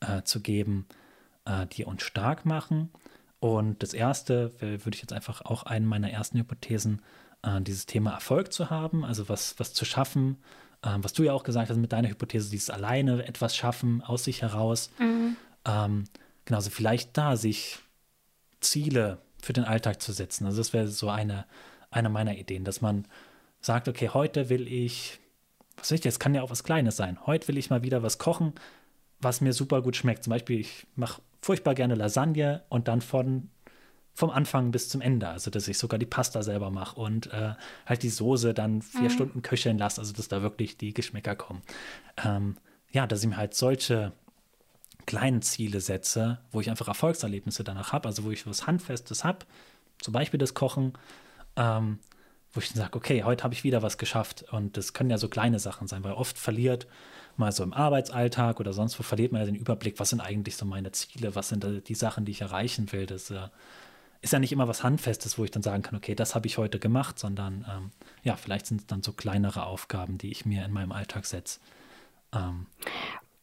äh, 0.00 0.22
zu 0.22 0.40
geben, 0.40 0.86
äh, 1.44 1.66
die 1.66 1.84
uns 1.84 2.02
stark 2.02 2.46
machen. 2.46 2.90
Und 3.40 3.82
das 3.82 3.92
erste 3.94 4.52
würde 4.60 4.94
ich 4.94 5.00
jetzt 5.00 5.12
einfach 5.12 5.42
auch 5.42 5.62
einen 5.62 5.86
meiner 5.86 6.10
ersten 6.10 6.38
Hypothesen, 6.38 7.02
äh, 7.42 7.60
dieses 7.60 7.86
Thema 7.86 8.12
Erfolg 8.12 8.52
zu 8.52 8.70
haben, 8.70 9.04
also 9.04 9.28
was, 9.28 9.58
was 9.58 9.72
zu 9.72 9.84
schaffen, 9.84 10.38
äh, 10.82 10.96
was 10.98 11.12
du 11.12 11.22
ja 11.22 11.32
auch 11.32 11.44
gesagt 11.44 11.70
hast 11.70 11.76
mit 11.76 11.92
deiner 11.92 12.08
Hypothese, 12.08 12.50
dieses 12.50 12.70
alleine 12.70 13.26
etwas 13.26 13.56
schaffen 13.56 14.02
aus 14.02 14.24
sich 14.24 14.42
heraus. 14.42 14.90
Mhm. 14.98 15.36
Ähm, 15.66 16.04
genauso 16.46 16.70
vielleicht 16.70 17.16
da 17.16 17.36
sich 17.36 17.78
Ziele 18.60 19.18
für 19.42 19.52
den 19.52 19.64
Alltag 19.64 20.02
zu 20.02 20.12
setzen. 20.12 20.46
Also 20.46 20.58
das 20.58 20.72
wäre 20.72 20.88
so 20.88 21.08
eine, 21.08 21.46
eine 21.90 22.08
meiner 22.08 22.36
Ideen, 22.36 22.64
dass 22.64 22.80
man 22.80 23.06
sagt, 23.60 23.88
okay, 23.88 24.10
heute 24.10 24.48
will 24.48 24.66
ich, 24.66 25.18
was 25.76 25.90
weiß 25.90 25.98
ich, 25.98 26.04
jetzt 26.04 26.20
kann 26.20 26.34
ja 26.34 26.42
auch 26.42 26.50
was 26.50 26.64
Kleines 26.64 26.96
sein. 26.96 27.18
Heute 27.26 27.48
will 27.48 27.58
ich 27.58 27.70
mal 27.70 27.82
wieder 27.82 28.02
was 28.02 28.18
kochen, 28.18 28.54
was 29.20 29.40
mir 29.40 29.52
super 29.52 29.82
gut 29.82 29.96
schmeckt. 29.96 30.24
Zum 30.24 30.30
Beispiel, 30.30 30.60
ich 30.60 30.86
mache 30.96 31.20
furchtbar 31.42 31.74
gerne 31.74 31.94
Lasagne 31.94 32.62
und 32.68 32.88
dann 32.88 33.00
von 33.00 33.50
vom 34.12 34.30
Anfang 34.30 34.70
bis 34.70 34.88
zum 34.88 35.00
Ende. 35.00 35.28
Also, 35.28 35.50
dass 35.50 35.68
ich 35.68 35.78
sogar 35.78 35.98
die 35.98 36.06
Pasta 36.06 36.42
selber 36.42 36.70
mache 36.70 37.00
und 37.00 37.32
äh, 37.32 37.54
halt 37.86 38.02
die 38.02 38.10
Soße 38.10 38.54
dann 38.54 38.82
vier 38.82 39.02
mhm. 39.02 39.10
Stunden 39.10 39.42
köcheln 39.42 39.78
lasse, 39.78 40.00
also 40.00 40.12
dass 40.12 40.28
da 40.28 40.42
wirklich 40.42 40.76
die 40.76 40.92
Geschmäcker 40.92 41.36
kommen. 41.36 41.62
Ähm, 42.22 42.56
ja, 42.90 43.06
dass 43.06 43.22
ich 43.22 43.28
mir 43.28 43.36
halt 43.36 43.54
solche 43.54 44.12
kleinen 45.06 45.42
Ziele 45.42 45.80
setze, 45.80 46.38
wo 46.50 46.60
ich 46.60 46.68
einfach 46.70 46.88
Erfolgserlebnisse 46.88 47.64
danach 47.64 47.92
habe, 47.92 48.08
also 48.08 48.24
wo 48.24 48.30
ich 48.30 48.46
was 48.46 48.66
Handfestes 48.66 49.24
habe, 49.24 49.46
zum 49.98 50.12
Beispiel 50.12 50.38
das 50.38 50.54
Kochen, 50.54 50.92
ähm, 51.56 51.98
wo 52.52 52.60
ich 52.60 52.68
dann 52.68 52.78
sage, 52.78 52.96
okay, 52.96 53.22
heute 53.22 53.44
habe 53.44 53.54
ich 53.54 53.64
wieder 53.64 53.82
was 53.82 53.98
geschafft. 53.98 54.44
Und 54.50 54.76
das 54.76 54.92
können 54.92 55.10
ja 55.10 55.18
so 55.18 55.28
kleine 55.28 55.58
Sachen 55.58 55.86
sein, 55.86 56.02
weil 56.04 56.12
oft 56.12 56.38
verliert 56.38 56.86
mal 57.36 57.52
so 57.52 57.62
im 57.62 57.72
Arbeitsalltag 57.72 58.60
oder 58.60 58.72
sonst 58.72 58.98
wo 58.98 59.02
verliert 59.02 59.32
man 59.32 59.40
ja 59.40 59.46
den 59.46 59.54
Überblick, 59.54 60.00
was 60.00 60.10
sind 60.10 60.20
eigentlich 60.20 60.56
so 60.56 60.66
meine 60.66 60.92
Ziele, 60.92 61.34
was 61.34 61.48
sind 61.48 61.88
die 61.88 61.94
Sachen, 61.94 62.24
die 62.24 62.32
ich 62.32 62.40
erreichen 62.40 62.90
will. 62.92 63.06
Das 63.06 63.30
äh, 63.30 63.48
ist 64.20 64.32
ja 64.32 64.38
nicht 64.38 64.52
immer 64.52 64.68
was 64.68 64.82
Handfestes, 64.82 65.38
wo 65.38 65.44
ich 65.44 65.50
dann 65.50 65.62
sagen 65.62 65.82
kann, 65.82 65.96
okay, 65.96 66.14
das 66.14 66.34
habe 66.34 66.46
ich 66.46 66.58
heute 66.58 66.78
gemacht, 66.78 67.18
sondern 67.18 67.64
ähm, 67.70 67.90
ja, 68.22 68.36
vielleicht 68.36 68.66
sind 68.66 68.80
es 68.80 68.86
dann 68.86 69.02
so 69.02 69.12
kleinere 69.12 69.64
Aufgaben, 69.64 70.18
die 70.18 70.30
ich 70.30 70.44
mir 70.44 70.64
in 70.64 70.72
meinem 70.72 70.92
Alltag 70.92 71.24
setze. 71.24 71.60
Ähm, 72.32 72.66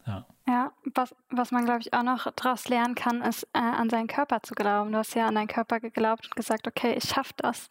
ja. 0.06 0.26
Ja, 0.48 0.72
was, 0.94 1.14
was 1.28 1.50
man, 1.50 1.66
glaube 1.66 1.80
ich, 1.80 1.92
auch 1.92 2.02
noch 2.02 2.26
daraus 2.34 2.68
lernen 2.70 2.94
kann, 2.94 3.20
ist 3.20 3.42
äh, 3.52 3.58
an 3.58 3.90
seinen 3.90 4.06
Körper 4.06 4.42
zu 4.42 4.54
glauben. 4.54 4.92
Du 4.92 4.96
hast 4.96 5.14
ja 5.14 5.26
an 5.26 5.34
deinen 5.34 5.46
Körper 5.46 5.78
geglaubt 5.78 6.24
und 6.24 6.36
gesagt, 6.36 6.66
okay, 6.66 6.94
ich 6.94 7.04
schaffe 7.04 7.34
das. 7.36 7.68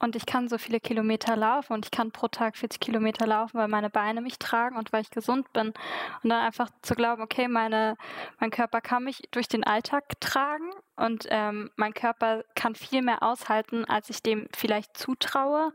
Und 0.00 0.16
ich 0.16 0.26
kann 0.26 0.48
so 0.48 0.58
viele 0.58 0.80
Kilometer 0.80 1.36
laufen 1.36 1.72
und 1.74 1.84
ich 1.84 1.92
kann 1.92 2.10
pro 2.10 2.26
Tag 2.26 2.56
40 2.56 2.80
Kilometer 2.80 3.28
laufen, 3.28 3.58
weil 3.58 3.68
meine 3.68 3.90
Beine 3.90 4.22
mich 4.22 4.40
tragen 4.40 4.76
und 4.76 4.92
weil 4.92 5.02
ich 5.02 5.10
gesund 5.10 5.52
bin. 5.52 5.68
Und 5.68 6.30
dann 6.30 6.44
einfach 6.44 6.68
zu 6.82 6.96
glauben, 6.96 7.22
okay, 7.22 7.46
meine, 7.46 7.96
mein 8.40 8.50
Körper 8.50 8.80
kann 8.80 9.04
mich 9.04 9.22
durch 9.30 9.46
den 9.46 9.62
Alltag 9.62 10.18
tragen 10.18 10.72
und 10.96 11.26
ähm, 11.30 11.70
mein 11.76 11.94
Körper 11.94 12.42
kann 12.56 12.74
viel 12.74 13.02
mehr 13.02 13.22
aushalten, 13.22 13.84
als 13.84 14.10
ich 14.10 14.20
dem 14.20 14.48
vielleicht 14.52 14.98
zutraue. 14.98 15.72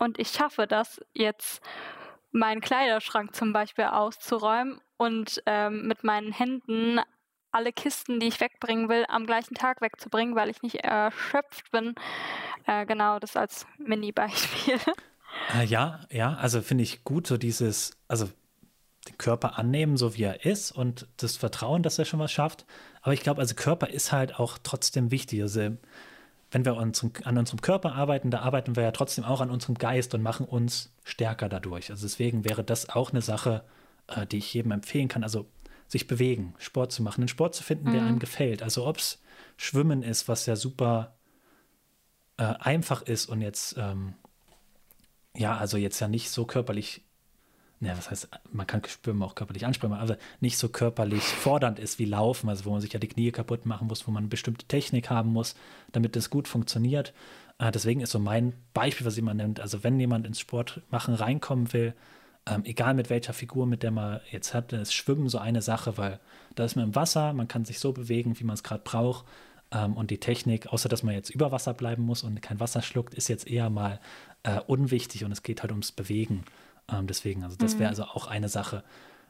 Und 0.00 0.18
ich 0.18 0.30
schaffe 0.30 0.66
das 0.66 1.00
jetzt 1.12 1.62
meinen 2.34 2.60
Kleiderschrank 2.60 3.34
zum 3.34 3.52
Beispiel 3.52 3.84
auszuräumen 3.84 4.80
und 4.96 5.42
ähm, 5.46 5.86
mit 5.86 6.04
meinen 6.04 6.32
Händen 6.32 7.00
alle 7.52 7.72
Kisten, 7.72 8.18
die 8.18 8.26
ich 8.26 8.40
wegbringen 8.40 8.88
will, 8.88 9.06
am 9.08 9.26
gleichen 9.26 9.54
Tag 9.54 9.80
wegzubringen, 9.80 10.34
weil 10.34 10.50
ich 10.50 10.62
nicht 10.62 10.76
erschöpft 10.76 11.70
bin. 11.70 11.94
Äh, 12.66 12.84
genau, 12.84 13.20
das 13.20 13.36
als 13.36 13.66
Mini-Beispiel. 13.78 14.80
Äh, 15.56 15.64
ja, 15.64 16.00
ja, 16.10 16.34
also 16.34 16.62
finde 16.62 16.82
ich 16.82 17.04
gut, 17.04 17.26
so 17.26 17.36
dieses, 17.36 17.96
also 18.08 18.28
den 19.08 19.18
Körper 19.18 19.58
annehmen, 19.58 19.96
so 19.96 20.16
wie 20.16 20.24
er 20.24 20.44
ist 20.44 20.72
und 20.72 21.06
das 21.16 21.36
Vertrauen, 21.36 21.82
dass 21.82 21.98
er 21.98 22.04
schon 22.04 22.20
was 22.20 22.32
schafft. 22.32 22.66
Aber 23.02 23.12
ich 23.12 23.20
glaube, 23.20 23.40
also 23.40 23.54
Körper 23.54 23.88
ist 23.90 24.12
halt 24.12 24.38
auch 24.38 24.58
trotzdem 24.62 25.10
wichtig. 25.10 25.42
Also 25.42 25.76
wenn 26.54 26.64
wir 26.64 26.76
uns, 26.76 27.04
an 27.24 27.36
unserem 27.36 27.60
Körper 27.60 27.94
arbeiten, 27.94 28.30
da 28.30 28.38
arbeiten 28.40 28.76
wir 28.76 28.84
ja 28.84 28.92
trotzdem 28.92 29.24
auch 29.24 29.40
an 29.40 29.50
unserem 29.50 29.74
Geist 29.74 30.14
und 30.14 30.22
machen 30.22 30.46
uns 30.46 30.94
stärker 31.02 31.48
dadurch. 31.48 31.90
Also 31.90 32.06
deswegen 32.06 32.44
wäre 32.44 32.62
das 32.62 32.88
auch 32.88 33.10
eine 33.10 33.22
Sache, 33.22 33.64
äh, 34.06 34.24
die 34.24 34.38
ich 34.38 34.54
jedem 34.54 34.70
empfehlen 34.70 35.08
kann. 35.08 35.24
Also 35.24 35.46
sich 35.88 36.06
bewegen, 36.06 36.54
Sport 36.58 36.92
zu 36.92 37.02
machen, 37.02 37.22
einen 37.22 37.28
Sport 37.28 37.56
zu 37.56 37.64
finden, 37.64 37.90
der 37.90 38.02
mhm. 38.02 38.06
einem 38.06 38.18
gefällt. 38.20 38.62
Also 38.62 38.86
ob 38.86 38.98
es 38.98 39.20
Schwimmen 39.56 40.04
ist, 40.04 40.28
was 40.28 40.46
ja 40.46 40.54
super 40.54 41.16
äh, 42.36 42.44
einfach 42.44 43.02
ist 43.02 43.26
und 43.26 43.42
jetzt, 43.42 43.76
ähm, 43.76 44.14
ja, 45.36 45.56
also 45.56 45.76
jetzt 45.76 45.98
ja 45.98 46.06
nicht 46.06 46.30
so 46.30 46.46
körperlich, 46.46 47.02
ne, 47.80 47.94
was 47.96 48.10
heißt, 48.10 48.28
man 48.52 48.66
kann 48.66 48.82
Schwimmen 48.84 49.22
auch 49.22 49.34
körperlich 49.34 49.66
ansprechen, 49.66 49.92
aber 49.92 50.18
nicht 50.40 50.58
so 50.58 50.68
körperlich 50.68 51.22
fordernd 51.22 51.78
ist 51.78 51.98
wie 51.98 52.04
Laufen, 52.04 52.48
also 52.48 52.64
wo 52.64 52.70
man 52.70 52.80
sich 52.80 52.92
ja 52.92 52.98
die 52.98 53.08
Knie 53.08 53.30
kaputt 53.30 53.66
machen 53.66 53.88
muss, 53.88 54.06
wo 54.06 54.10
man 54.10 54.22
eine 54.22 54.28
bestimmte 54.28 54.66
Technik 54.66 55.10
haben 55.10 55.30
muss, 55.30 55.54
damit 55.92 56.16
das 56.16 56.30
gut 56.30 56.48
funktioniert. 56.48 57.12
Äh, 57.58 57.70
deswegen 57.70 58.00
ist 58.00 58.10
so 58.10 58.18
mein 58.18 58.54
Beispiel, 58.72 59.06
was 59.06 59.16
jemand 59.16 59.38
nennt, 59.38 59.60
also 59.60 59.84
wenn 59.84 59.98
jemand 60.00 60.26
ins 60.26 60.40
Sportmachen 60.40 61.14
reinkommen 61.14 61.72
will, 61.72 61.94
ähm, 62.46 62.62
egal 62.64 62.94
mit 62.94 63.08
welcher 63.10 63.32
Figur, 63.32 63.66
mit 63.66 63.82
der 63.82 63.90
man 63.90 64.20
jetzt 64.30 64.52
hat, 64.52 64.72
ist 64.72 64.92
Schwimmen 64.92 65.28
so 65.28 65.38
eine 65.38 65.62
Sache, 65.62 65.96
weil 65.96 66.20
da 66.54 66.64
ist 66.64 66.76
man 66.76 66.86
im 66.86 66.94
Wasser, 66.94 67.32
man 67.32 67.48
kann 67.48 67.64
sich 67.64 67.78
so 67.78 67.92
bewegen, 67.92 68.38
wie 68.38 68.44
man 68.44 68.54
es 68.54 68.62
gerade 68.62 68.82
braucht. 68.84 69.24
Ähm, 69.70 69.96
und 69.96 70.10
die 70.10 70.18
Technik, 70.20 70.66
außer 70.66 70.88
dass 70.88 71.02
man 71.02 71.14
jetzt 71.14 71.30
über 71.30 71.52
Wasser 71.52 71.72
bleiben 71.72 72.02
muss 72.02 72.22
und 72.22 72.42
kein 72.42 72.60
Wasser 72.60 72.82
schluckt, 72.82 73.14
ist 73.14 73.28
jetzt 73.28 73.48
eher 73.48 73.70
mal 73.70 73.98
äh, 74.42 74.60
unwichtig 74.60 75.24
und 75.24 75.32
es 75.32 75.42
geht 75.42 75.62
halt 75.62 75.72
ums 75.72 75.92
Bewegen. 75.92 76.44
Ähm, 76.88 77.06
deswegen, 77.06 77.44
also 77.44 77.56
das 77.56 77.74
wäre 77.74 77.84
mhm. 77.84 77.90
also 77.90 78.04
auch 78.04 78.26
eine 78.26 78.48
Sache, 78.48 78.84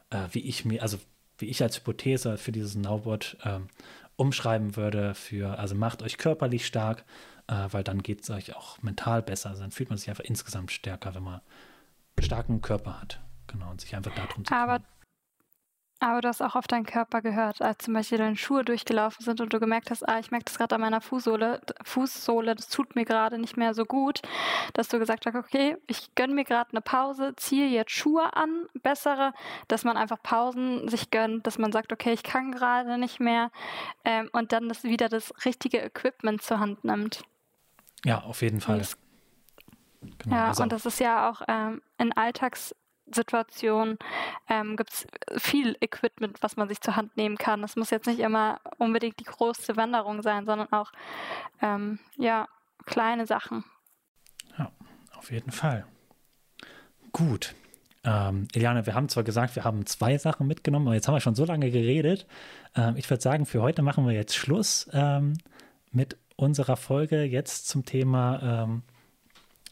äh, 0.09 0.27
wie 0.31 0.39
ich 0.39 0.65
mir, 0.65 0.81
also 0.81 0.97
wie 1.37 1.45
ich 1.45 1.61
als 1.61 1.77
Hypothese 1.77 2.37
für 2.37 2.51
dieses 2.51 2.75
Nowbot 2.75 3.37
ähm, 3.43 3.67
umschreiben 4.15 4.75
würde, 4.75 5.13
für, 5.13 5.59
also 5.59 5.75
macht 5.75 6.01
euch 6.01 6.17
körperlich 6.17 6.65
stark, 6.65 7.03
äh, 7.47 7.67
weil 7.71 7.83
dann 7.83 8.01
geht 8.01 8.23
es 8.23 8.29
euch 8.29 8.55
auch 8.55 8.81
mental 8.81 9.21
besser. 9.21 9.49
Also 9.49 9.61
dann 9.61 9.71
fühlt 9.71 9.89
man 9.89 9.97
sich 9.97 10.09
einfach 10.09 10.23
insgesamt 10.23 10.71
stärker, 10.71 11.15
wenn 11.15 11.23
man 11.23 11.41
starken 12.19 12.61
Körper 12.61 13.01
hat. 13.01 13.19
Genau, 13.47 13.69
und 13.69 13.81
sich 13.81 13.95
einfach 13.95 14.13
darum 14.15 14.43
zu 14.45 14.49
kümmern. 14.53 14.69
Aber, 14.69 14.83
aber 15.99 16.21
du 16.21 16.27
hast 16.27 16.41
auch 16.41 16.55
auf 16.55 16.67
deinen 16.67 16.85
Körper 16.85 17.21
gehört, 17.21 17.61
als 17.61 17.85
zum 17.85 17.93
Beispiel 17.93 18.17
deine 18.17 18.35
Schuhe 18.35 18.63
durchgelaufen 18.63 19.23
sind 19.23 19.39
und 19.39 19.53
du 19.53 19.59
gemerkt 19.59 19.89
hast, 19.89 20.07
ah, 20.07 20.19
ich 20.19 20.29
merke 20.29 20.45
das 20.45 20.57
gerade 20.57 20.75
an 20.75 20.81
meiner 20.81 21.01
Fußsohle, 21.01 21.61
Fußsohle, 21.83 22.55
das 22.55 22.67
tut 22.67 22.95
mir 22.95 23.05
gerade 23.05 23.39
nicht 23.39 23.55
mehr 23.55 23.73
so 23.73 23.85
gut, 23.85 24.21
dass 24.73 24.89
du 24.89 24.99
gesagt 24.99 25.25
hast, 25.25 25.35
okay, 25.35 25.77
ich 25.87 26.13
gönne 26.15 26.33
mir 26.33 26.43
gerade 26.43 26.71
eine 26.71 26.81
Pause, 26.81 27.33
ziehe 27.37 27.67
jetzt 27.67 27.91
Schuhe 27.91 28.35
an, 28.35 28.65
bessere, 28.83 29.33
dass 29.67 29.83
man 29.83 29.95
einfach 29.95 30.21
Pausen 30.21 30.87
sich 30.89 31.11
gönnt, 31.11 31.47
dass 31.47 31.57
man 31.57 31.71
sagt, 31.71 31.93
okay, 31.93 32.11
ich 32.11 32.23
kann 32.23 32.51
gerade 32.51 32.97
nicht 32.97 33.19
mehr 33.19 33.51
ähm, 34.03 34.29
und 34.33 34.51
dann 34.51 34.67
das 34.67 34.83
wieder 34.83 35.07
das 35.07 35.33
richtige 35.45 35.79
Equipment 35.79 36.41
zur 36.41 36.59
Hand 36.59 36.83
nimmt. 36.83 37.23
Ja, 38.03 38.21
auf 38.21 38.41
jeden 38.41 38.59
Fall. 38.61 38.81
Genau, 40.19 40.35
ja, 40.35 40.47
also 40.47 40.63
und 40.63 40.71
das 40.71 40.85
ist 40.85 40.99
ja 40.99 41.29
auch 41.29 41.41
ähm, 41.47 41.81
in 41.97 42.11
Alltagssituationen 43.05 43.97
ähm, 44.49 44.77
gibt 44.77 44.91
es 44.91 45.07
viel 45.37 45.75
Equipment, 45.81 46.41
was 46.41 46.57
man 46.57 46.67
sich 46.67 46.81
zur 46.81 46.95
Hand 46.95 47.15
nehmen 47.17 47.37
kann. 47.37 47.63
Es 47.63 47.75
muss 47.75 47.89
jetzt 47.89 48.07
nicht 48.07 48.19
immer 48.19 48.59
unbedingt 48.77 49.19
die 49.19 49.25
große 49.25 49.75
Wanderung 49.75 50.21
sein, 50.21 50.45
sondern 50.45 50.71
auch 50.71 50.91
ähm, 51.61 51.99
ja, 52.17 52.47
kleine 52.85 53.25
Sachen. 53.25 53.63
Ja, 54.57 54.71
auf 55.17 55.31
jeden 55.31 55.51
Fall. 55.51 55.85
Gut. 57.11 57.55
Ähm, 58.03 58.47
Eliane, 58.53 58.85
wir 58.85 58.93
haben 58.93 59.09
zwar 59.09 59.23
gesagt, 59.23 59.55
wir 59.55 59.63
haben 59.63 59.85
zwei 59.85 60.17
Sachen 60.17 60.45
mitgenommen, 60.47 60.87
aber 60.87 60.95
jetzt 60.95 61.07
haben 61.07 61.15
wir 61.15 61.21
schon 61.21 61.35
so 61.35 61.45
lange 61.45 61.71
geredet. 61.71 62.27
Ähm, 62.75 62.97
ich 62.97 63.09
würde 63.09 63.21
sagen, 63.21 63.45
für 63.45 63.61
heute 63.61 63.81
machen 63.81 64.05
wir 64.05 64.13
jetzt 64.13 64.35
Schluss 64.35 64.87
ähm, 64.93 65.37
mit 65.91 66.17
unserer 66.35 66.75
Folge 66.75 67.23
jetzt 67.23 67.67
zum 67.67 67.85
Thema 67.85 68.63
ähm, 68.63 68.83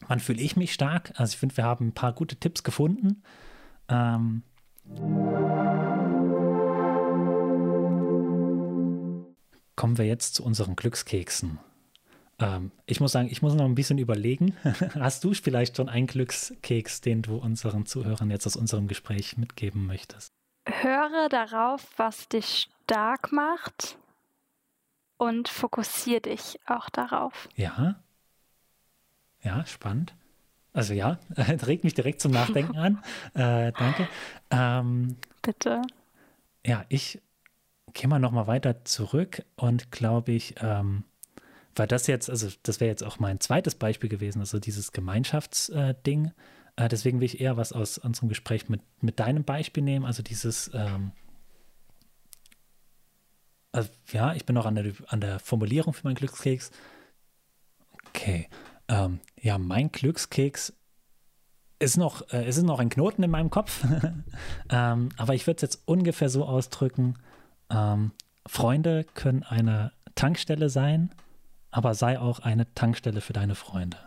Wann 0.08 0.20
fühle 0.20 0.42
ich 0.42 0.56
mich 0.56 0.74
stark? 0.74 1.14
Also 1.16 1.34
ich 1.34 1.38
finde, 1.38 1.58
wir 1.58 1.64
haben 1.64 1.88
ein 1.88 1.94
paar 1.94 2.14
gute 2.14 2.36
Tipps 2.36 2.64
gefunden. 2.64 3.24
Ähm 3.90 4.44
kommen 9.76 9.98
wir 9.98 10.06
jetzt 10.06 10.36
zu 10.36 10.44
unseren 10.44 10.76
Glückskeksen. 10.76 11.60
Ähm, 12.40 12.72
ich 12.86 13.00
muss 13.00 13.12
sagen, 13.12 13.30
ich 13.30 13.42
muss 13.42 13.54
noch 13.54 13.66
ein 13.66 13.76
bisschen 13.76 13.98
überlegen. 13.98 14.56
Hast 15.00 15.24
du 15.24 15.34
vielleicht 15.34 15.78
schon 15.78 15.90
einen 15.90 16.08
Glückskeks, 16.08 17.02
den 17.02 17.22
du 17.22 17.38
unseren 17.38 17.86
Zuhörern 17.86 18.30
jetzt 18.30 18.46
aus 18.46 18.56
unserem 18.56 18.88
Gespräch 18.88 19.38
mitgeben 19.38 19.86
möchtest? 19.86 20.30
Höre 20.66 21.30
darauf, 21.30 21.86
was 21.98 22.30
dich 22.30 22.70
stark 22.84 23.32
macht 23.32 23.98
und 25.18 25.50
fokussiere 25.50 26.22
dich 26.22 26.60
auch 26.66 26.90
darauf. 26.90 27.50
Ja. 27.56 27.96
Ja, 29.44 29.66
spannend. 29.66 30.14
Also 30.74 30.94
ja, 30.94 31.20
regt 31.38 31.84
mich 31.84 31.94
direkt 31.94 32.22
zum 32.22 32.32
Nachdenken 32.32 32.78
an. 32.78 33.04
Äh, 33.36 33.72
danke. 33.74 34.08
Ähm, 34.52 35.18
Bitte. 35.42 35.82
Ja, 36.66 36.86
ich 36.90 37.22
gehe 37.94 38.08
mal 38.08 38.20
nochmal 38.20 38.48
weiter 38.48 38.86
zurück 38.86 39.44
und 39.56 39.92
glaube 39.92 40.32
ich, 40.32 40.56
ähm, 40.62 41.04
weil 41.76 41.88
das 41.88 42.08
jetzt, 42.08 42.30
also 42.30 42.48
das 42.64 42.80
wäre 42.80 42.90
jetzt 42.90 43.04
auch 43.04 43.20
mein 43.20 43.40
zweites 43.40 43.76
Beispiel 43.76 44.10
gewesen, 44.10 44.40
also 44.40 44.60
dieses 44.60 44.92
Gemeinschaftsding. 44.92 46.32
Äh, 46.76 46.88
deswegen 46.90 47.20
will 47.20 47.26
ich 47.26 47.42
eher 47.42 47.58
was 47.58 47.74
aus 47.74 47.98
unserem 47.98 48.30
Gespräch 48.30 48.70
mit, 48.70 48.82
mit 49.02 49.20
deinem 49.20 49.44
Beispiel 49.44 49.84
nehmen, 49.84 50.06
also 50.06 50.24
dieses, 50.24 50.72
ähm, 50.74 51.12
also 53.72 53.90
ja, 54.12 54.34
ich 54.34 54.46
bin 54.46 54.54
noch 54.54 54.68
an 54.68 54.76
der, 54.76 54.94
an 55.08 55.22
der 55.22 55.40
Formulierung 55.40 55.94
für 55.94 56.06
meinen 56.06 56.16
Glückskeks. 56.16 56.72
Okay. 58.10 58.48
Ähm, 58.88 59.20
ja, 59.42 59.58
mein 59.58 59.92
Glückskeks 59.92 60.74
ist 61.80 61.98
noch, 61.98 62.28
äh, 62.32 62.48
ist 62.48 62.62
noch 62.62 62.80
ein 62.80 62.90
Knoten 62.90 63.24
in 63.24 63.32
meinem 63.32 63.50
Kopf, 63.50 63.84
ähm, 64.70 65.10
aber 65.18 65.36
ich 65.36 65.48
würde 65.48 65.58
es 65.58 65.62
jetzt 65.62 65.88
ungefähr 65.88 66.30
so 66.30 66.46
ausdrücken: 66.46 67.16
ähm, 67.70 68.12
Freunde 68.46 69.06
können 69.14 69.44
eine 69.44 69.92
Tankstelle 70.16 70.70
sein, 70.70 71.12
aber 71.72 71.94
sei 71.94 72.20
auch 72.20 72.40
eine 72.40 72.74
Tankstelle 72.74 73.22
für 73.22 73.34
deine 73.34 73.56
Freunde. 73.56 73.98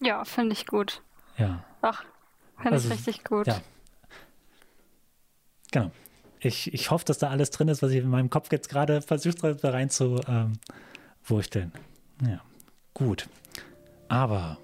Ja, 0.00 0.24
finde 0.24 0.52
ich 0.52 0.66
gut. 0.66 1.02
Ja. 1.38 1.64
Ach, 1.82 2.04
finde 2.56 2.72
also, 2.72 2.88
ich 2.88 2.94
richtig 2.94 3.24
gut. 3.24 3.46
Ja. 3.46 3.60
Genau. 5.70 5.90
Ich, 6.40 6.72
ich 6.74 6.90
hoffe, 6.90 7.06
dass 7.06 7.18
da 7.18 7.30
alles 7.30 7.50
drin 7.50 7.68
ist, 7.68 7.82
was 7.82 7.90
ich 7.90 7.98
in 7.98 8.08
meinem 8.08 8.28
Kopf 8.28 8.52
jetzt 8.52 8.68
gerade 8.68 9.00
versucht 9.00 9.42
habe, 9.42 9.72
rein 9.72 9.88
zu 9.88 10.20
ähm, 10.28 10.52
wursteln. 11.24 11.72
Ja. 12.22 12.40
Gut. 12.94 13.28
Aber 14.08 14.58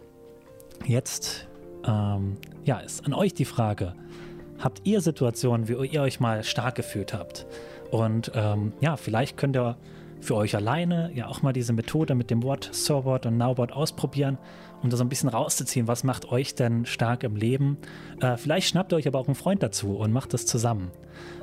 jetzt, 0.85 1.49
ähm, 1.85 2.37
ja, 2.64 2.78
ist 2.78 3.05
an 3.05 3.12
euch 3.12 3.35
die 3.35 3.45
Frage. 3.45 3.95
Habt 4.61 4.83
ihr 4.85 5.01
Situationen, 5.01 5.68
wie 5.68 5.87
ihr 5.87 6.03
euch 6.03 6.20
mal 6.20 6.45
stark 6.45 6.76
gefühlt 6.76 7.12
habt? 7.12 7.47
Und 7.91 8.31
ähm, 8.35 8.72
ja, 8.81 8.97
vielleicht 8.97 9.37
könnt 9.37 9.57
ihr 9.57 9.76
für 10.20 10.37
euch 10.37 10.55
alleine 10.55 11.11
ja 11.14 11.26
auch 11.26 11.43
mal 11.43 11.53
diese 11.53 11.72
Methode 11.72 12.14
mit 12.14 12.31
dem 12.31 12.43
Wort 12.43 12.68
Sorbot 12.72 13.26
und 13.26 13.37
Nowbot 13.37 13.72
ausprobieren, 13.72 14.39
um 14.83 14.91
da 14.91 14.97
so 14.97 15.05
ein 15.05 15.09
bisschen 15.09 15.28
rauszuziehen, 15.28 15.89
was 15.89 16.05
macht 16.05 16.31
euch 16.31 16.55
denn 16.55 16.87
stark 16.87 17.24
im 17.24 17.37
Leben. 17.37 17.78
Äh, 18.20 18.37
vielleicht 18.37 18.68
schnappt 18.68 18.93
ihr 18.93 18.97
euch 18.97 19.07
aber 19.07 19.18
auch 19.18 19.26
einen 19.26 19.35
Freund 19.35 19.62
dazu 19.62 19.97
und 19.97 20.12
macht 20.12 20.33
das 20.35 20.47
zusammen. 20.47 20.91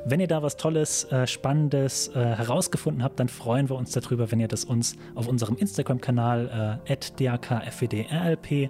Wenn 0.06 0.20
ihr 0.20 0.28
da 0.28 0.42
was 0.42 0.58
Tolles, 0.58 1.04
äh, 1.06 1.28
Spannendes 1.28 2.10
äh, 2.10 2.14
herausgefunden 2.14 3.04
habt, 3.04 3.20
dann 3.20 3.28
freuen 3.28 3.70
wir 3.70 3.76
uns 3.76 3.92
darüber, 3.92 4.32
wenn 4.32 4.40
ihr 4.40 4.48
das 4.48 4.64
uns 4.64 4.96
auf 5.16 5.28
unserem 5.28 5.56
Instagram-Kanal 5.58 6.80
äh, 6.86 6.96
@dakfedrlp 6.96 8.52
äh, 8.52 8.70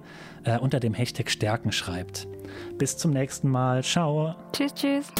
unter 0.59 0.79
dem 0.79 0.93
Hashtag 0.93 1.29
Stärken 1.29 1.71
schreibt. 1.71 2.27
Bis 2.77 2.97
zum 2.97 3.11
nächsten 3.11 3.49
Mal. 3.49 3.83
Ciao. 3.83 4.35
Tschüss, 4.51 4.73
tschüss. 4.73 5.11